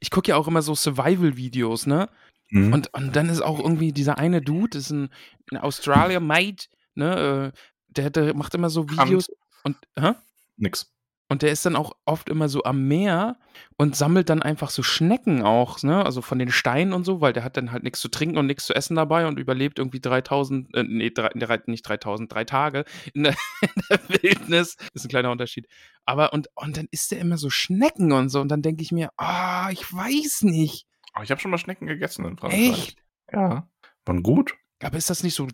ich 0.00 0.10
gucke 0.10 0.30
ja 0.30 0.36
auch 0.36 0.48
immer 0.48 0.62
so 0.62 0.74
Survival-Videos, 0.74 1.86
ne? 1.86 2.08
Mhm. 2.50 2.72
Und, 2.72 2.94
und 2.94 3.14
dann 3.14 3.28
ist 3.28 3.40
auch 3.40 3.60
irgendwie 3.60 3.92
dieser 3.92 4.18
eine 4.18 4.42
Dude, 4.42 4.70
das 4.70 4.84
ist 4.84 4.90
ein, 4.90 5.10
ein 5.52 5.58
Australier 5.58 6.20
Mate, 6.20 6.66
ne? 6.94 7.52
äh, 7.54 7.58
Der, 7.88 8.10
der 8.10 8.34
macht 8.34 8.54
immer 8.54 8.70
so. 8.70 8.88
Videos 8.88 9.28
und, 9.62 9.76
hä? 9.98 10.14
Nix. 10.60 10.92
Und 11.28 11.42
der 11.42 11.52
ist 11.52 11.64
dann 11.64 11.76
auch 11.76 11.92
oft 12.06 12.28
immer 12.28 12.48
so 12.48 12.64
am 12.64 12.88
Meer 12.88 13.38
und 13.76 13.94
sammelt 13.94 14.28
dann 14.28 14.42
einfach 14.42 14.68
so 14.68 14.82
Schnecken 14.82 15.44
auch, 15.44 15.80
ne? 15.84 16.04
Also 16.04 16.22
von 16.22 16.40
den 16.40 16.50
Steinen 16.50 16.92
und 16.92 17.04
so, 17.04 17.20
weil 17.20 17.32
der 17.32 17.44
hat 17.44 17.56
dann 17.56 17.70
halt 17.70 17.84
nichts 17.84 18.00
zu 18.00 18.08
trinken 18.08 18.36
und 18.36 18.46
nichts 18.46 18.66
zu 18.66 18.74
essen 18.74 18.96
dabei 18.96 19.28
und 19.28 19.38
überlebt 19.38 19.78
irgendwie 19.78 20.00
3000, 20.00 20.74
äh, 20.74 20.82
nee, 20.82 21.10
drei, 21.10 21.60
nicht 21.66 21.82
3000, 21.82 22.32
drei 22.32 22.42
Tage 22.44 22.84
in 23.14 23.22
der, 23.22 23.36
in 23.62 23.82
der 23.88 24.08
Wildnis. 24.08 24.76
Ist 24.92 25.04
ein 25.04 25.08
kleiner 25.08 25.30
Unterschied. 25.30 25.68
Aber 26.04 26.32
und, 26.32 26.48
und 26.56 26.76
dann 26.76 26.88
isst 26.90 27.12
er 27.12 27.20
immer 27.20 27.38
so 27.38 27.48
Schnecken 27.48 28.10
und 28.10 28.28
so 28.28 28.40
und 28.40 28.48
dann 28.48 28.62
denke 28.62 28.82
ich 28.82 28.90
mir, 28.90 29.10
ah, 29.16 29.70
ich 29.70 29.92
weiß 29.92 30.42
nicht. 30.42 30.88
Aber 31.12 31.22
ich 31.22 31.30
habe 31.30 31.40
schon 31.40 31.52
mal 31.52 31.58
Schnecken 31.58 31.86
gegessen 31.86 32.24
in 32.24 32.38
Frankreich. 32.38 32.70
Echt? 32.70 32.98
Ja. 33.32 33.68
Waren 34.04 34.24
gut. 34.24 34.56
Aber 34.82 34.98
ist 34.98 35.10
das 35.10 35.22
nicht 35.22 35.34
so, 35.36 35.46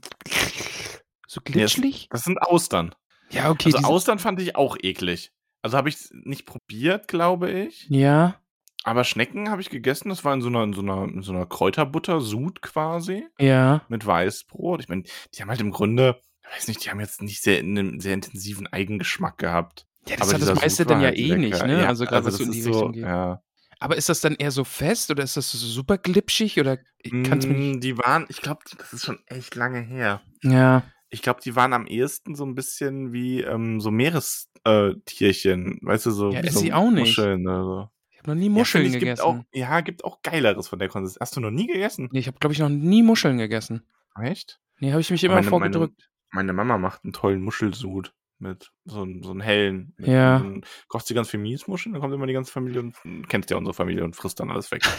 so 1.29 1.41
das- 1.41 1.45
glitschig? 1.45 2.09
Das 2.11 2.25
sind 2.25 2.41
Austern. 2.41 2.95
Ja, 3.31 3.51
okay. 3.51 3.73
Also 3.75 3.87
Austern 3.87 4.19
fand 4.19 4.41
ich 4.41 4.57
auch 4.57 4.77
eklig. 4.81 5.33
Also 5.63 5.77
habe 5.77 5.89
ich 5.89 5.97
nicht 6.13 6.47
probiert, 6.47 7.09
glaube 7.09 7.51
ich. 7.51 7.87
ja, 7.89 8.37
Aber 8.85 9.03
Schnecken 9.05 9.51
habe 9.51 9.61
ich 9.61 9.71
gegessen. 9.71 10.11
Das 10.11 10.25
war 10.25 10.33
in 10.33 10.41
so 10.41 10.49
einer, 10.49 10.63
in 10.63 10.73
so 10.75 10.81
einer, 10.83 11.05
in 11.05 11.23
so 11.23 11.33
einer 11.33 11.47
Kräuterbutter, 11.47 12.21
Sud 12.21 12.63
quasi, 12.63 13.27
ja. 13.39 13.83
mit 13.89 14.07
Weißbrot. 14.07 14.81
Ich 14.83 14.89
meine, 14.89 15.03
die 15.35 15.43
haben 15.43 15.49
halt 15.51 15.61
im 15.61 15.73
Grunde, 15.73 16.21
ich 16.49 16.55
weiß 16.57 16.69
nicht, 16.69 16.85
die 16.85 16.91
haben 16.91 17.01
jetzt 17.01 17.21
nicht 17.21 17.43
sehr, 17.43 17.59
einen 17.59 17.99
sehr 17.99 18.15
intensiven 18.15 18.69
Eigengeschmack 18.69 19.39
gehabt. 19.39 19.87
Ja, 20.09 20.17
das 20.17 20.29
Aber 20.29 20.35
hat 20.41 20.49
das 20.49 20.55
meiste 20.61 20.83
Sud 20.85 20.91
dann 20.91 21.01
ja 21.01 21.09
halt 21.09 21.19
eh 21.19 21.23
lecker. 21.27 21.37
nicht, 21.41 21.67
ne? 21.67 21.81
Ja, 21.83 21.89
also 21.89 22.05
gerade 22.05 22.25
was 22.25 22.35
das 22.37 22.39
so 22.39 22.45
in 22.45 22.53
die 22.53 22.63
Richtung 22.63 22.93
geht. 22.93 23.03
Ja. 23.03 23.43
Aber 23.81 23.97
ist 23.97 24.09
das 24.09 24.21
dann 24.21 24.37
eher 24.37 24.53
so 24.53 24.63
fest 24.65 25.11
oder 25.11 25.25
ist 25.25 25.37
das 25.37 25.51
so 25.51 25.59
super 25.59 25.99
glitschig 25.99 26.61
oder. 26.61 26.79
Mm, 27.11 27.81
Die 27.81 27.99
waren, 27.99 28.25
ich 28.29 28.41
glaube, 28.41 28.61
das 28.79 28.93
ist 28.93 29.05
schon 29.05 29.19
echt 29.27 29.55
lange 29.57 29.81
her. 29.81 30.23
Ja. 30.43 30.85
Ich 31.17 31.23
glaube, 31.23 31.41
die 31.43 31.57
waren 31.57 31.73
am 31.73 31.87
ehesten 31.87 32.35
so 32.35 32.45
ein 32.45 32.55
bisschen 32.55 33.11
wie 33.15 33.41
ähm, 33.41 33.81
so 33.81 33.91
Meerestierchen, 33.91 35.79
weißt 35.83 36.05
du, 36.07 36.11
so, 36.11 36.31
Ja, 36.31 36.43
so 36.51 36.61
sie 36.61 36.73
auch 36.75 36.91
nicht. 36.91 37.17
Muscheln 37.17 37.47
oder 37.49 37.63
so. 37.65 37.89
Ich 38.11 38.19
habe 38.19 38.31
noch 38.33 38.37
nie 38.37 38.47
Ja, 38.47 38.51
Muscheln 38.53 38.85
ich, 38.87 38.93
gegessen. 38.93 39.15
Gibt 39.17 39.21
auch, 39.23 39.39
ja, 39.53 39.81
gibt 39.81 40.05
auch 40.05 40.21
geileres 40.23 40.69
von 40.69 40.79
der 40.79 40.89
Konsistenz. 40.89 41.21
Hast 41.23 41.35
du 41.37 41.41
noch 41.41 41.51
nie 41.51 41.67
gegessen? 41.67 42.09
nee, 42.13 42.19
ich 42.19 42.27
habe 42.27 42.39
glaube 42.39 42.53
ich 42.53 42.59
noch 42.59 42.69
nie 42.69 43.03
Muscheln 43.03 43.39
gegessen. 43.39 43.83
Echt? 44.21 44.61
Nee, 44.79 44.91
habe 44.93 45.01
ich 45.01 45.11
mich 45.11 45.25
immer 45.25 45.37
Meine- 45.37 45.49
vorgedrückt. 45.49 46.11
Meine 46.33 46.53
Mama 46.53 46.77
macht 46.77 47.03
einen 47.05 47.13
tollen 47.15 47.41
Muschelsud 47.43 48.13
mit 48.39 48.71
so, 48.85 49.01
einem- 49.03 49.23
so 49.23 49.31
einen 49.31 49.41
hellen. 49.41 49.95
Ja. 49.99 50.37
Einen, 50.37 50.65
kocht 50.89 51.07
sie 51.07 51.15
ganz 51.15 51.31
viel 51.31 51.41
Miesmuscheln, 51.41 51.95
dann 51.95 52.03
kommt 52.03 52.13
immer 52.13 52.27
die 52.27 52.35
ganze 52.35 52.53
Familie 52.53 52.81
und 52.81 52.95
kennst 53.29 53.49
ja 53.51 53.57
unsere 53.57 53.73
Familie 53.73 54.05
und 54.05 54.15
frisst 54.17 54.39
dann 54.41 54.51
alles 54.51 54.71
weg. 54.71 54.83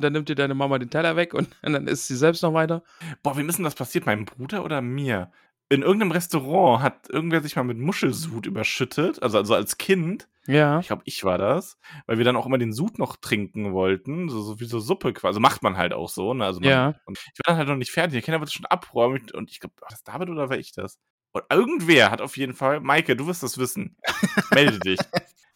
dann 0.04 0.14
nimmt 0.14 0.30
dir 0.30 0.36
deine 0.36 0.54
Mama 0.54 0.78
den 0.80 0.90
Teller 0.90 1.16
weg 1.16 1.34
und, 1.34 1.50
und 1.64 1.74
dann 1.74 1.88
isst 1.88 2.08
sie 2.08 2.16
selbst 2.16 2.44
noch 2.44 2.54
weiter. 2.54 2.84
Boah, 3.24 3.38
wem 3.38 3.50
ist 3.50 3.58
denn 3.58 3.66
das 3.66 3.76
passiert? 3.76 4.06
Meinem 4.06 4.26
Bruder 4.26 4.64
oder 4.64 4.82
mir? 4.82 5.32
in 5.74 5.82
irgendeinem 5.82 6.12
Restaurant 6.12 6.84
hat 6.84 7.10
irgendwer 7.10 7.42
sich 7.42 7.56
mal 7.56 7.64
mit 7.64 7.78
Muschelsud 7.78 8.46
überschüttet, 8.46 9.22
also, 9.24 9.40
also 9.40 9.56
als 9.56 9.78
Kind. 9.78 10.28
Ja. 10.46 10.80
Ich 10.80 10.88
glaube, 10.88 11.04
ich 11.06 11.24
war 11.24 11.38
das, 11.38 11.80
weil 12.06 12.18
wir 12.18 12.26
dann 12.26 12.36
auch 12.36 12.46
immer 12.46 12.58
den 12.58 12.74
Sud 12.74 13.00
noch 13.00 13.16
trinken 13.16 13.72
wollten, 13.72 14.30
so, 14.30 14.42
so 14.42 14.60
wie 14.60 14.66
so 14.66 14.80
Suppe 14.80 15.14
quasi. 15.14 15.28
Also 15.28 15.40
macht 15.40 15.64
man 15.64 15.78
halt 15.78 15.94
auch 15.94 16.10
so, 16.10 16.34
ne? 16.34 16.46
Also 16.46 16.60
man, 16.60 16.70
Ja. 16.70 16.96
Und 17.06 17.18
ich 17.18 17.40
war 17.40 17.54
dann 17.54 17.58
halt 17.58 17.70
noch 17.70 17.78
nicht 17.78 17.92
fertig. 17.92 18.14
Der 18.14 18.22
Kinder 18.22 18.40
wird 18.40 18.52
schon 18.52 18.66
abräumen 18.66 19.32
und 19.34 19.50
ich 19.50 19.60
glaube, 19.62 19.76
war 19.80 19.88
das 19.90 20.04
David 20.04 20.30
oder 20.30 20.50
war 20.50 20.58
ich 20.58 20.74
das? 20.74 21.00
Und 21.32 21.44
irgendwer 21.50 22.12
hat 22.12 22.22
auf 22.22 22.38
jeden 22.38 22.54
Fall, 22.54 22.82
Maike, 22.82 23.16
du 23.16 23.26
wirst 23.26 23.42
das 23.42 23.58
wissen. 23.58 23.98
Melde 24.54 24.80
dich. 24.80 25.00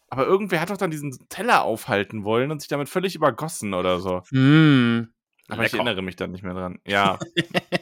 Aber 0.10 0.26
irgendwer 0.26 0.62
hat 0.62 0.70
doch 0.70 0.78
dann 0.78 0.92
diesen 0.92 1.12
Teller 1.30 1.64
aufhalten 1.64 2.24
wollen 2.24 2.52
und 2.52 2.62
sich 2.62 2.70
damit 2.70 2.90
völlig 2.90 3.16
übergossen 3.16 3.74
oder 3.74 4.00
so. 4.00 4.22
Mm. 4.32 5.10
Aber 5.50 5.66
ich 5.66 5.72
Lecker. 5.72 5.84
erinnere 5.84 6.02
mich 6.02 6.16
dann 6.16 6.32
nicht 6.32 6.44
mehr 6.44 6.54
dran. 6.54 6.80
Ja, 6.86 7.20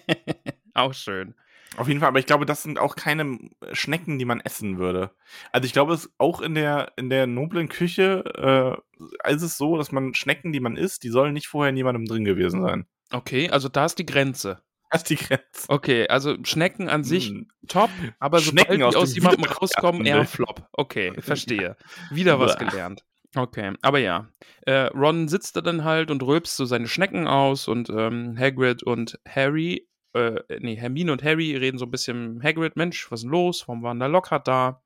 Auch 0.73 0.93
schön. 0.93 1.35
auf 1.77 1.87
jeden 1.87 1.99
Fall. 1.99 2.09
Aber 2.09 2.19
ich 2.19 2.25
glaube, 2.25 2.45
das 2.45 2.63
sind 2.63 2.79
auch 2.79 2.95
keine 2.95 3.37
Schnecken, 3.71 4.19
die 4.19 4.25
man 4.25 4.39
essen 4.41 4.77
würde. 4.77 5.11
Also 5.51 5.65
ich 5.65 5.73
glaube, 5.73 5.93
es 5.93 6.13
auch 6.17 6.41
in 6.41 6.53
der, 6.55 6.93
in 6.97 7.09
der 7.09 7.27
noblen 7.27 7.69
Küche 7.69 8.23
äh, 9.27 9.31
ist 9.33 9.41
es 9.41 9.57
so, 9.57 9.77
dass 9.77 9.91
man 9.91 10.13
Schnecken, 10.13 10.51
die 10.51 10.59
man 10.59 10.77
isst, 10.77 11.03
die 11.03 11.09
sollen 11.09 11.33
nicht 11.33 11.47
vorher 11.47 11.69
in 11.69 11.77
jemandem 11.77 12.05
drin 12.05 12.23
gewesen 12.25 12.61
sein. 12.61 12.85
Okay, 13.11 13.49
also 13.49 13.69
da 13.69 13.85
ist 13.85 13.99
die 13.99 14.05
Grenze. 14.05 14.61
Ist 14.95 15.09
die 15.09 15.15
Grenze. 15.15 15.67
Okay, 15.67 16.07
also 16.07 16.35
Schnecken 16.43 16.89
an 16.89 17.03
sich 17.03 17.29
Hm. 17.29 17.47
top, 17.67 17.89
aber 18.19 18.39
Schnecken 18.39 18.79
sobald 18.81 18.83
aus 18.83 18.93
die 18.93 18.99
aus 18.99 19.13
dem 19.13 19.23
jemandem 19.23 19.45
rauskommen, 19.51 20.05
eher 20.05 20.25
Flop. 20.25 20.67
Okay, 20.73 21.13
verstehe. 21.21 21.77
Wieder 22.11 22.39
was 22.39 22.57
gelernt. 22.57 23.03
Okay, 23.35 23.73
aber 23.81 23.99
ja. 23.99 24.29
Äh, 24.61 24.87
Ron 24.93 25.27
sitzt 25.27 25.57
da 25.57 25.61
dann 25.61 25.83
halt 25.83 26.09
und 26.09 26.23
rülpst 26.23 26.55
so 26.55 26.65
seine 26.65 26.87
Schnecken 26.87 27.27
aus 27.27 27.67
und 27.67 27.89
ähm, 27.89 28.37
Hagrid 28.39 28.81
und 28.83 29.19
Harry, 29.27 29.89
äh, 30.13 30.41
nee, 30.59 30.75
Hermine 30.75 31.11
und 31.11 31.21
Harry 31.23 31.55
reden 31.57 31.77
so 31.77 31.85
ein 31.85 31.91
bisschen, 31.91 32.41
Hagrid, 32.41 32.77
Mensch, 32.77 33.11
was 33.11 33.19
ist 33.19 33.23
denn 33.23 33.31
los? 33.31 33.67
Warum 33.67 33.83
war 33.83 33.93
denn 33.93 33.99
der 33.99 34.09
Lockhart 34.09 34.47
da? 34.47 34.81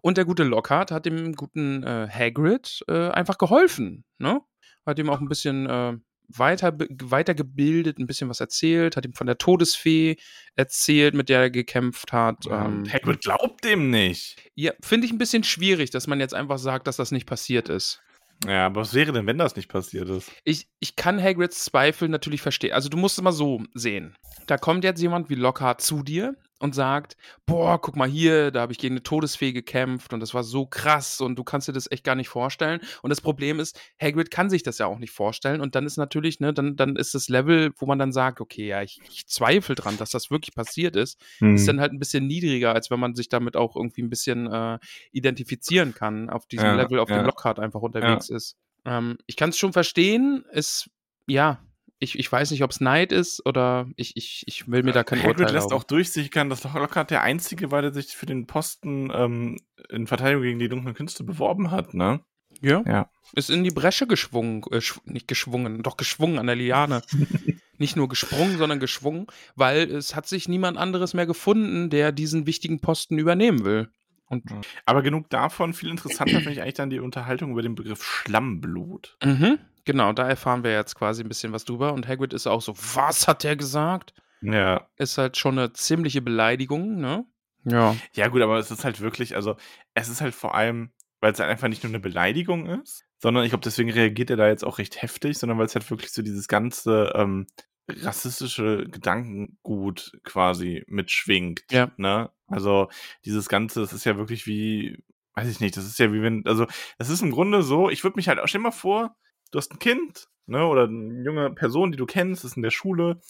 Und 0.00 0.16
der 0.16 0.24
gute 0.24 0.42
Lockhart 0.42 0.90
hat 0.90 1.06
dem 1.06 1.34
guten 1.34 1.82
äh, 1.84 2.08
Hagrid 2.10 2.82
äh, 2.88 3.10
einfach 3.10 3.38
geholfen, 3.38 4.04
ne? 4.18 4.40
Hat 4.86 4.98
ihm 4.98 5.10
auch 5.10 5.20
ein 5.20 5.28
bisschen 5.28 5.66
äh, 5.66 5.96
weiter, 6.36 6.76
weitergebildet, 6.76 7.98
ein 7.98 8.06
bisschen 8.06 8.28
was 8.28 8.40
erzählt, 8.40 8.96
hat 8.96 9.04
ihm 9.04 9.14
von 9.14 9.26
der 9.26 9.38
Todesfee 9.38 10.16
erzählt, 10.56 11.14
mit 11.14 11.28
der 11.28 11.40
er 11.40 11.50
gekämpft 11.50 12.12
hat. 12.12 12.46
Ähm, 12.46 12.84
Hagrid 12.90 13.22
glaubt 13.22 13.64
dem 13.64 13.90
nicht. 13.90 14.36
ja, 14.54 14.72
finde 14.82 15.06
ich 15.06 15.12
ein 15.12 15.18
bisschen 15.18 15.44
schwierig, 15.44 15.90
dass 15.90 16.06
man 16.06 16.20
jetzt 16.20 16.34
einfach 16.34 16.58
sagt, 16.58 16.86
dass 16.86 16.96
das 16.96 17.12
nicht 17.12 17.26
passiert 17.26 17.68
ist. 17.68 18.00
Ja, 18.46 18.66
aber 18.66 18.80
was 18.80 18.94
wäre 18.94 19.12
denn, 19.12 19.26
wenn 19.26 19.36
das 19.36 19.56
nicht 19.56 19.68
passiert 19.68 20.08
ist? 20.08 20.30
Ich, 20.44 20.68
ich 20.78 20.96
kann 20.96 21.22
Hagrids 21.22 21.64
Zweifel 21.64 22.08
natürlich 22.08 22.40
verstehen. 22.40 22.72
Also 22.72 22.88
du 22.88 22.96
musst 22.96 23.18
es 23.18 23.22
mal 23.22 23.32
so 23.32 23.62
sehen. 23.74 24.16
Da 24.46 24.56
kommt 24.56 24.82
jetzt 24.84 25.02
jemand 25.02 25.28
wie 25.28 25.34
Lockhart 25.34 25.82
zu 25.82 26.02
dir 26.02 26.36
und 26.60 26.74
sagt, 26.74 27.16
boah, 27.46 27.80
guck 27.80 27.96
mal 27.96 28.08
hier, 28.08 28.50
da 28.50 28.60
habe 28.60 28.72
ich 28.72 28.78
gegen 28.78 28.92
eine 28.94 29.02
Todesfee 29.02 29.52
gekämpft 29.52 30.12
und 30.12 30.20
das 30.20 30.34
war 30.34 30.44
so 30.44 30.66
krass 30.66 31.20
und 31.20 31.36
du 31.36 31.42
kannst 31.42 31.66
dir 31.68 31.72
das 31.72 31.90
echt 31.90 32.04
gar 32.04 32.14
nicht 32.14 32.28
vorstellen. 32.28 32.80
Und 33.02 33.10
das 33.10 33.20
Problem 33.20 33.58
ist, 33.58 33.80
Hagrid 34.00 34.30
kann 34.30 34.50
sich 34.50 34.62
das 34.62 34.78
ja 34.78 34.86
auch 34.86 34.98
nicht 34.98 35.10
vorstellen 35.12 35.60
und 35.60 35.74
dann 35.74 35.86
ist 35.86 35.96
natürlich, 35.96 36.38
ne, 36.38 36.52
dann, 36.54 36.76
dann 36.76 36.96
ist 36.96 37.14
das 37.14 37.28
Level, 37.28 37.72
wo 37.78 37.86
man 37.86 37.98
dann 37.98 38.12
sagt, 38.12 38.40
okay, 38.40 38.68
ja, 38.68 38.82
ich, 38.82 39.00
ich 39.08 39.26
zweifle 39.26 39.74
dran, 39.74 39.96
dass 39.96 40.10
das 40.10 40.30
wirklich 40.30 40.54
passiert 40.54 40.94
ist, 40.96 41.18
Hm. 41.38 41.56
ist 41.56 41.66
dann 41.66 41.80
halt 41.80 41.92
ein 41.92 41.98
bisschen 41.98 42.26
niedriger, 42.26 42.74
als 42.74 42.90
wenn 42.90 43.00
man 43.00 43.14
sich 43.14 43.28
damit 43.28 43.56
auch 43.56 43.74
irgendwie 43.74 44.02
ein 44.02 44.10
bisschen 44.10 44.46
äh, 44.52 44.78
identifizieren 45.12 45.94
kann, 45.94 46.30
auf 46.30 46.46
diesem 46.46 46.66
Ja, 46.66 46.74
Level, 46.76 46.98
auf 47.00 47.08
ja. 47.08 47.16
dem 47.18 47.26
Lockhart 47.26 47.58
einfach 47.58 47.80
unterwegs 47.80 48.28
ist. 48.28 48.56
Ähm, 48.84 49.18
ich 49.26 49.36
kann 49.36 49.50
es 49.50 49.58
schon 49.58 49.72
verstehen, 49.72 50.44
es, 50.52 50.88
ja, 51.26 51.62
ich, 52.00 52.18
ich 52.18 52.32
weiß 52.32 52.50
nicht, 52.50 52.64
ob 52.64 52.70
es 52.70 52.80
Neid 52.80 53.12
ist 53.12 53.44
oder 53.46 53.86
ich, 53.94 54.16
ich, 54.16 54.42
ich 54.46 54.68
will 54.68 54.82
mir 54.82 54.92
da 54.92 55.04
kein 55.04 55.18
Hagrid 55.20 55.38
Urteil 55.40 55.54
lässt 55.54 55.66
erlauben. 55.66 55.82
auch 55.82 55.84
durchsickern, 55.84 56.48
dass 56.48 56.64
Lockhart 56.64 57.10
der 57.10 57.22
Einzige 57.22 57.70
war, 57.70 57.82
der 57.82 57.92
sich 57.92 58.16
für 58.16 58.26
den 58.26 58.46
Posten 58.46 59.12
ähm, 59.14 59.58
in 59.90 60.06
Verteidigung 60.06 60.42
gegen 60.42 60.58
die 60.58 60.70
dunklen 60.70 60.94
Künste 60.94 61.24
beworben 61.24 61.70
hat, 61.70 61.94
ne? 61.94 62.20
Ja. 62.62 62.82
Ja. 62.86 63.10
Ist 63.34 63.50
in 63.50 63.64
die 63.64 63.70
Bresche 63.70 64.06
geschwungen, 64.06 64.62
äh, 64.70 64.80
schw 64.80 65.00
nicht 65.04 65.28
geschwungen, 65.28 65.82
doch 65.82 65.96
geschwungen 65.96 66.38
an 66.38 66.46
der 66.46 66.56
Liane. 66.56 67.02
nicht 67.78 67.96
nur 67.96 68.08
gesprungen, 68.08 68.58
sondern 68.58 68.80
geschwungen, 68.80 69.26
weil 69.54 69.90
es 69.90 70.14
hat 70.14 70.26
sich 70.26 70.48
niemand 70.48 70.78
anderes 70.78 71.14
mehr 71.14 71.26
gefunden, 71.26 71.90
der 71.90 72.12
diesen 72.12 72.46
wichtigen 72.46 72.80
Posten 72.80 73.18
übernehmen 73.18 73.64
will. 73.64 73.90
Und 74.26 74.44
Aber 74.86 75.02
genug 75.02 75.28
davon. 75.28 75.74
Viel 75.74 75.90
interessanter 75.90 76.36
finde 76.36 76.52
ich 76.52 76.62
eigentlich 76.62 76.74
dann 76.74 76.90
die 76.90 77.00
Unterhaltung 77.00 77.50
über 77.50 77.62
den 77.62 77.74
Begriff 77.74 78.04
Schlammblut. 78.04 79.16
Mhm, 79.24 79.58
genau, 79.84 80.12
da 80.12 80.28
erfahren 80.28 80.64
wir 80.64 80.72
jetzt 80.72 80.94
quasi 80.94 81.22
ein 81.22 81.28
bisschen 81.28 81.52
was 81.52 81.64
drüber. 81.64 81.92
Und 81.92 82.08
Hagrid 82.08 82.32
ist 82.32 82.46
auch 82.46 82.62
so, 82.62 82.74
was 82.76 83.28
hat 83.28 83.44
der 83.44 83.56
gesagt? 83.56 84.14
Ja. 84.42 84.88
Ist 84.96 85.18
halt 85.18 85.36
schon 85.36 85.58
eine 85.58 85.72
ziemliche 85.72 86.22
Beleidigung, 86.22 86.96
ne? 87.00 87.24
Ja. 87.64 87.96
Ja, 88.14 88.28
gut, 88.28 88.42
aber 88.42 88.58
es 88.58 88.70
ist 88.70 88.84
halt 88.84 89.00
wirklich, 89.00 89.36
also, 89.36 89.56
es 89.94 90.08
ist 90.08 90.20
halt 90.20 90.34
vor 90.34 90.54
allem, 90.54 90.92
weil 91.20 91.32
es 91.32 91.40
halt 91.40 91.50
einfach 91.50 91.68
nicht 91.68 91.82
nur 91.82 91.90
eine 91.90 92.00
Beleidigung 92.00 92.66
ist, 92.66 93.04
sondern 93.18 93.44
ich 93.44 93.50
glaube, 93.50 93.64
deswegen 93.64 93.90
reagiert 93.90 94.30
er 94.30 94.36
da 94.36 94.48
jetzt 94.48 94.64
auch 94.64 94.78
recht 94.78 95.02
heftig, 95.02 95.38
sondern 95.38 95.58
weil 95.58 95.66
es 95.66 95.74
halt 95.74 95.88
wirklich 95.90 96.12
so 96.12 96.22
dieses 96.22 96.48
ganze 96.48 97.12
ähm, 97.14 97.46
rassistische 97.88 98.86
Gedankengut 98.88 100.12
quasi 100.24 100.84
mitschwingt. 100.86 101.64
Ja. 101.70 101.90
Ne? 101.96 102.30
Also, 102.46 102.88
dieses 103.24 103.48
Ganze, 103.48 103.80
das 103.80 103.92
ist 103.92 104.04
ja 104.04 104.16
wirklich 104.16 104.46
wie, 104.46 105.02
weiß 105.34 105.48
ich 105.48 105.60
nicht, 105.60 105.76
das 105.76 105.84
ist 105.84 105.98
ja 105.98 106.12
wie 106.12 106.22
wenn, 106.22 106.46
also, 106.46 106.66
das 106.98 107.10
ist 107.10 107.22
im 107.22 107.30
Grunde 107.30 107.62
so, 107.62 107.90
ich 107.90 108.04
würde 108.04 108.16
mich 108.16 108.28
halt 108.28 108.38
auch, 108.38 108.48
stell 108.48 108.60
mal 108.60 108.70
vor, 108.70 109.16
du 109.50 109.58
hast 109.58 109.72
ein 109.72 109.78
Kind, 109.78 110.28
ne, 110.46 110.64
oder 110.66 110.84
eine 110.84 111.22
junge 111.24 111.50
Person, 111.50 111.92
die 111.92 111.98
du 111.98 112.06
kennst, 112.06 112.44
ist 112.44 112.56
in 112.56 112.62
der 112.62 112.70
Schule 112.70 113.20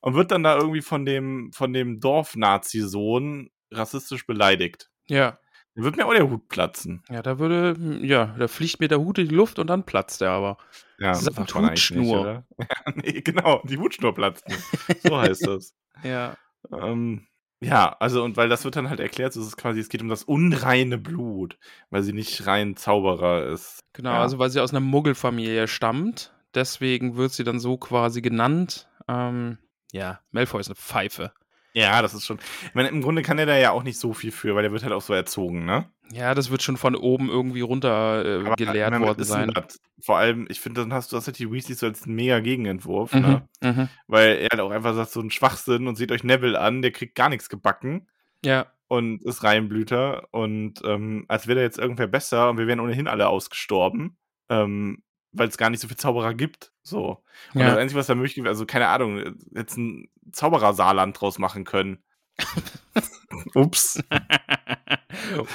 und 0.00 0.14
wird 0.14 0.30
dann 0.30 0.42
da 0.42 0.56
irgendwie 0.56 0.82
von 0.82 1.04
dem, 1.04 1.52
von 1.52 1.72
dem 1.72 2.00
Dorf-Nazi-Sohn 2.00 3.50
rassistisch 3.70 4.26
beleidigt. 4.26 4.90
Ja. 5.08 5.38
Dann 5.74 5.84
wird 5.84 5.96
mir 5.96 6.06
auch 6.06 6.12
der 6.12 6.28
Hut 6.28 6.48
platzen. 6.48 7.02
Ja, 7.08 7.22
da 7.22 7.38
würde, 7.38 7.76
ja, 8.04 8.34
da 8.38 8.48
fliegt 8.48 8.80
mir 8.80 8.88
der 8.88 8.98
Hut 9.00 9.18
in 9.18 9.28
die 9.28 9.34
Luft 9.34 9.58
und 9.58 9.68
dann 9.68 9.86
platzt 9.86 10.20
er 10.20 10.30
aber. 10.30 10.58
Ja, 10.98 11.10
Das 11.10 11.20
ist 11.22 11.34
sagt 11.34 11.54
eine 11.56 11.70
nicht, 11.70 11.90
Hutschnur. 11.90 12.20
oder? 12.20 12.46
Ja, 12.58 12.66
nee, 12.96 13.20
genau, 13.20 13.62
die 13.64 13.78
Hutschnur 13.78 14.14
platzt. 14.14 14.44
So 15.02 15.18
heißt 15.18 15.46
das. 15.46 15.74
Ja. 16.02 16.34
ähm, 16.72 17.26
ja, 17.60 17.94
also 18.00 18.22
und 18.24 18.36
weil 18.36 18.48
das 18.48 18.64
wird 18.64 18.76
dann 18.76 18.88
halt 18.88 19.00
erklärt, 19.00 19.32
so 19.32 19.40
ist 19.40 19.46
es 19.46 19.56
quasi, 19.56 19.80
es 19.80 19.88
geht 19.88 20.02
um 20.02 20.08
das 20.08 20.24
unreine 20.24 20.98
Blut, 20.98 21.58
weil 21.90 22.02
sie 22.02 22.12
nicht 22.12 22.46
rein 22.46 22.76
Zauberer 22.76 23.46
ist. 23.46 23.80
Genau, 23.92 24.12
Ja. 24.12 24.22
also 24.22 24.38
weil 24.38 24.50
sie 24.50 24.60
aus 24.60 24.70
einer 24.70 24.80
Muggelfamilie 24.80 25.68
stammt. 25.68 26.32
Deswegen 26.54 27.16
wird 27.16 27.32
sie 27.32 27.44
dann 27.44 27.60
so 27.60 27.76
quasi 27.76 28.22
genannt. 28.22 28.88
Ähm, 29.08 29.58
ja, 29.92 30.20
Malfoy 30.32 30.60
ist 30.60 30.68
eine 30.68 30.74
Pfeife. 30.76 31.32
Ja, 31.72 32.02
das 32.02 32.14
ist 32.14 32.24
schon. 32.26 32.38
Ich 32.66 32.74
meine, 32.74 32.88
im 32.88 33.00
Grunde 33.00 33.22
kann 33.22 33.38
er 33.38 33.46
da 33.46 33.56
ja 33.56 33.70
auch 33.70 33.82
nicht 33.82 33.98
so 33.98 34.12
viel 34.12 34.32
für, 34.32 34.54
weil 34.54 34.62
der 34.62 34.72
wird 34.72 34.82
halt 34.82 34.92
auch 34.92 35.02
so 35.02 35.14
erzogen, 35.14 35.64
ne? 35.64 35.90
Ja, 36.12 36.34
das 36.34 36.50
wird 36.50 36.62
schon 36.62 36.76
von 36.76 36.96
oben 36.96 37.28
irgendwie 37.28 37.60
runter 37.60 38.24
äh, 38.24 38.46
Aber, 38.46 38.56
gelehrt 38.56 38.88
ich 38.88 38.98
meine, 38.98 39.06
worden 39.06 39.24
sein. 39.24 39.52
Vor 40.02 40.18
allem, 40.18 40.46
ich 40.50 40.60
finde, 40.60 40.80
dann 40.80 40.92
hast 40.92 41.12
du 41.12 41.16
das 41.16 41.26
halt 41.26 41.38
die 41.38 41.50
Weasleys 41.50 41.80
so 41.80 41.86
als 41.86 42.06
mega 42.06 42.40
Gegenentwurf, 42.40 43.12
Mhm, 43.12 43.20
ne? 43.20 43.48
mhm. 43.62 43.88
Weil 44.08 44.38
er 44.38 44.48
halt 44.50 44.60
auch 44.60 44.70
einfach 44.70 44.94
sagt, 44.94 45.10
so 45.10 45.20
ein 45.20 45.30
Schwachsinn 45.30 45.86
und 45.86 45.94
seht 45.96 46.10
euch 46.10 46.24
Neville 46.24 46.58
an, 46.58 46.82
der 46.82 46.90
kriegt 46.90 47.14
gar 47.14 47.28
nichts 47.28 47.48
gebacken. 47.48 48.08
Ja, 48.44 48.66
und 48.88 49.22
ist 49.24 49.44
Reihenblüter 49.44 50.26
und 50.32 50.80
ähm, 50.84 51.24
als 51.28 51.46
wäre 51.46 51.60
da 51.60 51.62
jetzt 51.62 51.78
irgendwer 51.78 52.08
besser 52.08 52.50
und 52.50 52.58
wir 52.58 52.66
wären 52.66 52.80
ohnehin 52.80 53.06
alle 53.06 53.28
ausgestorben, 53.28 54.16
ähm, 54.48 55.04
weil 55.30 55.46
es 55.46 55.58
gar 55.58 55.70
nicht 55.70 55.78
so 55.78 55.86
viel 55.86 55.96
Zauberer 55.96 56.34
gibt. 56.34 56.72
So. 56.90 57.22
Und 57.54 57.60
Ja. 57.60 57.68
das 57.70 57.78
Einzige, 57.78 57.98
was 58.00 58.06
da 58.08 58.14
möglich 58.14 58.36
wäre, 58.36 58.48
also 58.48 58.66
keine 58.66 58.88
Ahnung, 58.88 59.36
jetzt 59.54 59.76
ein 59.78 60.08
Zauberer-Saarland 60.32 61.18
draus 61.20 61.38
machen 61.38 61.64
können. 61.64 62.02
Ups. 63.54 64.02
oh, 65.38 65.46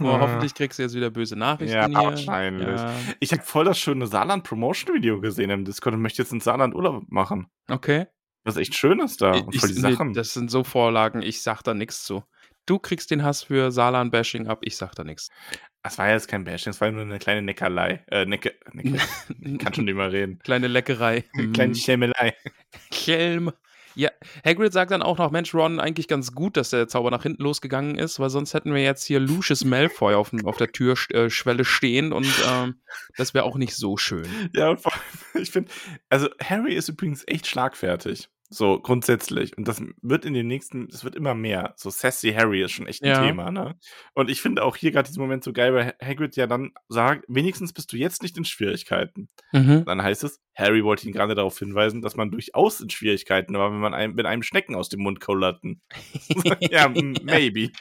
oh, 0.00 0.04
hoffentlich 0.20 0.54
kriegst 0.54 0.78
du 0.78 0.82
jetzt 0.82 0.94
wieder 0.94 1.10
böse 1.10 1.36
Nachrichten 1.36 1.74
Ja, 1.76 1.86
hier. 1.86 1.96
wahrscheinlich. 1.96 2.66
Ja, 2.68 2.94
Ich 3.20 3.32
habe 3.32 3.42
voll 3.42 3.64
das 3.64 3.78
schöne 3.78 4.06
Saarland-Promotion-Video 4.06 5.20
gesehen 5.20 5.50
im 5.50 5.64
Discord 5.64 5.94
und 5.94 6.02
möchte 6.02 6.22
jetzt 6.22 6.32
in 6.32 6.40
Saarland 6.40 6.74
Urlaub 6.74 7.04
machen. 7.08 7.48
okay. 7.70 8.06
Was 8.44 8.56
echt 8.56 8.74
schön 8.76 9.00
ist 9.00 9.20
da. 9.20 9.32
Und 9.32 9.54
Ich, 9.54 9.60
voll 9.60 9.68
die 9.70 9.74
nee, 9.82 9.92
Sachen. 9.92 10.14
das 10.14 10.32
sind 10.32 10.50
so 10.50 10.64
Vorlagen, 10.64 11.20
ich 11.20 11.42
sag 11.42 11.62
da 11.62 11.74
nichts 11.74 12.04
zu. 12.04 12.24
Du 12.64 12.78
kriegst 12.78 13.10
den 13.10 13.22
Hass 13.22 13.42
für 13.42 13.70
Saarland-Bashing 13.70 14.46
ab, 14.46 14.60
ich 14.62 14.76
sag 14.76 14.94
da 14.94 15.04
nichts. 15.04 15.28
Das 15.82 15.96
war 15.96 16.08
ja 16.08 16.14
jetzt 16.14 16.28
kein 16.28 16.44
Bashing, 16.44 16.72
das 16.72 16.80
war 16.80 16.90
nur 16.90 17.02
eine 17.02 17.18
kleine 17.18 17.40
Neckerlei. 17.42 18.04
Äh, 18.10 18.26
Necke, 18.26 18.54
Necke. 18.72 18.98
ich 19.40 19.58
kann 19.58 19.72
schon 19.74 19.84
nicht 19.84 19.94
mehr 19.94 20.12
reden. 20.12 20.38
Kleine 20.40 20.66
Leckerei. 20.66 21.24
Eine 21.34 21.52
kleine 21.52 21.70
Mhm. 21.70 21.74
Schelmelei. 21.78 22.34
Kelm. 22.90 23.52
Ja, 23.94 24.10
Hagrid 24.44 24.72
sagt 24.72 24.92
dann 24.92 25.02
auch 25.02 25.18
noch, 25.18 25.32
Mensch, 25.32 25.52
Ron, 25.54 25.80
eigentlich 25.80 26.06
ganz 26.06 26.32
gut, 26.32 26.56
dass 26.56 26.70
der 26.70 26.86
Zauber 26.86 27.10
nach 27.10 27.24
hinten 27.24 27.42
losgegangen 27.42 27.98
ist, 27.98 28.20
weil 28.20 28.30
sonst 28.30 28.54
hätten 28.54 28.72
wir 28.72 28.80
jetzt 28.82 29.04
hier 29.04 29.18
Lucius 29.18 29.64
Malfoy 29.64 30.14
auf, 30.14 30.30
auf 30.44 30.56
der 30.56 30.70
Türschwelle 30.70 31.64
stehen 31.64 32.12
und 32.12 32.32
ähm, 32.48 32.80
das 33.16 33.34
wäre 33.34 33.44
auch 33.44 33.56
nicht 33.56 33.74
so 33.74 33.96
schön. 33.96 34.26
Ja, 34.54 34.68
und 34.70 34.80
vor 34.80 34.92
allem, 34.92 35.02
ich 35.42 35.50
finde, 35.50 35.72
also 36.10 36.28
Harry 36.40 36.74
ist 36.74 36.88
übrigens 36.88 37.24
echt 37.26 37.48
schlagfertig. 37.48 38.28
So 38.50 38.80
grundsätzlich. 38.80 39.56
Und 39.58 39.68
das 39.68 39.82
wird 40.00 40.24
in 40.24 40.32
den 40.32 40.46
nächsten, 40.46 40.88
es 40.90 41.04
wird 41.04 41.14
immer 41.14 41.34
mehr. 41.34 41.74
So 41.76 41.90
Sassy 41.90 42.32
Harry 42.32 42.62
ist 42.62 42.72
schon 42.72 42.86
echt 42.86 43.02
ein 43.02 43.10
Ja. 43.10 43.26
Thema, 43.26 43.50
ne? 43.50 43.76
Und 44.14 44.30
ich 44.30 44.40
finde 44.40 44.64
auch 44.64 44.74
hier 44.74 44.90
gerade 44.90 45.06
diesen 45.06 45.20
Moment 45.20 45.44
so 45.44 45.52
geil, 45.52 45.74
weil 45.74 45.94
Hagrid 46.02 46.34
ja 46.36 46.46
dann 46.46 46.72
sagt, 46.88 47.26
wenigstens 47.28 47.74
bist 47.74 47.92
du 47.92 47.96
jetzt 47.96 48.22
nicht 48.22 48.38
in 48.38 48.46
Schwierigkeiten. 48.46 49.28
Mhm. 49.52 49.84
Dann 49.84 50.02
heißt 50.02 50.24
es, 50.24 50.40
Harry 50.54 50.82
wollte 50.82 51.06
ihn 51.06 51.12
gerade 51.12 51.34
darauf 51.34 51.58
hinweisen, 51.58 52.00
dass 52.00 52.16
man 52.16 52.30
durchaus 52.30 52.80
in 52.80 52.88
Schwierigkeiten 52.88 53.54
war, 53.54 53.70
wenn 53.70 53.80
man 53.80 53.92
einem, 53.92 54.16
wenn 54.16 54.26
einem 54.26 54.42
Schnecken 54.42 54.74
aus 54.74 54.88
dem 54.88 55.00
Mund 55.00 55.20
kullerten. 55.20 55.82
ja, 56.60 56.88
maybe. 57.22 57.70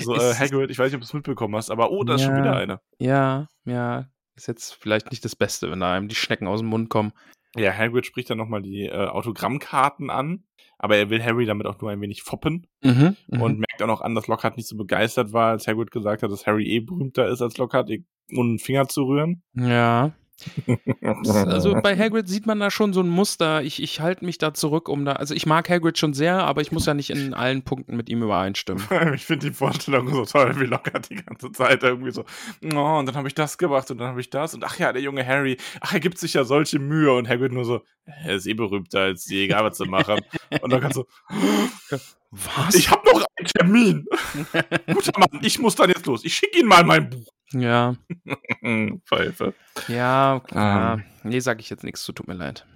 So, 0.00 0.14
äh, 0.14 0.34
Hagrid, 0.34 0.70
ich 0.70 0.78
weiß 0.78 0.86
nicht, 0.86 0.94
ob 0.94 1.00
du 1.00 1.06
es 1.06 1.12
mitbekommen 1.12 1.54
hast, 1.56 1.70
aber 1.70 1.90
oh, 1.90 2.02
da 2.04 2.14
ist 2.14 2.22
schon 2.22 2.36
wieder 2.36 2.56
eine. 2.56 2.80
Ja, 2.98 3.48
ja. 3.66 4.08
Ist 4.36 4.48
jetzt 4.48 4.74
vielleicht 4.74 5.10
nicht 5.10 5.24
das 5.24 5.36
Beste, 5.36 5.70
wenn 5.70 5.80
da 5.80 5.92
einem 5.92 6.08
die 6.08 6.14
Schnecken 6.14 6.46
aus 6.46 6.60
dem 6.60 6.68
Mund 6.68 6.88
kommen. 6.88 7.12
Ja, 7.56 7.72
Hagrid 7.72 8.06
spricht 8.06 8.30
dann 8.30 8.38
nochmal 8.38 8.62
die 8.62 8.86
äh, 8.86 9.06
Autogrammkarten 9.06 10.10
an, 10.10 10.44
aber 10.78 10.96
er 10.96 11.10
will 11.10 11.22
Harry 11.22 11.46
damit 11.46 11.66
auch 11.66 11.80
nur 11.80 11.90
ein 11.90 12.00
wenig 12.00 12.22
foppen 12.22 12.66
Mhm. 12.82 13.16
mhm. 13.28 13.42
und 13.42 13.58
merkt 13.58 13.82
auch 13.82 13.86
noch 13.86 14.00
an, 14.00 14.14
dass 14.14 14.28
Lockhart 14.28 14.56
nicht 14.56 14.68
so 14.68 14.76
begeistert 14.76 15.32
war, 15.32 15.50
als 15.50 15.66
Hagrid 15.66 15.90
gesagt 15.90 16.22
hat, 16.22 16.30
dass 16.30 16.46
Harry 16.46 16.66
eh 16.66 16.80
berühmter 16.80 17.28
ist 17.28 17.42
als 17.42 17.56
Lockhart, 17.58 17.90
ohne 17.90 18.48
einen 18.50 18.58
Finger 18.58 18.88
zu 18.88 19.04
rühren. 19.04 19.42
ja. 19.54 20.12
Also 21.02 21.74
bei 21.82 21.96
Hagrid 21.96 22.28
sieht 22.28 22.46
man 22.46 22.60
da 22.60 22.70
schon 22.70 22.92
so 22.92 23.00
ein 23.00 23.08
Muster. 23.08 23.62
Ich, 23.62 23.82
ich 23.82 24.00
halte 24.00 24.24
mich 24.24 24.38
da 24.38 24.54
zurück, 24.54 24.88
um 24.88 25.04
da. 25.04 25.12
Also 25.12 25.34
ich 25.34 25.46
mag 25.46 25.68
Hagrid 25.68 25.98
schon 25.98 26.14
sehr, 26.14 26.38
aber 26.44 26.60
ich 26.60 26.72
muss 26.72 26.86
ja 26.86 26.94
nicht 26.94 27.10
in 27.10 27.34
allen 27.34 27.62
Punkten 27.62 27.96
mit 27.96 28.08
ihm 28.08 28.22
übereinstimmen. 28.22 28.82
ich 29.14 29.24
finde 29.24 29.50
die 29.50 29.54
Vorstellung 29.54 30.08
so 30.08 30.24
toll, 30.24 30.58
wie 30.60 30.64
Lockhart 30.64 31.10
die 31.10 31.16
ganze 31.16 31.52
Zeit 31.52 31.82
irgendwie 31.82 32.12
so, 32.12 32.24
oh, 32.74 32.98
und 32.98 33.06
dann 33.06 33.16
habe 33.16 33.28
ich 33.28 33.34
das 33.34 33.58
gemacht 33.58 33.90
und 33.90 33.98
dann 33.98 34.08
habe 34.08 34.20
ich 34.20 34.30
das 34.30 34.54
und 34.54 34.64
ach 34.64 34.78
ja, 34.78 34.92
der 34.92 35.02
junge 35.02 35.26
Harry, 35.26 35.56
ach, 35.80 35.92
er 35.92 36.00
gibt 36.00 36.18
sich 36.18 36.34
ja 36.34 36.44
solche 36.44 36.78
Mühe 36.78 37.12
und 37.12 37.28
Hagrid 37.28 37.52
nur 37.52 37.64
so, 37.64 37.82
er 38.04 38.36
ist 38.36 38.46
eh 38.46 38.54
berühmter 38.54 39.00
als 39.00 39.24
die, 39.24 39.44
egal 39.44 39.64
was 39.64 39.76
zu 39.76 39.84
machen. 39.84 40.20
und 40.62 40.70
Lockhart 40.70 40.94
so, 40.94 41.06
Was? 42.30 42.74
ich 42.74 42.90
habe 42.90 43.02
noch 43.10 43.24
einen 43.36 43.46
Termin. 43.46 44.06
Guter 44.92 45.18
Mann, 45.18 45.40
ich 45.42 45.58
muss 45.58 45.74
dann 45.74 45.90
jetzt 45.90 46.06
los. 46.06 46.24
Ich 46.24 46.34
schicke 46.34 46.58
Ihnen 46.58 46.68
mal 46.68 46.84
mein 46.84 47.10
Buch. 47.10 47.26
Ja, 47.52 47.96
Pfeife. 49.06 49.54
ja, 49.88 50.40
ja. 50.52 50.94
Ähm. 50.94 51.04
Nee, 51.22 51.40
sag 51.40 51.60
ich 51.60 51.70
jetzt 51.70 51.84
nichts 51.84 52.02
zu, 52.02 52.12
tut 52.12 52.28
mir 52.28 52.34
leid. 52.34 52.66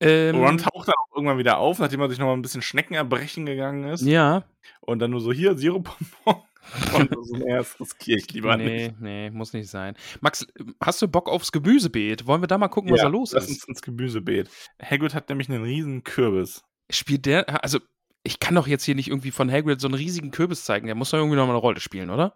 Ähm, 0.00 0.36
Ron 0.36 0.58
taucht 0.58 0.88
dann 0.88 0.94
auch 0.98 1.14
irgendwann 1.16 1.38
wieder 1.38 1.58
auf, 1.58 1.78
nachdem 1.78 2.00
er 2.00 2.08
sich 2.10 2.18
noch 2.18 2.26
mal 2.26 2.32
ein 2.32 2.42
bisschen 2.42 2.62
Schnecken 2.62 2.94
erbrechen 2.94 3.46
gegangen 3.46 3.84
ist. 3.84 4.02
ja, 4.02 4.44
Und 4.80 4.98
dann 4.98 5.12
nur 5.12 5.20
so, 5.20 5.32
hier, 5.32 5.56
Sirup-Bonbon. 5.56 6.42
Und 6.96 7.10
so, 7.24 7.36
nee, 7.36 7.52
das 7.54 7.78
riskiere 7.80 8.18
ich 8.18 8.32
lieber 8.32 8.56
nicht. 8.56 8.94
nee, 9.00 9.28
nee, 9.28 9.30
muss 9.30 9.52
nicht 9.52 9.68
sein. 9.68 9.94
Max, 10.20 10.46
hast 10.80 11.02
du 11.02 11.08
Bock 11.08 11.28
aufs 11.28 11.50
Gemüsebeet? 11.52 12.26
Wollen 12.26 12.40
wir 12.42 12.46
da 12.46 12.56
mal 12.58 12.68
gucken, 12.68 12.90
was 12.92 12.98
Ja, 12.98 13.04
da 13.04 13.10
los 13.10 13.32
lass 13.32 13.44
ist? 13.44 13.50
uns 13.50 13.64
ins 13.68 13.82
Gemüsebeet. 13.82 14.48
Hagrid 14.80 15.14
hat 15.14 15.28
nämlich 15.28 15.48
einen 15.48 15.62
riesen 15.64 16.04
Kürbis. 16.04 16.62
Spielt 16.90 17.26
der, 17.26 17.62
also 17.64 17.78
ich 18.22 18.38
kann 18.38 18.54
doch 18.54 18.66
jetzt 18.68 18.84
hier 18.84 18.94
nicht 18.94 19.08
irgendwie 19.08 19.32
von 19.32 19.50
Hagrid 19.50 19.80
so 19.80 19.88
einen 19.88 19.94
riesigen 19.94 20.30
Kürbis 20.30 20.64
zeigen. 20.64 20.86
Der 20.86 20.94
muss 20.94 21.10
doch 21.10 21.18
irgendwie 21.18 21.36
noch 21.36 21.46
mal 21.46 21.52
eine 21.52 21.60
Rolle 21.60 21.80
spielen, 21.80 22.10
oder? 22.10 22.34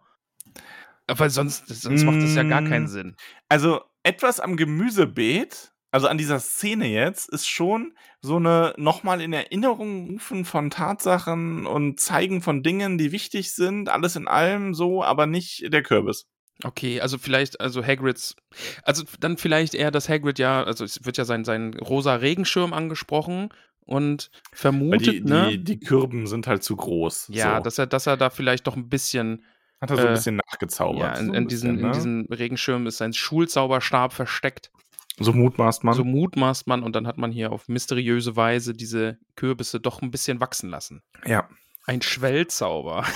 Weil 1.09 1.30
sonst, 1.30 1.68
sonst 1.68 2.04
macht 2.04 2.22
das 2.22 2.34
ja 2.34 2.42
gar 2.42 2.62
keinen 2.62 2.84
Mm. 2.84 2.88
Sinn. 2.88 3.16
Also 3.48 3.80
etwas 4.02 4.40
am 4.40 4.57
Gemüsebeet, 4.57 5.72
also 5.92 6.09
an 6.09 6.18
dieser 6.18 6.40
Szene 6.40 6.86
jetzt, 6.88 7.28
ist 7.28 7.46
schon 7.46 7.96
so 8.20 8.36
eine 8.36 8.74
nochmal 8.76 9.20
in 9.20 9.32
Erinnerung 9.32 10.11
rufen 10.11 10.44
von 10.44 10.70
Tatsachen 10.70 11.66
und 11.66 12.00
zeigen 12.00 12.42
von 12.42 12.62
Dingen, 12.62 12.98
die 12.98 13.12
wichtig 13.12 13.52
sind, 13.52 13.88
alles 13.88 14.16
in 14.16 14.26
allem 14.28 14.74
so, 14.74 15.04
aber 15.04 15.26
nicht 15.26 15.72
der 15.72 15.82
Kürbis. 15.82 16.26
Okay, 16.64 17.00
also 17.00 17.18
vielleicht, 17.18 17.61
also 17.61 17.84
Hagrids, 17.84 18.34
also 18.82 19.04
dann 19.20 19.36
vielleicht 19.36 19.74
eher, 19.74 19.90
dass 19.90 20.09
Hagrid 20.09 20.38
ja, 20.38 20.64
also 20.64 20.84
es 20.84 21.04
wird 21.04 21.18
ja 21.18 21.24
sein, 21.24 21.44
sein 21.44 21.74
rosa 21.74 22.14
Regenschirm 22.14 22.72
angesprochen 22.72 23.50
und 23.80 24.30
vermutet, 24.52 25.07
die, 25.07 25.20
ne? 25.20 25.48
die, 25.50 25.64
die 25.64 25.80
Kürben 25.80 26.26
sind 26.26 26.46
halt 26.46 26.62
zu 26.64 26.76
groß. 26.76 27.28
ja, 27.30 27.59
so. 27.59 27.62
dass 27.62 27.78
er, 27.78 27.86
dass 27.86 28.07
er 28.07 28.16
da 28.16 28.30
vielleicht 28.30 28.66
doch 28.66 28.74
ein 28.76 28.88
bisschen, 28.88 29.44
hat 29.81 29.91
er 29.91 29.97
so 29.97 30.03
ein 30.03 30.09
äh, 30.09 30.12
bisschen 30.12 30.37
nachgezaubert. 30.37 31.16
ja, 31.16 31.20
in, 31.20 31.27
so 31.27 31.33
in, 31.35 31.49
diesen, 31.49 31.77
bisschen, 31.77 31.79
in 31.79 31.87
ne? 31.87 31.93
diesem 31.93 32.27
Regenschirm 32.31 32.87
ist 32.87 32.99
sein 32.99 33.12
Schulzauberstab 33.12 34.12
versteckt. 34.12 34.70
So 35.18 35.33
mutmaßt 35.33 35.85
man. 35.85 35.95
So 35.95 36.05
mutmaßt 36.05 36.66
man 36.66 36.83
und 36.83 36.95
dann 36.95 37.07
hat 37.07 37.16
man 37.16 37.33
hier 37.33 37.53
auf 37.53 37.68
mysteriöse 37.68 38.37
Weise 38.37 38.74
diese 38.74 39.18
Kürbisse 39.35 39.81
doch 39.81 40.03
ein 40.03 40.11
bisschen 40.11 40.41
wachsen 40.41 40.70
lassen. 40.70 41.03
ja. 41.24 41.49
Ein 41.89 42.03
Schwellzauber. 42.03 43.07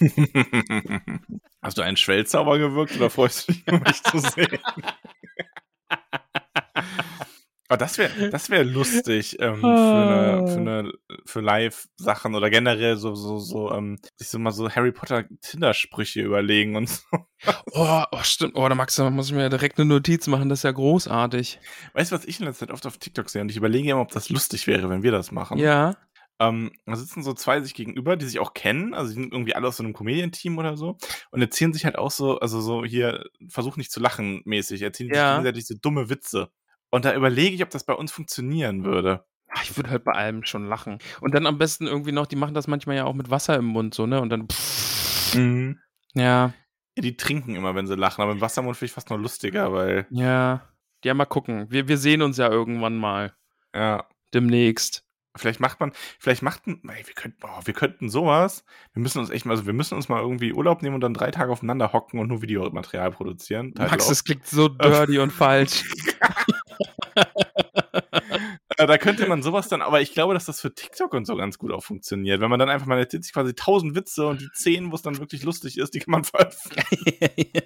Hast 1.62 1.78
du 1.78 1.82
einen 1.82 1.96
Schwellzauber 1.96 2.58
gewirkt 2.58 2.96
oder 2.96 3.08
freust 3.08 3.48
du 3.48 3.52
dich, 3.52 3.64
mich 3.66 4.02
zu 4.02 4.18
sehen? 4.18 4.58
Aber 7.72 7.78
das 7.78 7.96
wäre 7.96 8.28
das 8.28 8.50
wär 8.50 8.64
lustig 8.64 9.38
ähm, 9.40 9.60
für, 9.60 9.66
eine, 9.66 10.46
für, 10.46 10.60
eine, 10.60 10.92
für 11.24 11.40
Live-Sachen 11.40 12.34
oder 12.34 12.50
generell 12.50 12.98
so, 12.98 13.14
so, 13.14 13.38
so, 13.38 13.72
ähm, 13.72 13.98
sich 14.16 14.28
so 14.28 14.38
mal 14.38 14.50
so 14.50 14.68
Harry 14.68 14.92
Potter 14.92 15.24
Tinder-Sprüche 15.40 16.20
überlegen 16.20 16.76
und 16.76 16.90
so. 16.90 17.00
Oh, 17.72 18.04
oh, 18.12 18.22
stimmt. 18.22 18.52
Oh, 18.54 18.68
da 18.68 18.74
Max, 18.74 18.94
da 18.96 19.08
muss 19.10 19.28
ich 19.28 19.32
mir 19.34 19.48
direkt 19.48 19.80
eine 19.80 19.88
Notiz 19.88 20.26
machen. 20.26 20.48
Das 20.48 20.60
ist 20.60 20.62
ja 20.64 20.70
großartig. 20.70 21.58
Weißt 21.94 22.12
du, 22.12 22.16
was 22.16 22.24
ich 22.26 22.38
in 22.38 22.46
letzter 22.46 22.66
Zeit 22.66 22.74
oft 22.74 22.86
auf 22.86 22.98
TikTok 22.98 23.30
sehe? 23.30 23.40
Und 23.42 23.50
ich 23.50 23.56
überlege 23.56 23.90
immer, 23.90 24.02
ob 24.02 24.12
das 24.12 24.28
lustig 24.28 24.66
wäre, 24.66 24.90
wenn 24.90 25.02
wir 25.02 25.10
das 25.10 25.32
machen. 25.32 25.58
Ja. 25.58 25.96
Ähm, 26.40 26.72
da 26.86 26.94
sitzen 26.96 27.22
so 27.22 27.32
zwei 27.34 27.60
sich 27.60 27.74
gegenüber, 27.74 28.16
die 28.16 28.26
sich 28.26 28.38
auch 28.38 28.52
kennen, 28.54 28.94
also 28.94 29.12
die 29.14 29.20
sind 29.20 29.32
irgendwie 29.32 29.54
alle 29.54 29.68
aus 29.68 29.76
so 29.76 29.82
einem 29.82 29.92
Comedian-Team 29.92 30.58
oder 30.58 30.76
so 30.76 30.98
und 31.30 31.40
erzählen 31.40 31.72
sich 31.72 31.84
halt 31.84 31.96
auch 31.96 32.10
so, 32.10 32.40
also 32.40 32.60
so 32.60 32.84
hier, 32.84 33.24
versuch 33.48 33.76
nicht 33.76 33.92
zu 33.92 34.00
lachen 34.00 34.42
mäßig, 34.44 34.82
erzählen 34.82 35.08
sich 35.10 35.16
Ja. 35.16 35.32
gegenseitig 35.36 35.66
so 35.66 35.74
dumme 35.80 36.10
Witze. 36.10 36.50
Und 36.92 37.04
da 37.04 37.14
überlege 37.14 37.54
ich, 37.56 37.62
ob 37.64 37.70
das 37.70 37.84
bei 37.84 37.94
uns 37.94 38.12
funktionieren 38.12 38.84
würde. 38.84 39.24
Ah, 39.48 39.60
Ich 39.64 39.76
würde 39.76 39.90
halt 39.90 40.04
bei 40.04 40.12
allem 40.12 40.44
schon 40.44 40.66
lachen. 40.66 40.98
Und 41.20 41.34
dann 41.34 41.46
am 41.46 41.58
besten 41.58 41.86
irgendwie 41.86 42.12
noch, 42.12 42.26
die 42.26 42.36
machen 42.36 42.54
das 42.54 42.68
manchmal 42.68 42.96
ja 42.96 43.04
auch 43.04 43.14
mit 43.14 43.30
Wasser 43.30 43.56
im 43.56 43.64
Mund, 43.66 43.94
so, 43.94 44.06
ne? 44.06 44.20
Und 44.20 44.28
dann. 44.30 44.48
Pff, 44.48 45.34
Mhm. 45.34 45.78
ja, 46.14 46.52
Ja, 46.96 47.02
die 47.02 47.16
trinken 47.16 47.54
immer, 47.56 47.74
wenn 47.74 47.86
sie 47.86 47.96
lachen, 47.96 48.20
aber 48.22 48.32
im 48.32 48.40
Wassermund 48.42 48.76
finde 48.76 48.86
ich 48.86 48.92
fast 48.92 49.08
noch 49.10 49.16
lustiger, 49.18 49.72
weil, 49.72 50.06
ja. 50.10 50.68
Ja, 51.04 51.14
mal 51.14 51.24
gucken. 51.24 51.66
Wir, 51.70 51.88
wir 51.88 51.96
sehen 51.98 52.20
uns 52.22 52.36
ja 52.36 52.48
irgendwann 52.50 52.96
mal. 52.96 53.32
ja, 53.74 54.06
Demnächst. 54.34 55.04
vielleicht 55.36 55.60
macht 55.60 55.80
man, 55.80 55.92
vielleicht 56.18 56.42
macht 56.42 56.66
man, 56.66 56.80
ey, 56.88 57.06
wir 57.06 57.14
könnten, 57.14 57.38
oh, 57.44 57.60
wir 57.64 57.72
könnten 57.74 58.08
sowas, 58.10 58.64
wir 58.92 59.02
müssen 59.02 59.18
uns 59.18 59.30
echt 59.30 59.46
mal, 59.46 59.52
also 59.52 59.64
wir 59.66 59.72
müssen 59.72 59.94
uns 59.94 60.08
mal 60.10 60.20
irgendwie 60.20 60.52
Urlaub 60.52 60.82
nehmen 60.82 60.94
und 60.94 61.00
dann 61.00 61.14
drei 61.14 61.30
Tage 61.30 61.50
aufeinander 61.50 61.92
hocken 61.94 62.20
und 62.20 62.28
nur 62.28 62.42
Videomaterial 62.42 63.10
produzieren. 63.10 63.72
Max, 63.76 63.90
Title 63.90 64.08
das 64.08 64.24
klingt 64.24 64.46
so 64.46 64.68
dirty 64.68 65.18
und 65.18 65.32
falsch. 65.32 65.84
Äh, 68.78 68.86
da 68.86 68.96
könnte 68.96 69.26
man 69.28 69.42
sowas 69.42 69.68
dann, 69.68 69.82
aber 69.82 70.00
ich 70.00 70.14
glaube, 70.14 70.32
dass 70.32 70.46
das 70.46 70.60
für 70.62 70.74
TikTok 70.74 71.12
und 71.12 71.26
so 71.26 71.36
ganz 71.36 71.58
gut 71.58 71.72
auch 71.72 71.84
funktioniert. 71.84 72.40
Wenn 72.40 72.48
man 72.48 72.58
dann 72.58 72.70
einfach 72.70 72.86
mal 72.86 72.98
erzählt 72.98 73.22
sich 73.22 73.32
quasi 73.34 73.54
tausend 73.54 73.94
Witze 73.94 74.26
und 74.26 74.40
die 74.40 74.48
zehn, 74.54 74.90
wo 74.90 74.94
es 74.96 75.02
dann 75.02 75.18
wirklich 75.18 75.42
lustig 75.44 75.76
ist, 75.76 75.92
die 75.92 75.98
kann 75.98 76.10
man 76.12 76.24
veröffentlichen. 76.24 77.60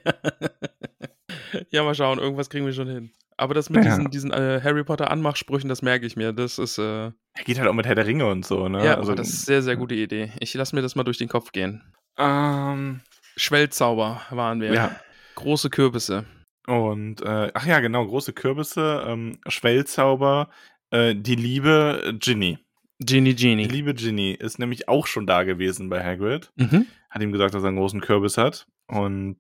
ja, 1.70 1.84
mal 1.84 1.94
schauen. 1.94 2.18
Irgendwas 2.18 2.51
kriegen 2.51 2.66
wir 2.66 2.72
schon 2.72 2.88
hin. 2.88 3.12
Aber 3.36 3.55
das 3.55 3.70
mit 3.70 3.84
Ja. 3.84 3.90
diesen, 3.90 4.11
diesen 4.11 4.32
äh, 4.32 4.61
Harry 4.64 4.82
Potter 4.82 5.11
Anmachsprüchen, 5.11 5.68
das 5.68 5.80
merke 5.80 6.07
ich 6.07 6.16
mir. 6.16 6.32
Das 6.32 6.59
ist, 6.59 6.76
äh, 6.78 7.12
Geht 7.44 7.59
halt 7.61 7.68
auch 7.68 7.74
mit 7.74 7.86
Herr 7.86 7.94
der 7.94 8.07
Ringe 8.07 8.26
und 8.26 8.44
so, 8.44 8.68
ne? 8.68 8.84
ja, 8.84 8.97
also, 8.97 9.14
das 9.14 9.28
ist 9.28 9.47
sehr, 9.47 9.62
sehr 9.62 9.76
gute 9.76 9.94
Idee. 9.94 10.32
Ich 10.40 10.53
lasse 10.55 10.74
mir 10.74 10.82
das 10.82 10.97
mal 10.97 11.05
durch 11.05 11.18
den 11.18 11.28
Kopf 11.28 11.53
gehen. 11.53 11.94
ähm, 12.18 13.01
Schwellzauber 13.36 14.22
waren 14.30 14.61
wir. 14.61 14.72
ja. 14.74 14.97
Große 15.36 15.70
Kürbisse. 15.70 16.24
Und, 16.66 17.22
äh, 17.22 17.50
ach 17.54 17.66
ja, 17.66 17.80
genau, 17.80 18.06
große 18.06 18.32
Kürbisse, 18.32 19.04
ähm, 19.06 19.38
Schwellzauber, 19.46 20.50
äh, 20.90 21.14
die 21.14 21.36
liebe 21.36 22.02
äh, 22.04 22.12
Ginny. 22.12 22.58
Genie 22.98 23.34
Die 23.34 23.48
Genie. 23.48 23.64
liebe 23.64 23.94
Ginny 23.94 24.32
ist 24.32 24.58
nämlich 24.58 24.88
auch 24.88 25.06
schon 25.06 25.26
da 25.26 25.42
gewesen 25.42 25.90
bei 25.90 26.02
Hagrid. 26.02 26.50
Mhm. 26.56 26.86
Hat 27.10 27.22
ihm 27.22 27.32
gesagt, 27.32 27.54
dass 27.54 27.62
er 27.62 27.68
einen 27.68 27.76
großen 27.76 28.00
Kürbis 28.00 28.38
hat. 28.38 28.66
Und, 28.88 29.38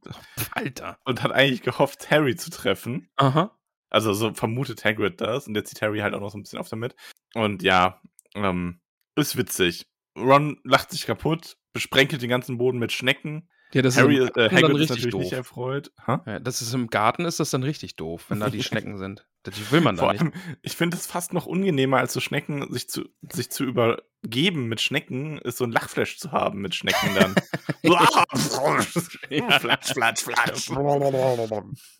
Alter. 0.52 0.98
und 1.04 1.22
hat 1.22 1.32
eigentlich 1.32 1.62
gehofft, 1.62 2.10
Harry 2.10 2.36
zu 2.36 2.50
treffen. 2.50 3.08
Aha. 3.16 3.56
Also 3.88 4.12
so 4.12 4.34
vermutet 4.34 4.84
Hagrid 4.84 5.20
das 5.20 5.46
und 5.46 5.54
jetzt 5.54 5.70
zieht 5.70 5.80
Harry 5.82 6.00
halt 6.00 6.14
auch 6.14 6.20
noch 6.20 6.30
so 6.30 6.38
ein 6.38 6.42
bisschen 6.42 6.58
auf 6.58 6.68
damit. 6.68 6.94
Und 7.34 7.62
ja, 7.62 8.00
ähm, 8.34 8.80
ist 9.14 9.36
witzig. 9.36 9.86
Ron 10.18 10.58
lacht 10.64 10.90
sich 10.90 11.06
kaputt, 11.06 11.56
besprenkelt 11.72 12.22
den 12.22 12.30
ganzen 12.30 12.58
Boden 12.58 12.78
mit 12.78 12.92
Schnecken. 12.92 13.48
Ja, 13.72 13.82
das 13.82 13.96
Harry, 13.96 14.18
ist, 14.18 14.36
im 14.36 14.42
äh, 14.42 14.48
Hagrid 14.48 14.62
ist 14.62 14.74
richtig 14.74 14.88
natürlich 14.90 15.10
doof. 15.10 15.20
nicht 15.22 15.32
erfreut. 15.32 15.92
Ha? 16.06 16.22
Ja, 16.26 16.38
das 16.38 16.62
ist 16.62 16.72
im 16.72 16.88
Garten 16.88 17.24
ist 17.24 17.40
das 17.40 17.50
dann 17.50 17.62
richtig 17.62 17.96
doof, 17.96 18.26
wenn 18.28 18.40
da 18.40 18.48
die 18.48 18.62
Schnecken 18.64 18.96
sind. 18.98 19.26
Das 19.42 19.70
will 19.70 19.80
man 19.80 19.96
da 19.96 20.02
Vor 20.02 20.12
nicht. 20.12 20.22
allem, 20.22 20.32
ich 20.62 20.76
finde 20.76 20.96
es 20.96 21.06
fast 21.06 21.32
noch 21.32 21.46
unangenehmer, 21.46 21.98
als 21.98 22.12
so 22.12 22.20
Schnecken, 22.20 22.72
sich 22.72 22.88
zu, 22.88 23.04
sich 23.30 23.50
zu 23.50 23.64
übergeben 23.64 24.66
mit 24.66 24.80
Schnecken, 24.80 25.38
ist 25.38 25.58
so 25.58 25.64
ein 25.64 25.70
Lachflash 25.70 26.18
zu 26.18 26.32
haben 26.32 26.60
mit 26.60 26.74
Schnecken 26.74 27.14
dann. 27.14 27.34
flatsch, 29.60 29.92
flatsch, 29.92 30.22
flatsch. 30.22 30.70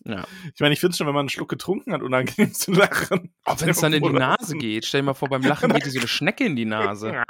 Ja. 0.03 0.25
Ich 0.53 0.59
meine, 0.59 0.73
ich 0.73 0.79
finde 0.79 0.91
es 0.91 0.97
schon, 0.97 1.07
wenn 1.07 1.13
man 1.13 1.21
einen 1.21 1.29
Schluck 1.29 1.49
getrunken 1.49 1.93
hat, 1.93 2.01
unangenehm 2.01 2.53
zu 2.53 2.71
lachen. 2.71 3.33
Auch 3.45 3.61
wenn 3.61 3.69
es 3.69 3.79
dann 3.79 3.93
in 3.93 4.03
die 4.03 4.09
Nase 4.09 4.57
geht. 4.57 4.85
Stell 4.85 5.01
dir 5.01 5.05
mal 5.05 5.13
vor, 5.13 5.29
beim 5.29 5.43
Lachen 5.43 5.71
geht 5.71 5.85
dir 5.85 5.91
so 5.91 5.99
eine 5.99 6.07
Schnecke 6.07 6.45
in 6.45 6.55
die 6.55 6.65
Nase. 6.65 7.23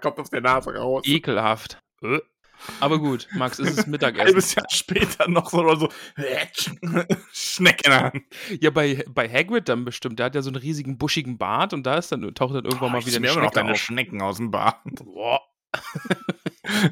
Kommt 0.00 0.18
aus 0.18 0.30
der 0.30 0.40
Nase 0.40 0.74
raus. 0.74 1.02
Ekelhaft. 1.04 1.82
Aber 2.80 2.98
gut, 2.98 3.26
Max, 3.34 3.58
es 3.58 3.70
ist 3.70 3.84
Ein 3.86 3.90
Mittagessen. 3.90 4.26
halbes 4.26 4.54
Jahr 4.54 4.66
später 4.70 5.28
noch 5.28 5.50
so, 5.50 5.58
oder 5.58 5.76
so 5.76 5.88
Schnecke 7.32 7.84
in 7.84 7.90
der 7.90 8.00
Hand. 8.12 8.22
Ja, 8.60 8.70
bei, 8.70 9.04
bei 9.08 9.28
Hagrid 9.28 9.68
dann 9.68 9.84
bestimmt. 9.84 10.18
Der 10.18 10.26
hat 10.26 10.34
ja 10.34 10.42
so 10.42 10.50
einen 10.50 10.56
riesigen, 10.56 10.98
buschigen 10.98 11.38
Bart 11.38 11.72
und 11.72 11.84
da 11.84 11.96
ist 11.96 12.12
dann, 12.12 12.22
taucht 12.34 12.54
dann 12.54 12.64
irgendwann 12.64 12.88
Oh, 12.88 12.92
mal 12.92 12.98
ich 13.00 13.06
wieder 13.06 13.16
eine 13.16 13.26
immer 13.28 13.36
noch 13.36 13.42
Schnecke 13.50 13.54
deine 13.60 13.72
auf. 13.72 13.78
Schnecken 13.78 14.22
aus 14.22 14.36
dem 14.36 14.50
Bad. 14.50 14.76
Boah. 15.04 15.40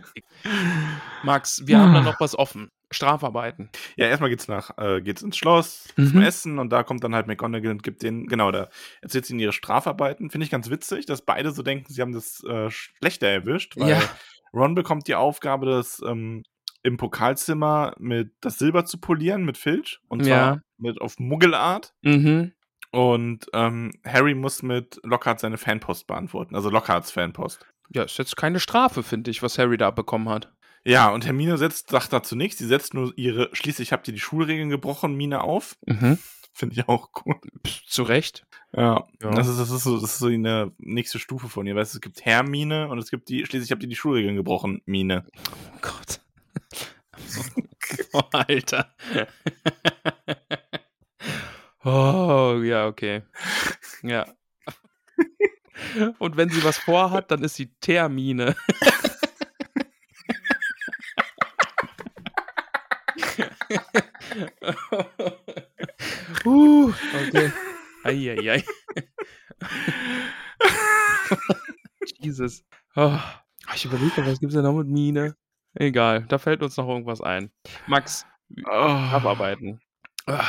Max, 1.25 1.67
wir 1.67 1.79
haben 1.79 1.93
da 1.95 2.01
noch 2.01 2.21
was 2.21 2.39
offen. 2.39 2.71
Strafarbeiten. 2.91 3.69
Ja, 3.97 4.07
erstmal 4.07 4.31
geht's 4.31 4.49
nach, 4.49 4.71
äh, 4.79 5.03
geht's 5.03 5.21
ins 5.21 5.37
Schloss 5.37 5.89
zum 5.97 6.13
Mhm. 6.15 6.23
Essen 6.23 6.59
und 6.59 6.71
da 6.71 6.83
kommt 6.85 7.05
dann 7.05 7.15
halt 7.15 7.27
McGonagall 7.27 7.73
und 7.73 7.83
gibt 7.83 8.03
denen, 8.03 8.27
genau, 8.29 8.51
da 8.51 8.71
erzählt 9.03 9.27
sie 9.27 9.35
ihnen 9.35 9.41
ihre 9.41 9.53
Strafarbeiten. 9.53 10.31
Finde 10.31 10.47
ich 10.47 10.51
ganz 10.51 10.71
witzig, 10.71 11.05
dass 11.05 11.21
beide 11.21 11.51
so 11.51 11.63
denken, 11.63 11.93
sie 11.93 12.01
haben 12.01 12.13
das 12.15 12.43
äh, 12.45 12.71
schlechter 12.71 13.27
erwischt, 13.29 13.77
weil 13.77 13.91
Ja. 13.91 14.03
Ron 14.53 14.75
bekommt 14.75 15.07
die 15.09 15.15
Aufgabe, 15.15 15.67
das 15.67 16.01
ähm, 16.07 16.43
im 16.83 16.97
Pokalzimmer 16.97 17.95
mit 17.99 18.33
das 18.41 18.59
Silber 18.59 18.85
zu 18.85 18.99
polieren 18.99 19.45
mit 19.45 19.59
Filch 19.59 19.99
und 20.09 20.25
zwar 20.25 20.55
Ja. 20.55 20.61
mit 20.79 21.01
auf 21.01 21.19
Muggelart. 21.19 21.93
Mhm. 22.03 22.53
Und 22.91 23.47
ähm, 23.53 23.91
Harry 24.07 24.35
muss 24.35 24.63
mit 24.63 24.99
Lockhart 25.03 25.41
seine 25.41 25.59
Fanpost 25.59 26.07
beantworten, 26.07 26.55
also 26.55 26.71
Lockharts 26.71 27.11
Fanpost. 27.11 27.67
Ja, 27.91 28.05
ist 28.05 28.17
jetzt 28.19 28.37
keine 28.37 28.61
Strafe, 28.61 29.03
finde 29.03 29.31
ich, 29.31 29.43
was 29.43 29.59
Harry 29.59 29.77
da 29.77 29.91
bekommen 29.91 30.29
hat. 30.29 30.53
Ja, 30.85 31.11
und 31.11 31.27
Hermine 31.27 31.59
setzt, 31.59 31.91
sagt 31.91 32.13
dazu 32.13 32.35
nichts. 32.37 32.59
Sie 32.59 32.67
setzt 32.67 32.95
nur 32.95 33.13
ihre, 33.17 33.51
schließlich 33.53 33.93
habt 33.93 34.09
ihr 34.09 34.15
die 34.15 34.21
Schulregeln 34.21 34.71
gebrochen, 34.71 35.15
Mine 35.17 35.43
auf. 35.43 35.77
Mhm. 35.87 36.19
Finde 36.59 36.75
ich 36.75 36.89
auch 36.89 37.13
gut. 37.13 37.37
Pff, 37.65 37.87
zu 37.87 38.03
Recht. 38.03 38.45
Ja, 38.73 39.07
Ja. 39.23 39.31
Das, 39.31 39.47
ist, 39.47 39.61
das, 39.61 39.71
ist 39.71 39.85
so, 39.85 40.01
das 40.01 40.15
ist 40.15 40.19
so 40.19 40.27
eine 40.27 40.73
nächste 40.79 41.21
Stufe 41.21 41.49
von 41.49 41.65
ihr. 41.69 41.77
Weißt, 41.77 41.95
du, 41.95 41.99
es 41.99 42.01
gibt 42.01 42.25
Hermine 42.25 42.89
und 42.89 42.99
es 42.99 43.13
gibt 43.13 43.29
die, 43.29 43.47
schließlich 43.47 43.71
habt 43.71 43.85
ihr 43.85 43.89
die 43.89 43.95
Schulregeln 43.95 44.35
gebrochen, 44.35 44.83
Mine. 44.85 45.25
Oh 45.37 45.79
Gott. 45.81 46.21
oh, 48.13 48.23
Alter. 48.33 48.93
oh, 51.85 52.61
ja, 52.65 52.89
okay. 52.89 53.23
Ja. 54.03 54.27
Und 56.19 56.37
wenn 56.37 56.51
sie 56.51 56.65
was 56.65 56.77
vorhat, 56.77 57.31
dann 57.31 57.45
ist 57.45 57.55
sie 57.55 57.71
Termine. 57.81 58.57
uh, 66.49 66.93
okay. 67.29 67.53
Eieiei. 68.05 68.65
Jesus. 72.21 72.65
Oh, 72.97 73.19
ich 73.75 73.85
überlege, 73.85 74.27
was 74.27 74.41
gibt's 74.41 74.55
denn 74.55 74.65
noch 74.65 74.75
mit 74.77 74.89
Mine? 74.89 75.37
Egal, 75.75 76.25
da 76.29 76.39
fällt 76.39 76.63
uns 76.63 76.77
noch 76.77 76.89
irgendwas 76.89 77.21
ein. 77.21 77.51
Max, 77.87 78.27
Oh. 78.67 78.71
abarbeiten. 78.71 79.81
Ah, 80.27 80.45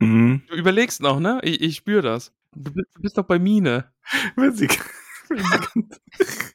Mhm. 0.00 0.42
Du 0.48 0.54
überlegst 0.54 1.00
noch, 1.00 1.20
ne? 1.20 1.40
Ich, 1.44 1.60
ich 1.60 1.76
spüre 1.76 2.02
das. 2.02 2.32
Du 2.54 2.72
bist, 2.72 2.88
du 2.94 3.02
bist 3.02 3.18
doch 3.18 3.24
bei 3.24 3.38
Mine. 3.38 3.92
Wenn, 4.36 4.52
sie, 4.52 4.68
wenn, 5.28 5.38
sie 5.38 5.58
ganz, 5.74 6.00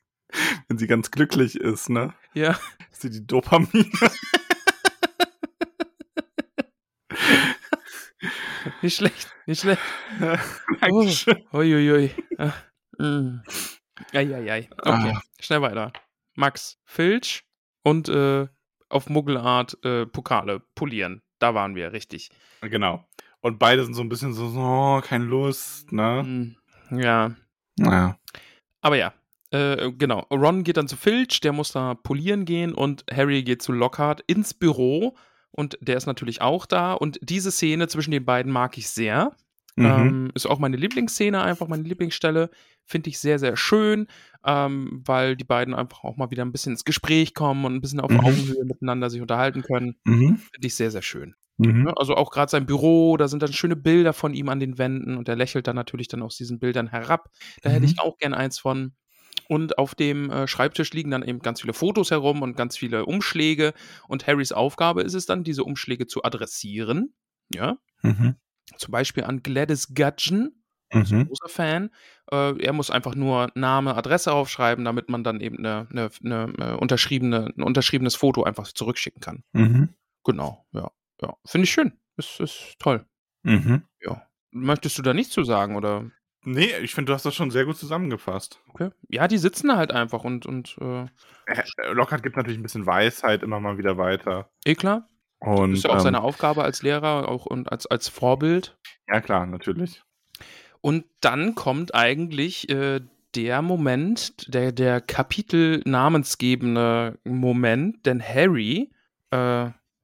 wenn 0.68 0.78
sie 0.78 0.88
ganz 0.88 1.12
glücklich 1.12 1.56
ist, 1.56 1.90
ne? 1.90 2.14
Ja. 2.34 2.60
Ist 2.92 3.02
sie 3.02 3.10
die 3.10 3.26
Dopamine? 3.26 3.90
Nicht 8.82 8.96
schlecht, 8.98 9.32
nicht 9.46 9.62
schlecht. 9.62 9.82
Dankeschön. 10.82 11.44
Uiuiui. 11.54 12.12
Ah, 12.38 12.54
mm. 13.02 13.42
Eieiei. 14.14 14.70
Okay, 14.78 15.14
Ah. 15.16 15.22
schnell 15.40 15.62
weiter. 15.62 15.92
Max, 16.36 16.78
Filch 16.86 17.44
und 17.84 18.10
äh, 18.10 18.48
auf 18.90 19.10
Muggelart 19.10 19.78
äh, 19.84 20.06
Pokale 20.06 20.62
polieren. 20.76 21.22
Da 21.40 21.54
waren 21.56 21.76
wir, 21.76 21.94
richtig. 21.94 22.30
Genau. 22.62 23.06
Und 23.42 23.60
beide 23.60 23.84
sind 23.84 23.94
so 23.94 24.02
ein 24.02 24.10
bisschen 24.10 24.34
so, 24.34 24.50
so 24.50 24.60
oh, 24.60 25.02
keine 25.02 25.26
Lust, 25.26 25.92
ne? 25.92 26.24
Mm, 26.92 27.00
Ja. 27.00 27.36
Naja. 27.78 28.18
Aber 28.82 28.96
ja, 28.98 29.14
äh, 29.52 29.92
genau. 29.92 30.22
Ron 30.32 30.64
geht 30.64 30.78
dann 30.78 30.88
zu 30.88 30.96
Filch, 30.98 31.40
der 31.42 31.54
muss 31.54 31.72
da 31.72 31.94
polieren 31.96 32.46
gehen 32.46 32.74
und 32.74 33.04
Harry 33.12 33.44
geht 33.44 33.62
zu 33.62 33.72
Lockhart 33.72 34.22
ins 34.28 34.54
Büro 34.54 35.16
und 35.52 35.78
der 35.82 35.98
ist 35.98 36.06
natürlich 36.06 36.42
auch 36.42 36.66
da. 36.66 36.94
Und 36.94 37.20
diese 37.22 37.52
Szene 37.52 37.88
zwischen 37.88 38.12
den 38.12 38.26
beiden 38.26 38.52
mag 38.52 38.78
ich 38.78 38.90
sehr. 38.90 39.36
Mhm. 39.76 39.86
Ähm, 39.86 40.32
ist 40.34 40.48
auch 40.48 40.58
meine 40.60 40.78
Lieblingsszene, 40.78 41.42
einfach 41.42 41.68
meine 41.68 41.84
Lieblingsstelle. 41.84 42.50
Finde 42.86 43.10
ich 43.10 43.20
sehr, 43.20 43.38
sehr 43.38 43.56
schön, 43.58 44.08
ähm, 44.46 45.04
weil 45.06 45.36
die 45.36 45.44
beiden 45.44 45.74
einfach 45.76 46.04
auch 46.04 46.16
mal 46.18 46.32
wieder 46.32 46.44
ein 46.46 46.52
bisschen 46.52 46.72
ins 46.74 46.86
Gespräch 46.86 47.34
kommen 47.34 47.64
und 47.66 47.76
ein 47.76 47.82
bisschen 47.82 48.00
auf 48.00 48.10
Mhm. 48.10 48.20
Augenhöhe 48.22 48.66
miteinander 48.66 49.10
sich 49.10 49.22
unterhalten 49.22 49.62
können. 49.62 49.96
Mhm. 50.06 50.38
Finde 50.38 50.68
ich 50.68 50.74
sehr, 50.76 50.90
sehr 50.90 51.02
schön. 51.04 51.36
Mhm. 51.58 51.84
Ne? 51.84 51.94
Also 51.98 52.16
auch 52.16 52.32
gerade 52.32 52.50
sein 52.50 52.66
Büro, 52.66 53.18
da 53.18 53.28
sind 53.28 53.44
dann 53.44 53.52
schöne 53.54 53.76
Bilder 53.76 54.14
von 54.14 54.34
ihm 54.34 54.50
an 54.50 54.60
den 54.60 54.78
Wänden 54.78 55.18
und 55.18 55.28
er 55.30 55.36
lächelt 55.36 55.68
dann 55.68 55.76
natürlich 55.76 56.08
dann 56.08 56.22
aus 56.24 56.38
diesen 56.38 56.60
Bildern 56.60 56.88
herab. 56.88 57.30
Da 57.62 57.70
hätte 57.70 57.82
Mhm. 57.82 57.86
ich 57.88 58.00
auch 58.00 58.18
gern 58.18 58.34
eins 58.34 58.60
von. 58.60 58.94
Und 59.50 59.78
auf 59.78 59.96
dem 59.96 60.30
äh, 60.30 60.48
Schreibtisch 60.48 60.92
liegen 60.94 61.12
dann 61.12 61.24
eben 61.24 61.40
ganz 61.40 61.62
viele 61.62 61.74
Fotos 61.74 62.12
herum 62.12 62.42
und 62.42 62.56
ganz 62.58 62.78
viele 62.78 63.06
Umschläge. 63.06 63.74
Und 64.08 64.28
Harrys 64.28 64.52
Aufgabe 64.52 65.02
ist 65.04 65.14
es 65.14 65.26
dann, 65.26 65.44
diese 65.44 65.64
Umschläge 65.64 66.08
zu 66.08 66.24
adressieren. 66.24 67.14
Ja, 67.54 67.78
Mhm. 68.04 68.36
zum 68.78 68.92
Beispiel 68.92 69.24
an 69.24 69.42
Gladys 69.44 69.94
Gudgeon, 69.96 70.52
Mhm. 70.94 71.28
großer 71.28 71.50
Fan. 71.50 71.90
Äh, 72.32 72.62
er 72.62 72.74
muss 72.74 72.92
einfach 72.92 73.16
nur 73.16 73.50
Name, 73.56 73.96
Adresse 73.96 74.32
aufschreiben, 74.34 74.84
damit 74.86 75.10
man 75.10 75.24
dann 75.24 75.40
eben 75.42 75.58
eine, 75.60 75.88
eine, 75.92 76.10
eine, 76.24 76.54
äh, 76.60 76.74
unterschriebene, 76.76 77.54
ein 77.58 77.64
unterschriebenes 77.64 78.16
Foto 78.16 78.44
einfach 78.44 78.68
zurückschicken 78.68 79.22
kann. 79.22 79.44
Mhm. 79.54 79.90
Genau, 80.26 80.66
ja. 80.74 80.92
ja. 81.22 81.36
Finde 81.46 81.64
ich 81.66 81.72
schön. 81.72 81.94
Ist, 82.18 82.40
ist 82.42 82.76
toll. 82.80 83.06
Mhm. 83.44 83.84
Ja. 84.02 84.28
Möchtest 84.52 84.98
du 84.98 85.02
da 85.02 85.14
nichts 85.14 85.34
zu 85.34 85.44
sagen 85.44 85.76
oder? 85.78 86.10
Nee, 86.50 86.72
ich 86.82 86.96
finde, 86.96 87.10
du 87.10 87.14
hast 87.14 87.26
das 87.26 87.36
schon 87.36 87.52
sehr 87.52 87.66
gut 87.66 87.76
zusammengefasst. 87.76 88.62
Okay. 88.70 88.90
Ja, 89.10 89.28
die 89.28 89.38
sitzen 89.38 89.68
da 89.68 89.76
halt 89.76 89.92
einfach 89.92 90.24
und, 90.24 90.46
und 90.46 90.78
äh, 90.80 91.02
Äh, 91.46 91.92
Lockhart 91.92 92.24
gibt 92.24 92.38
natürlich 92.38 92.58
ein 92.58 92.64
bisschen 92.64 92.86
Weisheit 92.86 93.44
immer 93.44 93.60
mal 93.60 93.78
wieder 93.78 93.98
weiter. 93.98 94.50
eh 94.64 94.74
klar. 94.76 95.10
Und, 95.40 95.74
ist 95.74 95.84
ja 95.84 95.90
auch 95.90 95.96
ähm, 95.96 96.00
seine 96.00 96.22
Aufgabe 96.22 96.64
als 96.64 96.84
Lehrer 96.84 97.28
auch 97.28 97.46
und 97.46 97.70
als, 97.70 97.86
als 97.86 98.08
Vorbild. 98.08 98.78
Ja, 99.10 99.20
klar, 99.20 99.46
natürlich. 99.46 100.02
Und 100.80 101.04
dann 101.20 101.54
kommt 101.54 101.94
eigentlich 101.94 102.70
äh, 102.70 103.02
der 103.36 103.62
Moment, 103.62 104.54
der, 104.54 104.72
der 104.72 105.02
Kapitel 105.02 105.82
namensgebende 105.84 107.20
Moment, 107.26 108.06
denn 108.06 108.24
Harry 108.24 108.90
äh, 109.32 109.38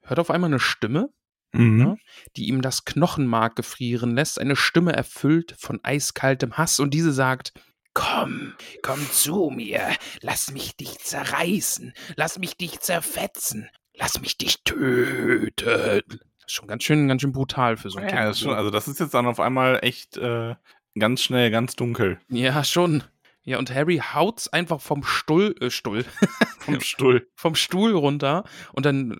hört 0.02 0.20
auf 0.20 0.30
einmal 0.30 0.50
eine 0.50 0.60
Stimme, 0.60 1.10
Mhm. 1.54 1.80
Ja. 1.82 1.96
die 2.36 2.48
ihm 2.48 2.62
das 2.62 2.84
Knochenmark 2.86 3.56
gefrieren 3.56 4.16
lässt, 4.16 4.40
eine 4.40 4.56
Stimme 4.56 4.94
erfüllt 4.94 5.56
von 5.60 5.80
eiskaltem 5.84 6.58
Hass 6.58 6.80
und 6.80 6.94
diese 6.94 7.14
sagt, 7.14 7.54
Komm, 7.96 8.54
komm 8.82 9.00
zu 9.12 9.52
mir, 9.54 9.82
lass 10.22 10.52
mich 10.52 10.76
dich 10.76 10.98
zerreißen, 10.98 11.94
lass 12.16 12.40
mich 12.40 12.58
dich 12.58 12.80
zerfetzen, 12.80 13.70
lass 13.94 14.20
mich 14.20 14.36
dich 14.36 14.64
töten. 14.64 15.54
Das 15.66 16.02
ist 16.48 16.52
schon 16.54 16.68
ganz 16.68 16.84
schön, 16.84 17.08
ganz 17.08 17.22
schön 17.22 17.32
brutal 17.34 17.78
für 17.78 17.92
so 17.92 18.00
ein 18.00 18.06
Ja, 18.06 18.10
Kind. 18.10 18.22
das 18.22 18.38
ist 18.38 18.42
schon, 18.44 18.54
also 18.56 18.72
das 18.72 18.88
ist 18.88 19.00
jetzt 19.00 19.14
dann 19.14 19.28
auf 19.28 19.40
einmal 19.40 19.78
echt 19.84 20.18
äh, 20.18 20.56
ganz 20.98 21.22
schnell, 21.22 21.52
ganz 21.52 21.76
dunkel. 21.76 22.20
Ja, 22.30 22.64
schon. 22.64 23.04
Ja, 23.46 23.58
und 23.60 23.74
Harry 23.74 23.98
haut's 24.14 24.48
einfach 24.48 24.80
vom 24.80 25.04
Stuhl, 25.04 25.54
äh, 25.60 25.70
Stuhl, 25.70 26.06
Vom 26.60 26.80
Stuhl. 26.80 27.28
vom 27.36 27.56
Stuhl 27.56 27.94
runter. 27.94 28.46
Und 28.72 28.86
dann, 28.86 29.18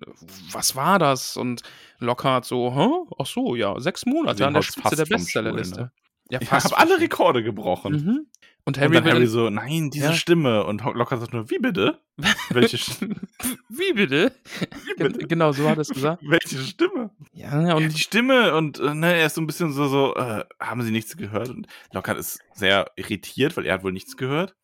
was 0.52 0.76
war 0.78 0.98
das? 0.98 1.36
Und 1.36 1.62
Lockhart 2.00 2.46
so, 2.46 2.74
hä? 2.74 2.88
Ach 3.20 3.26
so, 3.26 3.56
ja, 3.56 3.78
sechs 3.82 4.06
Monate 4.06 4.48
an 4.48 4.54
der 4.54 4.62
Spitze 4.62 4.96
der 4.96 5.06
Bestsellerliste. 5.06 5.82
Ne? 5.82 5.92
Ja, 6.34 6.42
Ich 6.42 6.52
habe 6.52 6.78
alle. 6.78 7.00
Rekorde 7.00 7.44
gebrochen. 7.44 7.94
Mhm. 7.94 8.28
Und 8.66 8.78
Und 8.78 8.80
Harry, 8.80 8.94
dann 8.96 9.04
will 9.04 9.12
Harry 9.14 9.28
so, 9.28 9.50
nein, 9.50 9.90
diese 9.92 10.06
Ja. 10.06 10.14
Stimme. 10.14 10.64
Und 10.66 10.82
Lockhart 10.84 11.20
sagt 11.20 11.34
nur, 11.34 11.50
wie 11.50 11.60
bitte? 11.60 12.00
Welche, 12.50 12.78
St- 12.78 13.10
Wie 13.70 13.92
bitte? 13.94 14.32
wie 14.86 14.94
Gen- 14.96 15.12
bitte? 15.12 15.28
Genau, 15.28 15.52
so 15.52 15.68
hat 15.68 15.78
er 15.78 15.82
es 15.82 15.90
gesagt. 15.90 16.24
Welche 16.28 16.60
Stimme? 16.60 17.10
Ja, 17.34 17.60
ja, 17.62 17.68
Ja, 17.70 17.76
und 17.76 17.90
die 17.94 18.00
Stimme 18.00 18.56
und 18.56 18.80
äh, 18.80 18.94
ne, 18.94 19.16
er 19.16 19.26
ist 19.26 19.36
so 19.36 19.42
ein 19.42 19.48
bisschen 19.48 19.74
so, 19.74 19.88
so 19.88 20.16
äh, 20.16 20.46
haben 20.62 20.82
sie 20.84 20.92
nichts 20.92 21.18
gehört? 21.18 21.50
Und 21.50 21.68
Lockhart 21.92 22.18
ist 22.18 22.40
sehr 22.54 22.90
irritiert, 22.96 23.58
weil 23.58 23.66
er 23.66 23.74
hat 23.74 23.84
wohl 23.84 23.92
nichts 23.92 24.16
gehört. 24.16 24.56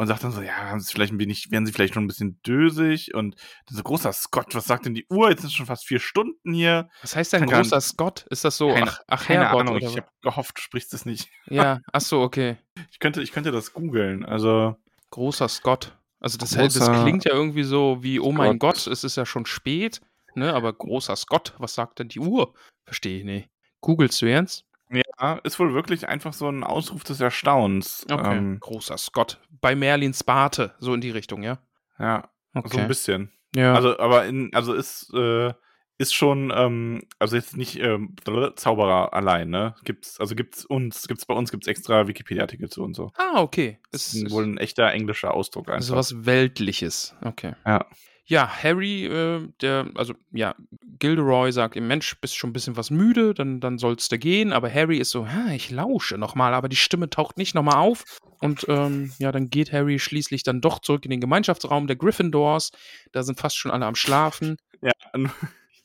Und 0.00 0.06
sagt 0.06 0.24
dann 0.24 0.32
so, 0.32 0.40
ja, 0.40 0.54
haben 0.56 0.80
sie 0.80 0.90
vielleicht 0.90 1.12
ein 1.12 1.18
wenig, 1.18 1.50
werden 1.50 1.66
sie 1.66 1.72
vielleicht 1.72 1.92
schon 1.92 2.04
ein 2.04 2.06
bisschen 2.06 2.40
dösig? 2.40 3.12
Und 3.14 3.34
dann 3.66 3.76
so, 3.76 3.82
großer 3.82 4.14
Scott, 4.14 4.54
was 4.54 4.64
sagt 4.64 4.86
denn 4.86 4.94
die 4.94 5.04
Uhr? 5.10 5.28
Jetzt 5.28 5.42
sind 5.42 5.52
schon 5.52 5.66
fast 5.66 5.86
vier 5.86 6.00
Stunden 6.00 6.54
hier. 6.54 6.88
was 7.02 7.14
heißt 7.14 7.34
denn 7.34 7.44
großer 7.44 7.82
Scott? 7.82 8.26
Ist 8.30 8.46
das 8.46 8.56
so? 8.56 8.72
Keine- 8.72 8.90
ach, 8.90 9.00
ach 9.08 9.26
Keine 9.26 9.44
Herrgott, 9.44 9.60
Ahnung, 9.60 9.76
ich 9.76 9.96
habe 9.98 10.08
gehofft, 10.22 10.56
du 10.56 10.62
sprichst 10.62 10.94
es 10.94 11.04
nicht. 11.04 11.28
Ja, 11.50 11.80
ach 11.92 12.00
so, 12.00 12.22
okay. 12.22 12.56
Ich 12.90 12.98
könnte, 12.98 13.20
ich 13.20 13.30
könnte 13.32 13.52
das 13.52 13.74
googeln. 13.74 14.24
Also, 14.24 14.76
Großer 15.10 15.48
Scott. 15.48 15.98
Also 16.18 16.38
das, 16.38 16.50
das 16.50 16.58
Großer 16.76 17.02
klingt 17.02 17.24
ja 17.26 17.32
irgendwie 17.32 17.64
so 17.64 17.98
wie, 18.02 18.20
oh 18.20 18.32
mein 18.32 18.52
Scott. 18.58 18.60
Gott, 18.60 18.86
es 18.86 19.04
ist 19.04 19.16
ja 19.16 19.26
schon 19.26 19.44
spät. 19.44 20.00
Ne, 20.34 20.54
aber 20.54 20.72
großer 20.72 21.16
Scott, 21.16 21.54
was 21.58 21.74
sagt 21.74 21.98
denn 21.98 22.08
die 22.08 22.20
Uhr? 22.20 22.54
Verstehe 22.84 23.18
ich 23.18 23.24
nicht. 23.24 23.50
Googlest 23.80 24.22
du 24.22 24.26
jetzt? 24.30 24.64
Ja, 24.90 25.34
ist 25.44 25.58
wohl 25.58 25.74
wirklich 25.74 26.08
einfach 26.08 26.32
so 26.32 26.48
ein 26.48 26.64
Ausruf 26.64 27.04
des 27.04 27.20
Erstaunens. 27.20 28.06
Okay. 28.10 28.36
Ähm, 28.36 28.58
großer 28.60 28.98
Scott. 28.98 29.38
Bei 29.60 29.74
Merlins 29.74 30.24
Barte, 30.24 30.74
so 30.78 30.94
in 30.94 31.00
die 31.00 31.10
Richtung, 31.10 31.42
ja? 31.42 31.58
ja, 31.98 32.28
so 32.54 32.60
Okay. 32.60 32.80
ein 32.80 32.88
bisschen. 32.88 33.30
Ja. 33.54 33.74
Also, 33.74 33.98
aber 33.98 34.26
in, 34.26 34.54
also 34.54 34.72
ist, 34.74 35.12
äh, 35.14 35.52
ist 35.98 36.14
schon, 36.14 36.50
ähm, 36.54 37.02
also 37.18 37.36
jetzt 37.36 37.56
nicht 37.56 37.78
ähm, 37.78 38.14
Zauberer 38.56 39.12
allein, 39.12 39.50
ne? 39.50 39.74
Gibt's, 39.84 40.18
also 40.18 40.34
gibt's 40.34 40.64
uns, 40.64 41.06
gibt's 41.08 41.26
bei 41.26 41.34
uns 41.34 41.50
gibt's 41.50 41.66
extra 41.66 42.06
Wikipedia-Artikel 42.08 42.70
zu 42.70 42.82
und 42.82 42.94
so. 42.94 43.12
ah, 43.16 43.40
okay. 43.42 43.78
Das 43.92 44.14
Ist, 44.14 44.22
ist 44.24 44.30
wohl 44.30 44.44
ein 44.44 44.56
echter 44.56 44.90
englischer 44.92 45.34
Ausdruck 45.34 45.68
einfach. 45.68 45.80
ist 45.80 45.92
was 45.94 46.24
Weltliches. 46.26 47.14
Okay. 47.22 47.54
Ja. 47.66 47.84
Ja, 48.30 48.48
Harry, 48.48 49.06
äh, 49.06 49.48
der, 49.60 49.90
also 49.96 50.14
ja, 50.30 50.54
Gilderoy 51.00 51.50
sagt 51.50 51.74
ihm, 51.74 51.88
Mensch, 51.88 52.20
bist 52.20 52.36
schon 52.36 52.50
ein 52.50 52.52
bisschen 52.52 52.76
was 52.76 52.90
müde, 52.90 53.34
dann, 53.34 53.60
dann 53.60 53.76
sollst 53.78 54.12
du 54.12 54.18
gehen. 54.18 54.52
Aber 54.52 54.72
Harry 54.72 54.98
ist 54.98 55.10
so, 55.10 55.28
ha, 55.28 55.50
ich 55.52 55.70
lausche 55.70 56.16
nochmal, 56.16 56.54
aber 56.54 56.68
die 56.68 56.76
Stimme 56.76 57.10
taucht 57.10 57.38
nicht 57.38 57.56
nochmal 57.56 57.76
auf. 57.76 58.04
Und 58.38 58.66
ähm, 58.68 59.12
ja, 59.18 59.32
dann 59.32 59.50
geht 59.50 59.72
Harry 59.72 59.98
schließlich 59.98 60.44
dann 60.44 60.60
doch 60.60 60.78
zurück 60.78 61.04
in 61.04 61.10
den 61.10 61.20
Gemeinschaftsraum 61.20 61.88
der 61.88 61.96
Gryffindors. 61.96 62.70
Da 63.12 63.24
sind 63.24 63.40
fast 63.40 63.58
schon 63.58 63.72
alle 63.72 63.86
am 63.86 63.96
Schlafen. 63.96 64.56
Ja, 64.80 64.92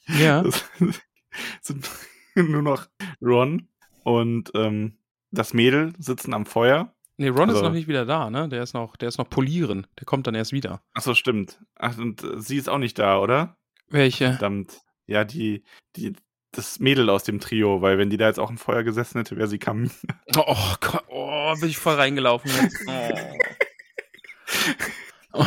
Ja. 0.07 0.43
sind 1.61 1.89
nur 2.35 2.61
noch 2.61 2.87
Ron 3.21 3.69
und 4.03 4.51
ähm, 4.53 4.97
das 5.31 5.53
Mädel 5.53 5.93
sitzen 5.97 6.33
am 6.33 6.45
Feuer. 6.45 6.94
Nee, 7.18 7.30
Ron 7.30 7.49
ist 7.49 7.55
Also- 7.55 7.66
noch 7.68 7.74
nicht 7.74 7.88
wieder 7.88 8.05
da, 8.05 8.30
ne? 8.30 8.49
Der 8.49 8.61
ist 8.63 8.74
noch, 8.74 8.95
der 8.97 9.07
ist 9.09 9.18
noch 9.18 9.30
polieren. 9.30 9.88
Der 9.99 10.05
kommt 10.05 10.28
dann 10.28 10.36
erst 10.36 10.51
wieder. 10.51 10.82
Achso, 10.93 11.13
stimmt. 11.13 11.59
Ach, 11.76 11.97
und 11.97 12.24
äh, 12.24 12.41
sie 12.41 12.57
ist 12.57 12.70
auch 12.70 12.78
nicht 12.78 12.99
da, 12.99 13.20
oder? 13.20 13.57
Welche? 13.89 14.32
Verdammt. 14.32 14.82
Ja, 15.07 15.24
die, 15.24 15.63
die, 15.95 16.13
das 16.51 16.80
Mädel 16.80 17.09
aus 17.09 17.24
dem 17.24 17.39
Trio, 17.39 17.82
weil 17.82 17.97
wenn 17.97 18.09
die 18.09 18.18
da 18.18 18.28
jetzt 18.28 18.39
auch 18.39 18.49
im 18.49 18.57
Feuer 18.57 18.84
gesessen 18.84 19.18
hätte, 19.20 19.38
wäre 19.38 19.47
sie 19.47 19.59
Kamine. 19.59 19.91
Oh, 20.36 20.74
Gott, 20.82 21.03
oh, 21.07 21.53
bin 21.59 21.70
ich 21.70 21.78
voll 21.78 21.95
reingelaufen 21.95 22.51
jetzt. 22.61 22.78
Oh. 25.34 25.41
oh. 25.41 25.45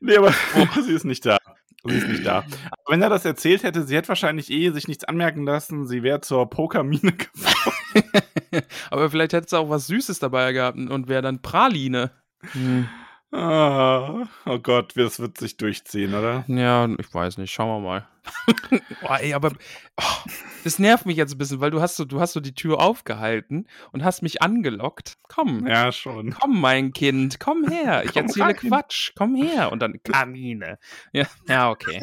Nee, 0.00 0.16
aber 0.16 0.32
sie 0.84 0.92
ist 0.92 1.04
nicht 1.04 1.24
da. 1.26 1.36
Sie 1.84 1.94
ist 1.96 2.08
nicht 2.08 2.26
da. 2.26 2.38
Aber 2.70 2.92
wenn 2.92 3.02
er 3.02 3.08
das 3.10 3.24
erzählt 3.24 3.62
hätte, 3.62 3.84
sie 3.84 3.96
hätte 3.96 4.08
wahrscheinlich 4.08 4.50
eh 4.50 4.70
sich 4.70 4.88
nichts 4.88 5.04
anmerken 5.04 5.44
lassen. 5.44 5.86
Sie 5.86 6.02
wäre 6.02 6.20
zur 6.20 6.48
Pokermine 6.48 7.12
gefahren. 7.12 7.72
Aber 8.90 9.10
vielleicht 9.10 9.32
hätte 9.32 9.46
es 9.46 9.54
auch 9.54 9.68
was 9.70 9.86
Süßes 9.86 10.18
dabei 10.18 10.52
gehabt 10.52 10.78
und 10.78 11.08
wäre 11.08 11.22
dann 11.22 11.42
Praline. 11.42 12.10
Hm. 12.52 12.88
Ah, 13.30 14.26
oh 14.46 14.58
Gott, 14.58 14.96
das 14.96 15.20
wird 15.20 15.36
sich 15.36 15.58
durchziehen, 15.58 16.14
oder? 16.14 16.44
Ja, 16.48 16.88
ich 16.98 17.12
weiß 17.12 17.36
nicht. 17.36 17.52
Schauen 17.52 17.82
wir 17.82 17.86
mal. 17.86 18.08
oh, 19.02 19.14
ey, 19.20 19.34
aber 19.34 19.52
oh, 20.00 20.30
das 20.64 20.78
nervt 20.78 21.04
mich 21.04 21.16
jetzt 21.18 21.34
ein 21.34 21.38
bisschen, 21.38 21.60
weil 21.60 21.70
du 21.70 21.80
hast 21.82 21.96
so, 21.96 22.06
du 22.06 22.20
hast 22.20 22.32
so 22.32 22.40
die 22.40 22.54
Tür 22.54 22.80
aufgehalten 22.80 23.66
und 23.92 24.02
hast 24.02 24.22
mich 24.22 24.40
angelockt. 24.40 25.18
Komm, 25.28 25.66
Ja, 25.66 25.92
schon. 25.92 26.30
komm, 26.30 26.60
mein 26.60 26.92
Kind, 26.92 27.38
komm 27.38 27.68
her. 27.68 28.02
Ich 28.04 28.12
Komm 28.14 28.22
erzähle 28.22 28.46
rein. 28.46 28.56
Quatsch. 28.56 29.12
Komm 29.14 29.34
her. 29.34 29.72
Und 29.72 29.80
dann 29.80 30.02
Kamine. 30.02 30.78
Ja, 31.12 31.26
ja 31.48 31.70
okay. 31.70 32.00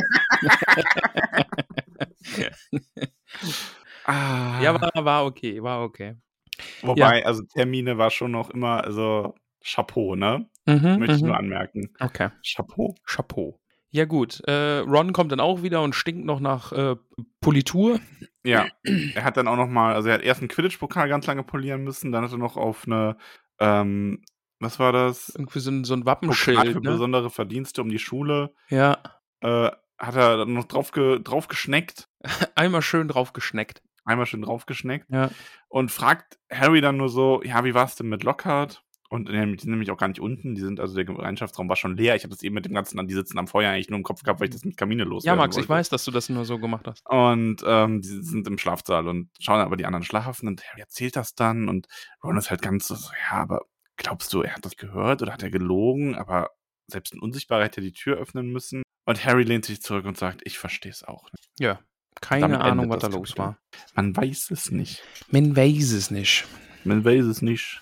Ah. 4.06 4.62
Ja, 4.62 4.80
war, 4.80 4.92
war 5.06 5.26
okay, 5.26 5.62
war 5.62 5.84
okay. 5.84 6.16
Wobei, 6.82 7.26
also 7.26 7.44
Termine 7.44 7.98
war 7.98 8.12
schon 8.12 8.32
noch 8.32 8.50
immer, 8.50 8.84
also 8.84 9.36
Chapeau, 9.64 10.16
ne? 10.16 10.48
Mhm, 10.66 11.00
Möchte 11.00 11.16
ich 11.16 11.22
mhm. 11.22 11.28
nur 11.28 11.38
anmerken. 11.38 11.94
Okay. 12.00 12.30
Chapeau. 12.44 12.96
Chapeau. 13.06 13.60
Ja, 13.90 14.06
gut. 14.06 14.42
Äh, 14.46 14.80
Ron 14.80 15.14
kommt 15.14 15.32
dann 15.32 15.40
auch 15.40 15.64
wieder 15.64 15.82
und 15.82 15.96
stinkt 15.96 16.26
noch 16.26 16.40
nach 16.40 16.72
äh, 16.72 16.96
Politur. 17.40 18.00
Ja, 18.44 18.68
er 18.84 19.24
hat 19.24 19.38
dann 19.38 19.48
auch 19.48 19.56
noch 19.56 19.70
mal, 19.70 19.96
also 19.96 20.10
er 20.10 20.16
hat 20.16 20.22
erst 20.22 20.42
einen 20.42 20.50
Quidditch-Pokal 20.50 21.10
ganz 21.10 21.26
lange 21.26 21.44
polieren 21.44 21.84
müssen, 21.84 22.12
dann 22.12 22.24
hat 22.24 22.32
er 22.32 22.38
noch 22.38 22.58
auf 22.58 22.86
eine, 22.86 23.18
ähm, 23.60 24.22
was 24.60 24.80
war 24.80 24.92
das? 24.92 25.30
Irgendwie 25.30 25.60
so 25.60 25.72
ein, 25.72 25.84
so 25.84 25.94
ein 25.94 26.02
Pokal 26.02 26.18
für 26.18 26.28
Wappenschild. 26.28 26.76
Ne? 26.76 26.92
besondere 26.92 27.30
Verdienste 27.30 27.82
um 27.82 27.90
die 27.90 28.00
Schule. 28.00 28.54
Ja, 28.70 28.98
Äh, 29.42 29.72
hat 29.98 30.16
er 30.16 30.38
dann 30.38 30.54
noch 30.54 30.66
drauf, 30.66 30.92
ge 30.92 31.20
drauf 31.24 31.48
geschneckt, 31.48 32.10
einmal 32.56 32.82
schön 32.82 33.08
drauf 33.08 33.34
geschneckt. 33.34 33.82
Einmal 34.06 34.26
schön 34.26 34.42
drauf 34.44 34.66
geschneckt 34.66 35.08
Ja. 35.10 35.30
und 35.68 35.92
fragt 35.92 36.38
Harry 36.52 36.80
dann 36.82 36.98
nur 36.98 37.10
so, 37.10 37.42
ja, 37.44 37.64
wie 37.66 37.74
war's 37.74 37.96
denn 37.96 38.08
mit 38.08 38.24
Lockhart? 38.24 38.82
Und 39.10 39.30
äh, 39.30 39.46
die 39.46 39.60
sind 39.60 39.70
nämlich 39.72 39.92
auch 39.92 39.98
gar 39.98 40.08
nicht 40.08 40.20
unten, 40.20 40.56
die 40.56 40.62
sind, 40.62 40.80
also 40.80 40.96
der 40.96 41.06
Gemeinschaftsraum 41.06 41.70
war 41.70 41.76
schon 41.76 41.96
leer. 41.96 42.16
Ich 42.16 42.24
habe 42.24 42.34
das 42.34 42.42
eben 42.42 42.56
mit 42.56 42.66
dem 42.66 42.74
ganzen, 42.74 43.00
an 43.00 43.08
die 43.08 43.14
sitzen 43.14 43.38
am 43.38 43.48
Feuer 43.48 43.72
eigentlich 43.72 43.90
nur 43.90 43.98
im 43.98 44.04
Kopf 44.04 44.24
gehabt, 44.24 44.40
weil 44.40 44.48
ich 44.50 44.54
das 44.54 44.66
mit 44.66 44.78
Kamine 44.78 45.04
los 45.04 45.24
Ja, 45.26 45.36
Max, 45.36 45.58
ich 45.58 45.70
weiß, 45.70 45.90
dass 45.90 46.06
du 46.06 46.12
das 46.12 46.28
nur 46.28 46.44
so 46.44 46.58
gemacht 46.58 46.88
hast. 46.88 47.06
Und 47.08 47.64
ähm, 47.66 48.02
die 48.02 48.08
sind 48.24 48.48
im 48.48 48.58
Schlafsaal 48.58 49.08
und 49.08 49.30
schauen 49.40 49.62
aber 49.62 49.78
die 49.78 49.86
anderen 49.86 50.04
schlafen 50.04 50.48
und 50.48 50.64
Harry 50.68 50.82
erzählt 50.82 51.16
das 51.16 51.36
dann 51.36 51.70
und 51.70 51.88
Ron 52.24 52.38
ist 52.38 52.50
halt 52.50 52.62
ganz 52.64 52.88
so, 52.88 52.96
so, 52.96 53.12
ja, 53.30 53.38
aber 53.38 53.62
glaubst 53.96 54.34
du, 54.34 54.42
er 54.42 54.56
hat 54.56 54.66
das 54.66 54.76
gehört 54.76 55.22
oder 55.22 55.32
hat 55.34 55.44
er 55.44 55.52
gelogen? 55.52 56.16
Aber 56.16 56.50
selbst 56.88 57.14
ein 57.14 57.20
Unsichtbarer 57.22 57.64
hätte 57.64 57.82
die 57.82 57.94
Tür 57.94 58.18
öffnen 58.18 58.52
müssen. 58.52 58.82
Und 59.06 59.24
Harry 59.24 59.44
lehnt 59.44 59.66
sich 59.66 59.82
zurück 59.84 60.06
und 60.06 60.18
sagt, 60.18 60.42
ich 60.46 60.58
verstehe 60.58 60.92
es 60.92 61.04
auch 61.04 61.30
nicht. 61.32 61.50
Ja. 61.60 61.80
Keine 62.22 62.62
Ahnung, 62.62 62.90
was 62.90 63.00
da 63.00 63.08
los 63.08 63.36
Kapitel. 63.36 63.38
war. 63.40 63.58
Man 63.96 64.16
weiß 64.16 64.52
es 64.52 64.72
nicht. 64.72 65.04
Man 65.30 65.56
weiß 65.56 65.92
es 65.92 66.12
nicht. 66.12 66.46
Man 66.84 67.04
weiß 67.04 67.26
es 67.26 67.42
nicht. 67.42 67.82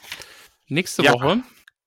Nächste 0.68 1.04
Ja. 1.04 1.14
Woche 1.14 1.42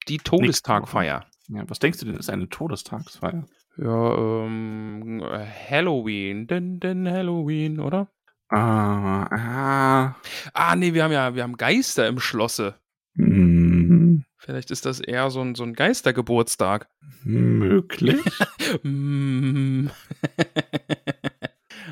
die 0.08 0.18
Todestagfeier. 0.18 1.24
Ja, 1.48 1.68
was 1.68 1.78
denkst 1.78 1.98
du 2.00 2.06
denn, 2.06 2.16
ist 2.16 2.30
eine 2.30 2.48
Todestagsfeier? 2.48 3.46
Ja, 3.76 4.14
ähm, 4.44 5.22
Halloween. 5.70 6.46
Denn, 6.46 6.80
denn 6.80 7.08
Halloween, 7.08 7.80
oder? 7.80 8.08
Ah, 8.48 9.24
ah. 9.30 10.16
Ah, 10.54 10.76
nee, 10.76 10.94
wir 10.94 11.02
haben 11.04 11.12
ja, 11.12 11.34
wir 11.34 11.42
haben 11.42 11.56
Geister 11.56 12.06
im 12.08 12.20
Schlosse. 12.20 12.76
Hm, 13.16 14.24
Vielleicht 14.38 14.70
ist 14.70 14.86
das 14.86 15.00
eher 15.00 15.30
so 15.30 15.40
ein, 15.40 15.54
so 15.56 15.64
ein 15.64 15.72
Geistergeburtstag. 15.72 16.88
möglich. 17.24 18.20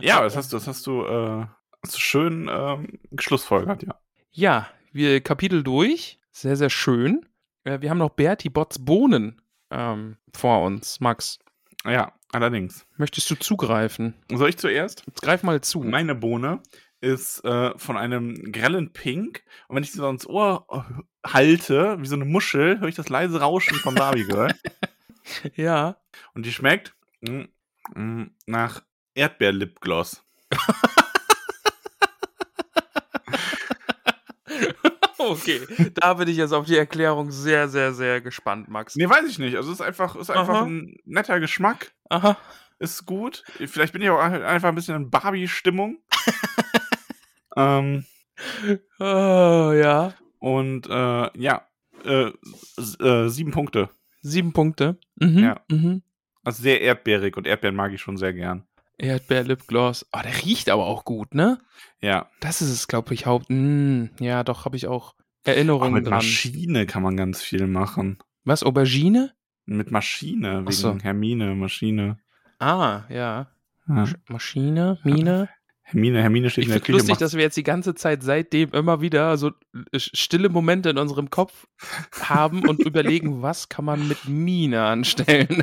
Ja, 0.04 0.22
das 0.22 0.36
hast 0.36 0.52
du, 0.52 0.56
das 0.56 0.66
hast 0.66 0.86
du, 0.86 1.02
äh, 1.04 1.46
hast 1.82 1.94
du 1.94 1.98
schön 1.98 2.50
ähm, 2.52 2.98
geschlussfolgert, 3.10 3.82
ja. 3.84 3.94
Ja, 4.30 4.68
wir 4.92 5.20
Kapitel 5.20 5.62
durch. 5.62 6.18
Sehr, 6.32 6.56
sehr 6.56 6.70
schön. 6.70 7.26
Äh, 7.64 7.80
wir 7.80 7.90
haben 7.90 7.98
noch 7.98 8.10
Bertie 8.10 8.48
Botts 8.50 8.84
Bohnen 8.84 9.40
ähm, 9.70 10.16
vor 10.34 10.62
uns. 10.62 11.00
Max, 11.00 11.38
Ja, 11.84 12.12
allerdings. 12.32 12.86
möchtest 12.96 13.30
du 13.30 13.34
zugreifen? 13.36 14.14
Soll 14.32 14.48
ich 14.48 14.58
zuerst? 14.58 15.04
Jetzt 15.06 15.22
greif 15.22 15.42
mal 15.42 15.60
zu. 15.60 15.80
Meine 15.80 16.14
Bohne 16.14 16.60
ist 17.00 17.44
äh, 17.44 17.76
von 17.78 17.96
einem 17.96 18.50
grellen 18.52 18.92
Pink. 18.92 19.44
Und 19.68 19.76
wenn 19.76 19.82
ich 19.84 19.92
sie 19.92 19.98
so 19.98 20.08
ins 20.08 20.26
Ohr 20.26 20.66
äh, 20.70 21.28
halte, 21.28 21.96
wie 22.00 22.06
so 22.06 22.16
eine 22.16 22.24
Muschel, 22.24 22.80
höre 22.80 22.88
ich 22.88 22.94
das 22.94 23.08
leise 23.08 23.40
Rauschen 23.40 23.76
von 23.78 23.94
Barbie 23.94 24.24
Girl. 24.24 24.52
Ja. 25.54 25.96
Und 26.34 26.44
die 26.44 26.52
schmeckt 26.52 26.94
mm, 27.22 27.44
mm, 27.94 28.24
nach 28.46 28.82
Erdbeer-Lipgloss. 29.14 30.22
Okay, 35.16 35.60
da 35.94 36.14
bin 36.14 36.28
ich 36.28 36.36
jetzt 36.36 36.52
auf 36.52 36.66
die 36.66 36.76
Erklärung 36.76 37.30
sehr, 37.30 37.68
sehr, 37.68 37.94
sehr 37.94 38.20
gespannt, 38.20 38.68
Max. 38.68 38.94
Nee, 38.94 39.08
weiß 39.08 39.26
ich 39.28 39.38
nicht. 39.38 39.56
Also 39.56 39.70
es 39.72 39.80
ist 39.80 39.86
einfach, 39.86 40.16
ist 40.16 40.30
einfach 40.30 40.56
Aha. 40.56 40.64
ein 40.64 40.96
netter 41.04 41.40
Geschmack. 41.40 41.92
Aha. 42.10 42.36
Ist 42.78 43.06
gut. 43.06 43.42
Vielleicht 43.66 43.92
bin 43.94 44.02
ich 44.02 44.10
auch 44.10 44.18
einfach 44.18 44.68
ein 44.68 44.74
bisschen 44.74 44.96
in 44.96 45.10
Barbie-Stimmung. 45.10 45.98
ähm, 47.56 48.04
Oh, 48.98 49.72
ja. 49.72 50.12
und 50.40 50.88
äh, 50.90 51.40
ja, 51.40 51.68
äh, 52.04 52.32
äh, 53.00 53.28
sieben 53.28 53.52
Punkte. 53.52 53.90
Sieben 54.22 54.52
Punkte. 54.52 54.98
Mhm. 55.16 55.38
Ja. 55.38 55.60
Mhm. 55.70 56.02
Also 56.42 56.62
sehr 56.62 56.82
erdbeerig 56.82 57.36
und 57.36 57.46
Erdbeeren 57.46 57.76
mag 57.76 57.92
ich 57.92 58.00
schon 58.00 58.16
sehr 58.16 58.32
gern. 58.34 58.66
Erdbeer-Lipgloss. 58.98 60.06
Oh, 60.12 60.20
der 60.22 60.44
riecht 60.44 60.68
aber 60.70 60.86
auch 60.86 61.04
gut, 61.04 61.34
ne? 61.34 61.58
Ja. 62.00 62.28
Das 62.40 62.62
ist 62.62 62.70
es, 62.70 62.88
glaube 62.88 63.14
ich, 63.14 63.26
Haupt. 63.26 63.46
Mm, 63.48 64.06
ja, 64.20 64.44
doch, 64.44 64.64
habe 64.64 64.76
ich 64.76 64.86
auch 64.86 65.14
Erinnerungen 65.44 65.94
mit 65.94 66.06
dran. 66.06 66.14
Maschine 66.14 66.86
kann 66.86 67.02
man 67.02 67.16
ganz 67.16 67.42
viel 67.42 67.66
machen. 67.66 68.18
Was, 68.44 68.62
Aubergine? 68.62 69.32
Mit 69.66 69.90
Maschine, 69.90 70.60
wegen 70.60 70.72
so. 70.72 70.98
Hermine, 70.98 71.54
Maschine. 71.54 72.18
Ah, 72.58 73.02
ja. 73.08 73.50
Ja. 73.88 74.06
Maschine, 74.28 74.98
Mine. 75.04 75.48
Hermine, 75.86 76.22
Hermine 76.22 76.48
steht 76.48 76.62
Ich 76.64 76.68
in 76.68 76.72
der 76.72 76.80
finde 76.80 76.98
Küche. 76.98 76.98
lustig, 77.10 77.18
dass 77.18 77.34
wir 77.34 77.42
jetzt 77.42 77.56
die 77.58 77.62
ganze 77.62 77.94
Zeit 77.94 78.22
seitdem 78.22 78.70
immer 78.72 79.02
wieder 79.02 79.36
so 79.36 79.48
äh, 79.48 79.98
stille 79.98 80.48
Momente 80.48 80.88
in 80.88 80.96
unserem 80.96 81.28
Kopf 81.28 81.66
haben 82.22 82.66
und 82.66 82.80
überlegen, 82.86 83.42
was 83.42 83.68
kann 83.68 83.84
man 83.84 84.08
mit 84.08 84.26
Mine 84.26 84.82
anstellen. 84.84 85.62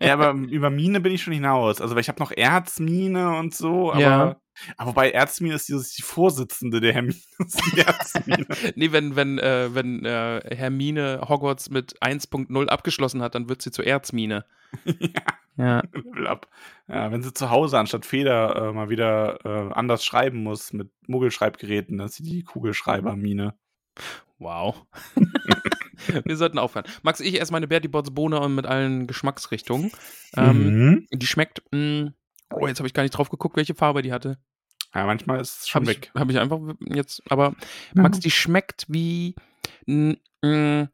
ja, 0.00 0.14
aber 0.14 0.32
über 0.50 0.70
Mine 0.70 1.00
bin 1.00 1.12
ich 1.12 1.22
schon 1.22 1.34
hinaus. 1.34 1.80
Also, 1.82 1.94
weil 1.94 2.00
ich 2.00 2.08
habe 2.08 2.20
noch 2.20 2.32
Erzmine 2.32 3.36
und 3.36 3.54
so, 3.54 3.92
aber, 3.92 4.00
Ja. 4.00 4.36
aber 4.78 4.90
wobei 4.90 5.10
Erzmine 5.10 5.54
ist 5.56 5.68
dieses, 5.68 5.92
die 5.92 6.02
Vorsitzende 6.02 6.80
der 6.80 6.94
Hermine. 6.94 7.16
die 7.76 7.80
Erzmine. 7.80 8.46
nee, 8.76 8.92
wenn, 8.92 9.14
wenn, 9.14 9.38
äh, 9.38 9.74
wenn 9.74 10.06
äh, 10.06 10.40
Hermine 10.56 11.20
Hogwarts 11.28 11.68
mit 11.68 12.00
1.0 12.02 12.66
abgeschlossen 12.68 13.20
hat, 13.20 13.34
dann 13.34 13.50
wird 13.50 13.60
sie 13.60 13.70
zur 13.70 13.86
Erzmine. 13.86 14.46
ja, 14.86 15.20
Ja. 15.60 15.82
Level 15.92 16.26
up. 16.26 16.48
Ja, 16.88 17.10
wenn 17.12 17.22
sie 17.22 17.32
zu 17.34 17.50
Hause 17.50 17.78
anstatt 17.78 18.06
Feder 18.06 18.56
äh, 18.56 18.72
mal 18.72 18.88
wieder 18.88 19.44
äh, 19.44 19.72
anders 19.74 20.04
schreiben 20.04 20.42
muss 20.42 20.72
mit 20.72 20.90
Muggelschreibgeräten, 21.06 21.98
dann 21.98 22.06
ist 22.06 22.14
sie 22.16 22.22
die 22.22 22.42
Kugelschreibermine. 22.44 23.54
Wow. 24.38 24.86
Wir 26.24 26.36
sollten 26.36 26.58
aufhören. 26.58 26.86
Max, 27.02 27.20
ich 27.20 27.40
esse 27.40 27.52
meine 27.52 27.68
Bertie 27.68 27.88
Bots 27.88 28.10
Bohne 28.10 28.48
mit 28.48 28.66
allen 28.66 29.06
Geschmacksrichtungen. 29.06 29.92
Ähm, 30.36 30.60
Mhm. 30.64 31.06
Die 31.12 31.26
schmeckt. 31.26 31.62
Mh, 31.72 32.12
oh, 32.52 32.66
jetzt 32.66 32.78
habe 32.78 32.86
ich 32.86 32.94
gar 32.94 33.02
nicht 33.02 33.12
drauf 33.12 33.28
geguckt, 33.28 33.56
welche 33.56 33.74
Farbe 33.74 34.02
die 34.02 34.12
hatte. 34.12 34.38
Ja, 34.94 35.04
manchmal 35.06 35.40
ist 35.40 35.60
es 35.60 35.68
schon 35.68 35.82
Habe 35.82 35.92
ich, 35.92 35.98
weg. 35.98 36.10
hab 36.14 36.30
ich 36.30 36.38
einfach 36.38 36.58
jetzt. 36.86 37.22
Aber 37.30 37.54
Max, 37.94 38.18
die 38.18 38.30
schmeckt 38.30 38.86
wie. 38.88 39.34
mh, 39.86 40.88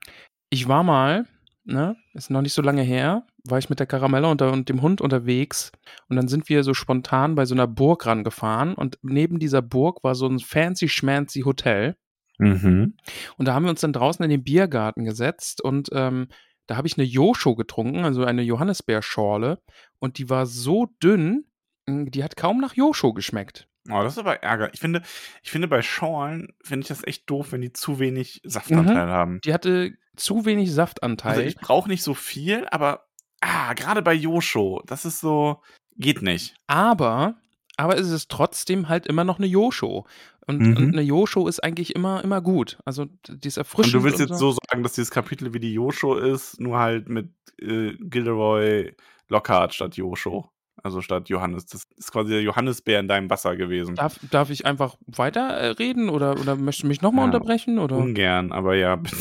ich 0.50 0.68
war 0.68 0.82
mal, 0.82 1.26
ne, 1.64 1.96
ist 2.14 2.30
noch 2.30 2.42
nicht 2.42 2.52
so 2.52 2.62
lange 2.62 2.82
her, 2.82 3.24
war 3.50 3.58
ich 3.58 3.70
mit 3.70 3.80
der 3.80 3.86
Karamelle 3.86 4.28
und, 4.28 4.42
und 4.42 4.68
dem 4.68 4.82
Hund 4.82 5.00
unterwegs 5.00 5.72
und 6.08 6.16
dann 6.16 6.28
sind 6.28 6.48
wir 6.48 6.62
so 6.62 6.74
spontan 6.74 7.34
bei 7.34 7.44
so 7.44 7.54
einer 7.54 7.66
Burg 7.66 8.06
rangefahren 8.06 8.74
und 8.74 8.98
neben 9.02 9.38
dieser 9.38 9.62
Burg 9.62 10.04
war 10.04 10.14
so 10.14 10.26
ein 10.26 10.38
fancy 10.38 10.88
schmancy 10.88 11.42
Hotel. 11.42 11.96
Mhm. 12.38 12.96
Und 13.36 13.48
da 13.48 13.54
haben 13.54 13.64
wir 13.64 13.70
uns 13.70 13.80
dann 13.80 13.92
draußen 13.92 14.22
in 14.22 14.30
den 14.30 14.44
Biergarten 14.44 15.04
gesetzt 15.04 15.62
und 15.62 15.88
ähm, 15.92 16.28
da 16.66 16.76
habe 16.76 16.88
ich 16.88 16.98
eine 16.98 17.06
Josho 17.06 17.54
getrunken, 17.54 18.04
also 18.04 18.24
eine 18.24 18.42
Johannisbeerschorle. 18.42 19.62
Und 19.98 20.18
die 20.18 20.28
war 20.28 20.46
so 20.46 20.86
dünn, 21.02 21.44
mh, 21.86 22.10
die 22.10 22.24
hat 22.24 22.36
kaum 22.36 22.60
nach 22.60 22.74
Josho 22.74 23.12
geschmeckt. 23.12 23.68
Oh, 23.88 24.02
das 24.02 24.14
ist 24.14 24.18
aber 24.18 24.42
Ärger. 24.42 24.74
Ich 24.74 24.80
finde, 24.80 25.02
ich 25.44 25.50
finde 25.50 25.68
bei 25.68 25.80
Schorlen 25.80 26.48
finde 26.62 26.82
ich 26.82 26.88
das 26.88 27.04
echt 27.04 27.30
doof, 27.30 27.52
wenn 27.52 27.60
die 27.60 27.72
zu 27.72 28.00
wenig 28.00 28.40
Saftanteil 28.44 29.06
haben. 29.06 29.40
Die 29.44 29.54
hatte 29.54 29.92
zu 30.16 30.44
wenig 30.44 30.72
Saftanteil. 30.72 31.36
Also 31.36 31.42
ich 31.42 31.56
brauche 31.56 31.88
nicht 31.88 32.02
so 32.02 32.14
viel, 32.14 32.66
aber 32.70 33.05
ah, 33.40 33.72
gerade 33.74 34.02
bei 34.02 34.14
Yosho, 34.14 34.82
das 34.86 35.04
ist 35.04 35.20
so, 35.20 35.60
geht 35.96 36.22
nicht. 36.22 36.54
aber, 36.66 37.34
aber 37.76 37.96
es 37.98 38.10
ist 38.10 38.30
trotzdem 38.30 38.88
halt 38.88 39.06
immer 39.06 39.24
noch 39.24 39.38
eine 39.38 39.46
Josho. 39.46 40.06
Und, 40.48 40.60
Mhm. 40.60 40.76
und 40.76 40.92
eine 40.92 41.02
Josho 41.02 41.48
ist 41.48 41.62
eigentlich 41.64 41.96
immer, 41.96 42.22
immer 42.22 42.40
gut. 42.40 42.78
Also 42.84 43.06
die 43.28 43.48
ist 43.48 43.58
Und 43.58 43.62
erfrischend. 43.62 43.94
du 43.94 44.04
willst 44.04 44.20
jetzt 44.20 44.38
so 44.38 44.52
sagen, 44.52 44.82
dass 44.84 44.92
dieses 44.92 45.10
Kapitel 45.10 45.52
wie 45.52 45.58
die 45.60 45.72
Yosho 45.72 46.14
ist, 46.14 46.60
nur 46.60 46.78
halt 46.78 47.08
mit 47.08 47.30
äh, 47.60 47.94
Gilderoy 47.98 48.94
Lockhart 49.28 49.74
statt 49.74 49.96
Yosho. 49.96 50.48
Also 50.84 51.00
statt 51.00 51.28
Johannes. 51.30 51.66
Das 51.66 51.82
ist 51.96 52.12
quasi 52.12 52.30
der 52.30 52.42
Johannisbär 52.42 53.00
in 53.00 53.08
deinem 53.08 53.28
Wasser 53.28 53.56
gewesen. 53.56 53.96
Darf, 53.96 54.20
darf 54.30 54.50
ich 54.50 54.64
einfach 54.66 54.96
weiterreden 55.06 56.08
oder, 56.10 56.38
oder 56.38 56.54
möchtest 56.54 56.84
du 56.84 56.86
mich 56.88 57.02
nochmal 57.02 57.22
Ja, 57.22 57.34
unterbrechen? 57.34 57.80
Oder? 57.80 57.96
Ungern, 57.96 58.52
aber 58.52 58.76
ja, 58.76 58.94
bitte. 58.94 59.16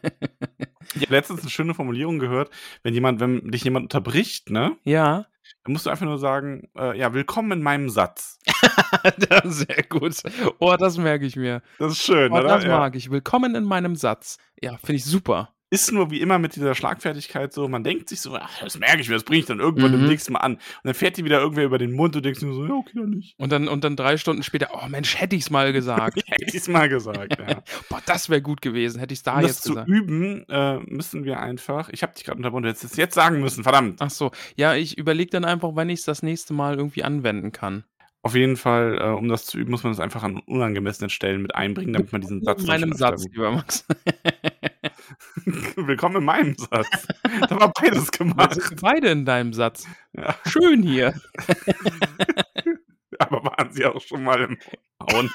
Ich 0.99 1.07
habe 1.07 1.15
letztens 1.15 1.41
eine 1.43 1.51
schöne 1.51 1.75
Formulierung 1.75 2.19
gehört, 2.19 2.51
wenn 2.83 2.95
jemand, 2.95 3.21
wenn 3.21 3.51
dich 3.51 3.65
jemand 3.65 3.85
unterbricht, 3.85 4.51
ne, 4.51 4.77
ja. 4.85 5.27
dann 5.65 5.73
musst 5.73 5.87
du 5.87 5.91
einfach 5.91 6.07
nur 6.07 6.19
sagen, 6.19 6.69
äh, 6.77 6.99
ja, 6.99 7.15
willkommen 7.15 7.53
in 7.53 7.63
meinem 7.63 7.89
Satz. 7.89 8.39
Sehr 9.45 9.83
gut. 9.89 10.17
Oh, 10.59 10.75
das 10.79 10.99
merke 10.99 11.25
ich 11.27 11.37
mir. 11.37 11.63
Das 11.79 11.93
ist 11.93 12.03
schön, 12.03 12.33
Oh, 12.33 12.37
oder? 12.37 12.49
das 12.49 12.65
Ja. 12.65 12.79
mag 12.79 12.97
ich. 12.97 13.11
Willkommen 13.11 13.55
in 13.55 13.65
meinem 13.65 13.97
Satz. 13.97 14.39
Ja, 14.61 14.77
finde 14.79 14.95
ich 14.95 15.05
super. 15.05 15.55
Ist 15.71 15.93
nur 15.93 16.11
wie 16.11 16.21
immer 16.21 16.39
mit 16.39 16.57
dieser 16.57 16.75
Schlagfertigkeit 16.75 17.53
so, 17.53 17.69
man 17.69 17.85
denkt 17.85 18.09
sich 18.09 18.21
so, 18.23 18.35
ach, 18.35 18.61
das 18.63 18.79
merke 18.79 19.03
ich 19.03 19.09
mir, 19.09 19.15
das 19.17 19.25
bringe 19.25 19.41
ich 19.41 19.47
dann 19.47 19.61
irgendwann 19.61 19.91
Mhm. 19.91 19.99
demnächst 20.01 20.31
mal 20.31 20.39
an. 20.39 20.55
Und 20.55 20.61
dann 20.85 20.95
fährt 20.95 21.19
die 21.19 21.25
wieder 21.27 21.41
irgendwer 21.41 21.65
über 21.65 21.77
den 21.77 21.93
Mund 21.93 22.17
und 22.17 22.25
denkst 22.25 22.41
dir 22.41 22.53
so, 22.55 22.65
ja, 22.67 22.73
okay, 22.73 22.93
dann 22.95 23.11
nicht. 23.11 23.35
Und 23.39 23.53
dann, 23.53 23.69
und 23.69 23.85
dann 23.85 23.95
drei 23.95 24.17
Stunden 24.17 24.43
später, 24.43 24.71
oh 24.73 24.89
Mensch, 24.89 25.21
hätte 25.21 25.37
ich 25.37 25.43
es 25.43 25.51
mal 25.51 25.73
gesagt. 25.73 26.17
Hätte 26.27 26.45
ich 26.47 26.55
es 26.55 26.69
mal 26.69 26.89
gesagt, 26.89 27.39
ja. 27.39 27.63
Boah, 27.91 28.01
das 28.07 28.31
wäre 28.31 28.41
gut 28.41 28.63
gewesen, 28.63 28.99
hätte 28.99 29.13
ich 29.13 29.19
es 29.19 29.23
da 29.25 29.37
um 29.37 29.43
das 29.43 29.51
jetzt 29.51 29.63
zu 29.65 29.71
gesagt. 29.71 29.89
üben, 29.89 30.49
äh, 30.49 30.79
müssen 30.81 31.25
wir 31.25 31.41
einfach, 31.41 31.89
ich 31.91 32.03
habe 32.03 32.15
dich 32.15 32.25
gerade 32.25 32.39
unterbunden, 32.39 32.71
es 32.73 32.97
jetzt 32.97 33.15
sagen 33.15 33.41
müssen, 33.41 33.63
verdammt. 33.63 34.01
Ach 34.01 34.11
so, 34.11 34.31
ja, 34.57 34.75
ich 34.75 34.97
überlege 34.97 35.31
dann 35.31 35.45
einfach, 35.45 35.71
wann 35.75 35.91
ich 35.91 36.01
es 36.01 36.05
das 36.07 36.23
nächste 36.23 36.55
Mal 36.55 36.77
irgendwie 36.79 37.05
anwenden 37.05 37.53
kann. 37.53 37.85
Auf 38.23 38.35
jeden 38.35 38.57
Fall, 38.57 38.99
äh, 39.01 39.09
um 39.11 39.29
das 39.29 39.47
zu 39.47 39.59
üben, 39.59 39.71
muss 39.71 39.85
man 39.85 39.93
das 39.93 40.01
einfach 40.01 40.23
an 40.25 40.39
unangemessenen 40.47 41.09
Stellen 41.09 41.41
mit 41.41 41.55
einbringen, 41.55 41.93
damit 41.93 42.11
man 42.11 42.21
diesen 42.21 42.43
Satz 42.45 42.63
in 42.63 42.67
meinem 42.67 42.93
Satz, 42.95 43.25
lieber 43.31 43.53
Max. 43.53 43.87
Willkommen 45.77 46.17
in 46.17 46.25
meinem 46.25 46.57
Satz. 46.57 47.07
Da 47.49 47.59
war 47.61 47.73
beides 47.73 48.11
gemacht. 48.13 48.59
beide 48.81 49.09
in 49.11 49.25
deinem 49.25 49.53
Satz. 49.53 49.87
Ja. 50.13 50.35
Schön 50.47 50.83
hier. 50.83 51.15
Aber 53.19 53.43
waren 53.45 53.73
sie 53.73 53.85
auch 53.85 54.01
schon 54.01 54.23
mal 54.23 54.41
im 54.43 54.59
Hauen. 55.03 55.29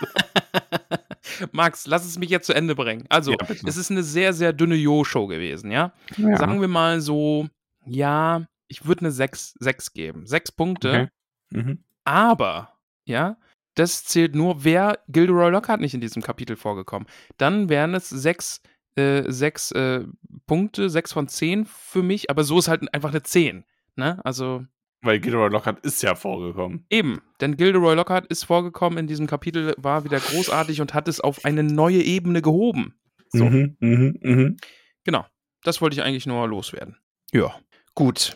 Max, 1.52 1.86
lass 1.86 2.06
es 2.06 2.18
mich 2.18 2.30
jetzt 2.30 2.46
zu 2.46 2.54
Ende 2.54 2.76
bringen. 2.76 3.06
Also, 3.10 3.32
Ja, 3.32 3.38
es 3.66 3.76
ist 3.78 3.92
eine 3.92 4.04
sehr, 4.04 4.34
sehr 4.34 4.54
dünne 4.54 4.76
Jo-Show 4.76 5.28
gewesen, 5.28 5.70
ja? 5.70 5.92
Ja. 6.16 6.38
Sagen 6.38 6.62
wir 6.62 6.68
mal 6.70 7.02
so, 7.02 7.50
ja, 7.86 8.46
ich 8.70 8.86
würde 8.86 9.02
eine 9.02 9.12
6, 9.12 9.56
6 9.60 9.92
geben. 9.94 10.26
6 10.26 10.52
Punkte. 10.54 11.10
Okay. 11.52 11.62
Mhm. 11.62 11.84
Aber, 12.06 12.74
ja, 13.06 13.36
das 13.76 14.06
zählt 14.06 14.34
nur, 14.36 14.64
wer 14.64 15.00
Gilderoy 15.10 15.50
Lockhart 15.52 15.82
nicht 15.82 15.94
in 15.94 16.02
diesem 16.02 16.22
Kapitel 16.22 16.56
vorgekommen. 16.56 17.08
Dann 17.38 17.68
wären 17.70 17.94
es 17.96 18.08
sechs, 18.10 18.62
äh, 18.96 19.24
sechs 19.32 19.72
äh, 19.72 20.06
Punkte, 20.48 20.90
sechs 20.90 21.14
von 21.14 21.28
zehn 21.28 21.66
für 21.66 22.04
mich, 22.04 22.30
aber 22.30 22.44
so 22.44 22.60
ist 22.60 22.68
halt 22.68 22.94
einfach 22.94 23.10
eine 23.10 23.24
10. 23.24 23.64
Ne? 23.96 24.20
Also 24.24 24.66
Weil 25.02 25.20
Gilderoy 25.20 25.50
Lockhart 25.50 25.80
ist 25.86 26.02
ja 26.04 26.16
vorgekommen. 26.16 26.86
eben, 26.90 27.22
denn 27.42 27.58
Gilderoy 27.58 27.96
Lockhart 27.96 28.28
ist 28.28 28.44
vorgekommen 28.46 29.00
in 29.00 29.08
diesem 29.08 29.28
Kapitel, 29.28 29.74
war 29.78 30.04
wieder 30.04 30.20
großartig 30.20 30.82
und 30.82 30.94
hat 30.94 31.08
es 31.08 31.20
auf 31.20 31.44
eine 31.46 31.64
neue 31.64 32.02
Ebene 32.02 32.42
gehoben. 32.42 32.96
So, 33.30 33.46
Mhm, 33.46 33.78
mhm, 33.80 34.20
mhm. 34.22 34.58
genau. 35.04 35.26
Das 35.64 35.82
wollte 35.82 35.96
ich 35.96 36.04
eigentlich 36.04 36.26
nur 36.28 36.48
loswerden. 36.48 36.98
Ja, 37.32 37.56
gut. 37.96 38.36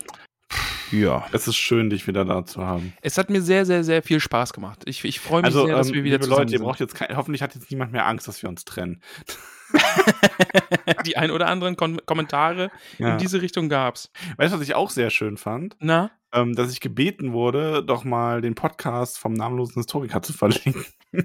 Ja. 0.91 1.28
Es 1.34 1.47
ist 1.47 1.58
schön, 1.58 1.89
dich 1.89 2.08
wieder 2.08 2.24
da 2.24 2.45
zu 2.45 2.66
haben. 2.66 2.93
Es 3.01 3.18
hat 3.18 3.30
mir 3.30 3.41
sehr, 3.41 3.66
sehr, 3.66 3.84
sehr 3.84 4.01
viel 4.01 4.22
Spaß 4.22 4.53
gemacht. 4.53 4.84
Ich, 4.86 5.03
ich 5.03 5.20
freue 5.20 5.41
mich 5.41 5.47
Also, 5.47 5.66
sehr, 5.66 5.76
dass 5.76 5.89
ähm, 5.89 5.95
wir 5.95 6.03
wieder 6.05 6.16
liebe 6.16 6.24
zusammen 6.24 6.39
Leute, 6.43 6.53
ihr 6.53 6.58
sind. 6.60 6.66
braucht 6.66 6.80
jetzt 6.80 6.95
kein, 6.95 7.16
hoffentlich 7.18 7.41
hat 7.41 7.53
jetzt 7.53 7.70
niemand 7.70 7.91
mehr 7.91 8.05
Angst, 8.08 8.28
dass 8.30 8.41
wir 8.41 8.49
uns 8.49 8.64
trennen. 8.66 9.01
Die 11.05 11.18
ein 11.18 11.32
oder 11.32 11.47
anderen 11.47 11.76
Kom 11.76 11.99
Kommentare 12.05 12.72
Ja. 12.97 13.13
in 13.13 13.18
diese 13.18 13.41
Richtung 13.41 13.70
gab's. 13.70 14.11
Weißt 14.38 14.53
du, 14.53 14.57
was 14.59 14.63
ich 14.68 14.76
auch 14.76 14.89
sehr 14.89 15.09
schön 15.09 15.38
fand? 15.38 15.76
Na? 15.80 16.11
Ähm, 16.34 16.55
dass 16.55 16.72
ich 16.72 16.80
gebeten 16.80 17.32
wurde, 17.34 17.84
doch 17.84 18.03
mal 18.03 18.41
den 18.41 18.55
Podcast 18.55 19.18
vom 19.18 19.34
namenlosen 19.34 19.76
Historiker 19.76 20.22
zu 20.22 20.34
verlinken. 20.34 20.86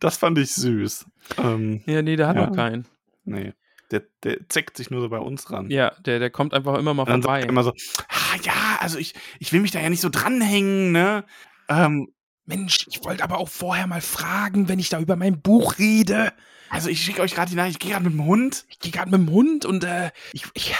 das 0.00 0.16
fand 0.16 0.38
ich 0.38 0.52
süß. 0.52 1.06
Ähm, 1.38 1.82
Ja, 1.86 2.02
nee, 2.02 2.16
der 2.16 2.28
hat 2.28 2.36
Ja. 2.36 2.46
noch 2.46 2.56
keinen. 2.56 2.86
nee. 3.24 3.52
Der, 3.90 4.02
der 4.24 4.48
zeckt 4.48 4.78
sich 4.78 4.90
nur 4.90 5.02
so 5.02 5.10
bei 5.10 5.18
uns 5.18 5.50
ran. 5.52 5.68
Ja, 5.70 5.92
der, 6.06 6.18
der 6.18 6.30
kommt 6.30 6.54
einfach 6.54 6.78
immer 6.78 6.94
mal 6.94 7.02
Und 7.02 7.10
dann 7.10 7.20
sagt 7.20 7.26
vorbei. 7.30 7.40
er 7.42 7.48
immer 7.50 7.62
so, 7.62 7.72
ah, 8.08 8.36
ja, 8.42 8.78
also 8.80 8.96
ich, 8.98 9.12
ich 9.38 9.52
will 9.52 9.60
mich 9.60 9.70
da 9.70 9.80
ja 9.80 9.90
nicht 9.90 10.00
so 10.00 10.08
dranhängen, 10.08 10.92
ne? 10.92 11.24
Ähm, 11.68 12.08
Mensch, 12.44 12.86
ich 12.88 13.04
wollte 13.04 13.22
aber 13.22 13.38
auch 13.38 13.48
vorher 13.48 13.86
mal 13.86 14.00
fragen, 14.00 14.68
wenn 14.68 14.78
ich 14.78 14.88
da 14.88 14.98
über 14.98 15.16
mein 15.16 15.40
Buch 15.40 15.78
rede. 15.78 16.32
also 16.70 16.88
ich 16.88 17.02
schicke 17.02 17.22
euch 17.22 17.34
gerade 17.34 17.50
die 17.50 17.56
Nachricht, 17.56 17.76
ich 17.76 17.80
gehe 17.80 17.92
gerade 17.92 18.04
mit 18.04 18.14
dem 18.14 18.24
Hund. 18.24 18.64
Ich 18.68 18.78
gehe 18.80 18.92
gerade 18.92 19.10
mit 19.10 19.20
dem 19.20 19.30
Hund 19.30 19.64
und 19.64 19.84
äh, 19.84 20.10
ich, 20.32 20.44
ich, 20.54 20.74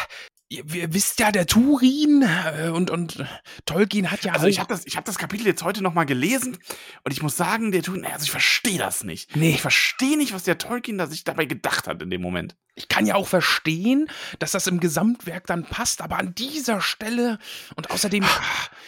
ihr, 0.53 0.93
wisst 0.93 1.19
ja, 1.19 1.33
der 1.33 1.47
Turin 1.47 2.23
äh, 2.23 2.69
und, 2.69 2.91
und 2.91 3.25
Tolkien 3.65 4.11
hat 4.11 4.25
ja 4.25 4.33
Also 4.33 4.47
ich 4.47 4.59
habe 4.59 4.69
das, 4.69 4.87
ich 4.87 4.97
hab 4.97 5.05
das 5.05 5.19
Kapitel 5.19 5.47
jetzt 5.47 5.63
heute 5.63 5.83
nochmal 5.83 6.07
gelesen 6.07 6.59
und 7.05 7.13
ich 7.13 7.23
muss 7.23 7.37
sagen, 7.37 7.73
der 7.73 7.83
tut, 7.83 8.05
also 8.05 8.25
ich 8.25 8.31
verstehe 8.31 8.79
das 8.79 9.05
nicht. 9.05 9.35
Nee. 9.37 9.51
Ich 9.51 9.63
verstehe 9.63 10.19
nicht, 10.19 10.35
was 10.35 10.45
der 10.45 10.59
Tolkien 10.59 10.99
da 10.99 11.07
sich 11.07 11.25
dabei 11.25 11.47
gedacht 11.47 11.87
hat 11.87 12.03
in 12.03 12.11
dem 12.11 12.21
Moment. 12.21 12.57
ich 12.75 12.89
kann 12.89 13.07
ja 13.07 13.15
auch 13.15 13.29
verstehen, 13.29 14.09
dass 14.39 14.53
das 14.53 14.67
im 14.67 14.81
Gesamtwerk 14.81 15.47
dann 15.47 15.65
passt, 15.65 16.03
aber 16.03 16.19
an 16.19 16.35
dieser 16.35 16.81
Stelle 16.81 17.39
und 17.77 17.91
außerdem, 17.91 18.25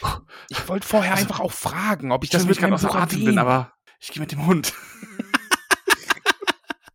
ah, 0.03 0.21
ich 0.49 0.69
wollte 0.69 0.87
vorher 0.87 1.15
einfach 1.15 1.41
auch 1.41 1.53
fragen, 1.53 2.13
ob 2.13 2.25
ich 2.25 2.31
das 2.31 2.47
mit 2.47 2.61
meinem 2.61 2.79
Buch 2.79 2.95
Atem 2.95 3.25
bin, 3.25 3.39
aber 3.39 3.73
ich 4.01 4.13
gehe 4.13 4.21
mit 4.21 4.33
dem 4.33 4.47
Hund. 4.47 4.75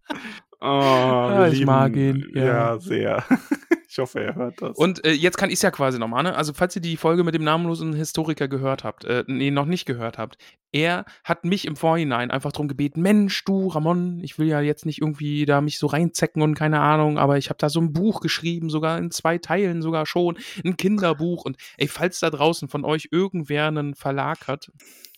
oh, 0.62 0.66
Ja, 0.66 1.46
wir 1.46 1.54
ich 1.54 1.66
mag 1.66 1.96
ihn, 1.96 2.32
ja. 2.34 2.46
Ja, 2.46 2.80
sehr. 2.80 3.26
Hoffe, 4.00 4.22
er 4.22 4.36
hört 4.36 4.62
das. 4.62 4.78
Und 4.78 5.06
äh, 5.06 5.12
jetzt 5.12 5.38
kann 5.38 5.50
ich 5.50 5.56
es 5.56 5.62
ja 5.62 5.72
quasi 5.72 6.00
nochmal, 6.00 6.24
ne? 6.24 6.36
Also, 6.36 6.54
falls 6.54 6.76
ihr 6.76 6.82
die 6.82 6.97
Folge 6.97 7.24
mit 7.24 7.34
dem 7.36 7.43
namenlosen 7.43 7.93
Historiker 7.93 8.47
gehört 8.47 8.84
habt, 8.84 9.06
äh, 9.06 9.24
nee, 9.28 9.52
noch 9.52 9.66
nicht 9.66 9.86
gehört 9.86 10.18
habt, 10.18 10.38
er 10.72 11.06
hat 11.24 11.45
mich 11.45 11.66
im 11.66 11.76
Vorhinein 11.76 12.30
einfach 12.30 12.52
darum 12.52 12.68
gebeten, 12.68 13.02
Mensch, 13.02 13.43
du, 13.45 13.68
Ramon, 13.68 14.20
ich 14.24 14.38
will 14.38 14.47
ja 14.47 14.62
jetzt 14.62 14.86
nicht 14.86 15.02
irgendwie 15.02 15.45
da 15.45 15.62
mich 15.62 15.80
so 15.80 15.88
reinzecken 15.88 16.41
und 16.41 16.54
keine 16.54 16.80
Ahnung, 16.80 17.18
aber 17.18 17.38
ich 17.38 17.50
habe 17.50 17.58
da 17.58 17.70
so 17.70 17.82
ein 17.82 17.91
Buch 17.93 18.22
geschrieben, 18.22 18.70
sogar 18.70 18.97
in 18.97 19.10
zwei 19.12 19.38
Teilen 19.39 19.82
sogar 19.82 20.06
schon, 20.06 20.38
ein 20.64 20.78
Kinderbuch. 20.78 21.45
Und 21.45 21.58
ey, 21.78 21.88
falls 21.88 22.20
da 22.20 22.30
draußen 22.30 22.68
von 22.70 22.86
euch 22.86 23.10
irgendwer 23.12 23.68
einen 23.68 23.95
Verlag 23.95 24.47
hat, 24.47 24.72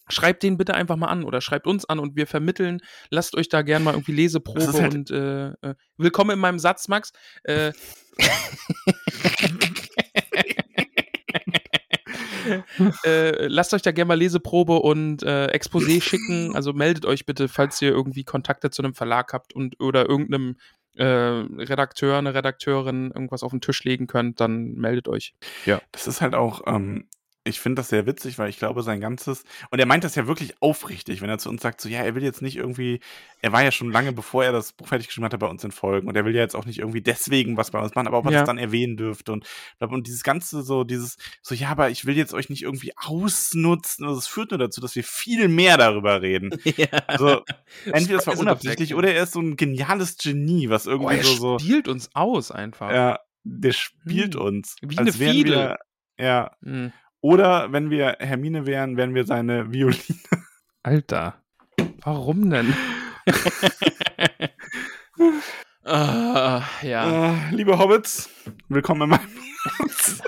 Schreibt 0.10 0.44
den 0.44 0.58
bitte 0.58 0.74
einfach 0.74 0.98
mal 0.98 1.08
an 1.08 1.24
oder 1.24 1.42
schreibt 1.42 1.68
uns 1.68 1.86
an 1.86 2.00
und 2.00 2.16
wir 2.16 2.28
vermitteln. 2.28 2.82
Lasst 3.10 3.36
euch 3.36 3.50
da 3.50 3.62
gern 3.62 3.84
mal 3.84 3.94
irgendwie 3.94 4.14
Leseprobe 4.14 4.74
halt- 4.74 4.94
und 4.94 5.12
äh, 5.12 5.50
äh, 5.50 5.76
willkommen 5.98 6.32
in 6.32 6.40
meinem 6.40 6.60
Satz, 6.60 6.88
Max. 6.88 7.12
Äh, 7.44 7.72
äh, 13.06 13.48
lasst 13.48 13.74
euch 13.74 13.82
da 13.82 13.92
gerne 13.92 14.10
mal 14.10 14.18
Leseprobe 14.18 14.80
und 14.80 15.24
äh, 15.24 15.48
Exposé 15.48 16.02
schicken. 16.02 16.56
Also 16.56 16.74
meldet 16.74 17.06
euch 17.06 17.26
bitte, 17.26 17.48
falls 17.48 17.82
ihr 17.82 17.90
irgendwie 17.90 18.24
Kontakte 18.24 18.70
zu 18.70 18.82
einem 18.82 18.94
Verlag 18.94 19.34
habt 19.34 19.54
und 19.54 19.80
oder 19.80 20.10
irgendeinem 20.10 20.58
äh, 20.96 21.06
Redakteur, 21.06 22.18
eine 22.18 22.34
Redakteurin 22.34 23.12
irgendwas 23.12 23.44
auf 23.44 23.52
den 23.52 23.62
Tisch 23.62 23.84
legen 23.84 24.08
könnt, 24.08 24.40
dann 24.40 24.74
meldet 24.74 25.08
euch. 25.08 25.34
Das 25.92 26.08
ist 26.08 26.22
halt 26.22 26.36
auch, 26.36 26.62
ähm, 26.68 27.08
ich 27.44 27.60
finde 27.60 27.80
das 27.80 27.90
sehr 27.90 28.06
witzig, 28.06 28.38
weil 28.38 28.50
ich 28.50 28.58
glaube, 28.60 28.84
sein 28.84 29.00
ganzes, 29.02 29.44
und 29.72 29.80
er 29.80 29.88
meint 29.88 30.04
das 30.04 30.14
ja 30.16 30.28
wirklich 30.28 30.62
aufrichtig, 30.62 31.22
wenn 31.22 31.30
er 31.30 31.40
zu 31.40 31.50
uns 31.50 31.62
sagt, 31.64 31.82
so, 31.82 31.90
ja, 31.90 32.02
er 32.04 32.14
will 32.14 32.24
jetzt 32.24 32.42
nicht 32.44 32.56
irgendwie, 32.56 33.00
er 33.42 33.52
war 33.52 33.64
ja 33.64 33.72
schon 33.72 33.92
lange, 33.92 34.14
bevor 34.14 34.44
er 34.46 34.52
das 34.52 34.74
Buch 34.74 34.88
fertig 34.88 35.08
geschrieben 35.08 35.26
hatte, 35.26 35.40
bei 35.40 35.48
uns 35.48 35.64
in 35.64 35.72
Folgen, 35.72 36.08
und 36.08 36.16
er 36.16 36.24
will 36.26 36.36
ja 36.36 36.42
jetzt 36.42 36.56
auch 36.56 36.66
nicht 36.66 36.78
irgendwie 36.80 37.02
deswegen 37.02 37.58
was 37.58 37.72
bei 37.72 37.80
uns 37.80 37.96
machen, 37.96 38.06
aber 38.08 38.20
ob 38.20 38.26
er 38.26 38.32
Ja. 38.32 38.40
das 38.42 38.46
dann 38.48 38.60
erwähnen 38.60 38.96
dürfte, 38.96 39.32
und, 39.32 39.48
und 39.80 40.06
dieses 40.08 40.22
ganze 40.24 40.62
so, 40.62 40.84
dieses, 40.84 41.18
so, 41.42 41.56
ja, 41.56 41.70
aber 41.70 41.90
ich 41.90 42.06
will 42.06 42.16
jetzt 42.16 42.34
euch 42.36 42.50
nicht 42.50 42.62
irgendwie 42.62 42.94
ausnutzen, 42.96 44.06
also 44.06 44.20
es 44.20 44.28
führt 44.28 44.52
nur 44.52 44.60
dazu, 44.60 44.80
dass 44.80 44.96
wir 44.96 45.04
viel 45.04 45.48
mehr 45.48 45.78
darüber 45.78 46.22
reden. 46.22 46.52
Also, 47.08 47.44
entweder 47.86 48.20
das 48.20 48.28
war 48.28 48.38
unabsichtlich, 48.38 48.94
oder 48.96 49.14
er 49.14 49.24
ist 49.24 49.34
so 49.34 49.40
ein 49.42 49.56
geniales 49.58 50.18
Genie, 50.18 50.70
was 50.70 50.86
Oh, 50.88 50.92
irgendwie 50.92 51.16
er 51.16 51.24
so, 51.24 51.60
spielt 51.60 51.88
uns 51.88 52.10
aus 52.14 52.52
einfach. 52.52 52.92
ja, 52.92 53.20
der 53.44 53.72
spielt 53.72 54.36
Hm. 54.36 54.42
uns. 54.42 54.76
Wie 54.82 54.98
eine 54.98 55.20
wären 55.20 55.76
ja, 56.20 56.52
Hm. 56.64 56.92
Oder 57.22 57.72
wenn 57.72 57.90
wir 57.90 58.18
Hermine 58.20 58.66
wären, 58.66 58.98
wären 58.98 59.16
wir 59.16 59.26
seine 59.26 59.72
Violine. 59.72 60.20
Alter. 60.84 61.42
Warum 62.02 62.50
denn? 62.50 62.74
ah, 65.86 66.64
ja. 66.82 67.34
Äh, 67.34 67.56
liebe 67.56 67.78
Hobbits, 67.78 68.30
willkommen 68.70 69.04
in 69.04 69.10
meinem 69.10 69.30
Herz. 69.78 70.22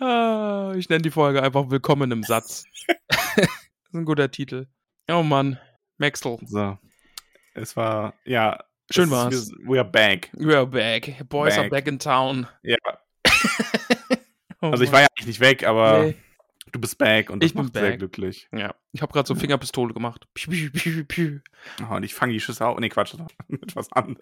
Ah, 0.00 0.74
ich 0.76 0.88
nenne 0.88 1.02
die 1.02 1.10
Folge 1.10 1.42
einfach 1.42 1.70
Willkommen 1.70 2.12
im 2.12 2.22
Satz. 2.22 2.64
das 3.08 3.38
ist 3.38 3.94
ein 3.94 4.04
guter 4.04 4.30
Titel. 4.30 4.66
Oh 5.10 5.22
Mann. 5.22 5.58
Maxel. 5.98 6.38
So. 6.44 6.78
Es 7.54 7.76
war, 7.76 8.14
ja. 8.24 8.62
Schön 8.90 9.10
war's. 9.10 9.34
ist- 9.34 9.52
Wir, 9.58 9.68
we 9.68 9.78
are 9.80 9.88
back. 9.88 10.30
We 10.34 10.56
are 10.56 10.66
back. 10.66 11.28
Boys 11.28 11.54
are 11.54 11.62
Back. 11.68 11.84
back 11.84 11.86
in 11.88 11.98
town. 11.98 12.46
Ja. 12.62 12.76
Oh 14.62 14.70
Also 14.70 14.84
ich 14.84 14.90
war 14.92 15.00
ja 15.02 15.06
eigentlich 15.10 15.26
nicht 15.26 15.40
weg, 15.40 15.64
aber 15.66 16.04
Nee. 16.04 16.14
Du 16.76 16.80
bist 16.80 16.98
back 16.98 17.30
und 17.30 17.42
das 17.42 17.48
Ich 17.48 17.54
bin 17.54 17.64
macht 17.64 17.74
sehr 17.74 17.82
back. 17.82 17.98
glücklich. 17.98 18.48
Ja, 18.52 18.74
ich 18.92 19.02
habe 19.02 19.12
gerade 19.12 19.26
so 19.26 19.34
Fingerpistole 19.34 19.94
gemacht. 19.94 20.26
Piu, 20.34 20.70
piu, 20.70 21.04
piu. 21.04 21.38
Oh, 21.82 21.94
und 21.94 22.02
ich 22.02 22.14
fange 22.14 22.32
die 22.34 22.40
Schüsse 22.40 22.66
auf. 22.66 22.78
Nee, 22.78 22.88
Quatsch, 22.88 23.14
mit 23.48 23.74
was 23.74 23.90
anderem. 23.92 24.18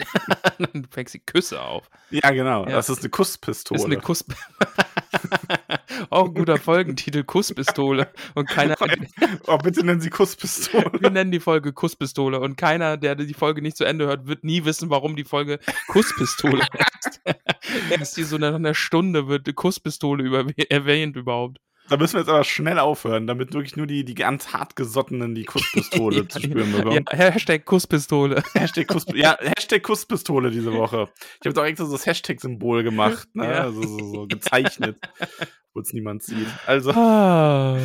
du 0.72 0.82
fängst 0.90 1.14
die 1.14 1.20
Küsse 1.20 1.60
auf. 1.60 1.90
Ja, 2.10 2.30
genau. 2.30 2.64
Ja. 2.64 2.72
Das 2.72 2.88
ist 2.88 3.00
eine 3.00 3.10
Kusspistole. 3.10 3.78
Ist 3.78 3.84
eine 3.86 3.98
Kuss. 3.98 4.24
Auch 6.10 6.26
ein 6.26 6.34
guter 6.34 6.56
Folgentitel, 6.58 7.24
Kusspistole. 7.24 8.08
Und 8.34 8.48
keiner. 8.48 8.76
oh, 9.46 9.58
bitte 9.58 9.84
nennen 9.84 10.00
Sie 10.00 10.10
Kusspistole. 10.10 10.92
Wir 11.00 11.10
nennen 11.10 11.30
die 11.30 11.40
Folge 11.40 11.72
Kusspistole. 11.72 12.40
Und 12.40 12.56
keiner, 12.56 12.96
der 12.96 13.14
die 13.14 13.34
Folge 13.34 13.62
nicht 13.62 13.76
zu 13.76 13.84
Ende 13.84 14.06
hört, 14.06 14.26
wird 14.26 14.44
nie 14.44 14.64
wissen, 14.64 14.90
warum 14.90 15.16
die 15.16 15.24
Folge 15.24 15.58
Kusspistole 15.88 16.62
heißt. 16.62 17.20
Erst 17.90 18.14
hier 18.16 18.26
so 18.26 18.38
nach 18.38 18.54
einer 18.54 18.74
Stunde 18.74 19.28
wird 19.28 19.52
Kusspistole 19.54 20.46
erwähnt 20.68 21.16
überhaupt. 21.16 21.58
Da 21.88 21.96
müssen 21.98 22.14
wir 22.14 22.20
jetzt 22.20 22.30
aber 22.30 22.44
schnell 22.44 22.78
aufhören, 22.78 23.26
damit 23.26 23.52
wirklich 23.52 23.76
nur 23.76 23.86
die, 23.86 24.04
die 24.04 24.14
ganz 24.14 24.52
hartgesottenen 24.52 25.34
die 25.34 25.44
Kusspistole 25.44 26.26
zu 26.28 26.40
spüren 26.40 26.72
bekommen. 26.72 27.04
Ja, 27.10 27.16
Hashtag 27.16 27.64
Kusspistole. 27.66 28.42
Hashtag, 28.54 28.88
Kuss, 28.88 29.04
ja, 29.14 29.36
Hashtag 29.38 29.82
Kusspistole 29.82 30.50
diese 30.50 30.72
Woche. 30.72 31.08
Ich 31.40 31.46
habe 31.46 31.52
doch 31.54 31.64
extra 31.64 31.84
so 31.86 31.92
das 31.92 32.06
Hashtag-Symbol 32.06 32.82
gemacht, 32.82 33.28
ne? 33.34 33.44
Ja. 33.44 33.60
Also 33.64 33.82
so, 33.82 33.98
so 33.98 34.26
gezeichnet, 34.26 34.96
wo 35.74 35.80
es 35.80 35.92
niemand 35.92 36.22
sieht. 36.22 36.48
Also, 36.66 36.92
Ah, 36.92 37.78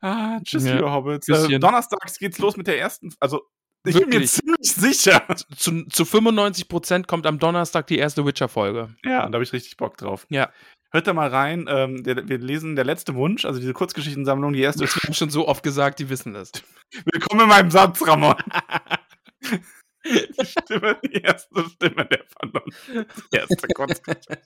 ah, 0.00 0.40
tschüss, 0.42 0.64
Ja, 0.64 0.74
liebe 0.74 0.90
Hobbits. 0.90 1.28
Äh, 1.28 1.58
donnerstags 1.58 2.18
geht's 2.18 2.38
los 2.38 2.56
mit 2.56 2.66
der 2.66 2.78
ersten, 2.78 3.14
also 3.20 3.42
ich 3.86 3.94
bin 3.94 4.08
mir 4.08 4.12
Wirklich? 4.14 4.30
ziemlich 4.32 4.72
sicher. 4.72 5.22
zu, 5.56 5.84
zu 5.88 6.04
95% 6.04 7.06
kommt 7.06 7.26
am 7.26 7.38
Donnerstag 7.38 7.86
die 7.86 7.98
erste 7.98 8.24
Witcher-Folge. 8.24 8.94
Ja, 9.04 9.26
da 9.28 9.34
habe 9.34 9.44
ich 9.44 9.52
richtig 9.52 9.76
Bock 9.76 9.98
drauf. 9.98 10.26
Ja. 10.30 10.50
Hört 10.94 11.08
da 11.08 11.12
mal 11.12 11.28
rein. 11.28 11.66
Ähm, 11.68 12.04
der, 12.04 12.28
wir 12.28 12.38
lesen 12.38 12.76
der 12.76 12.84
letzte 12.84 13.16
Wunsch, 13.16 13.44
also 13.44 13.58
diese 13.58 13.72
Kurzgeschichtensammlung, 13.72 14.52
die 14.52 14.60
erste. 14.60 14.84
Das 14.84 14.94
wird 15.02 15.16
schon 15.16 15.28
so 15.28 15.48
oft 15.48 15.64
gesagt, 15.64 15.98
die 15.98 16.08
wissen 16.08 16.34
das. 16.34 16.52
Willkommen 17.12 17.40
in 17.42 17.48
meinem 17.48 17.70
Satz, 17.72 18.06
Ramon. 18.06 18.36
die 20.04 20.46
Stimme, 20.46 20.96
die 21.04 21.14
erste 21.20 21.68
Stimme 21.68 22.06
der 22.06 22.24
Vernunft. 22.38 22.88
Die 23.32 23.36
erste 23.36 23.68
Kurzgeschichte. 23.68 24.38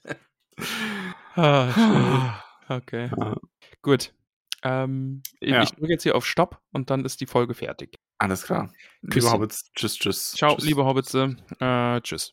Ah. 1.37 2.43
Okay. 2.69 3.11
Ja. 3.17 3.37
Gut. 3.81 4.13
Ähm, 4.65 5.23
ich 5.39 5.51
Ja. 5.51 5.63
ich 5.63 5.71
drücke 5.71 5.93
jetzt 5.93 6.03
hier 6.03 6.17
auf 6.17 6.27
Stopp 6.27 6.61
und 6.73 6.91
dann 6.91 7.05
ist 7.05 7.21
die 7.21 7.27
Folge 7.27 7.55
fertig. 7.55 7.95
Alles 8.19 8.43
klar. 8.43 8.73
Liebe. 9.03 9.31
Hobbits, 9.31 9.71
tschüss, 9.77 9.97
tschüss. 9.97 10.33
Ciao, 10.33 10.57
tschüss. 10.57 10.65
liebe 10.65 10.85
Hobbitze. 10.85 11.37
Äh, 11.61 12.01
tschüss. 12.01 12.33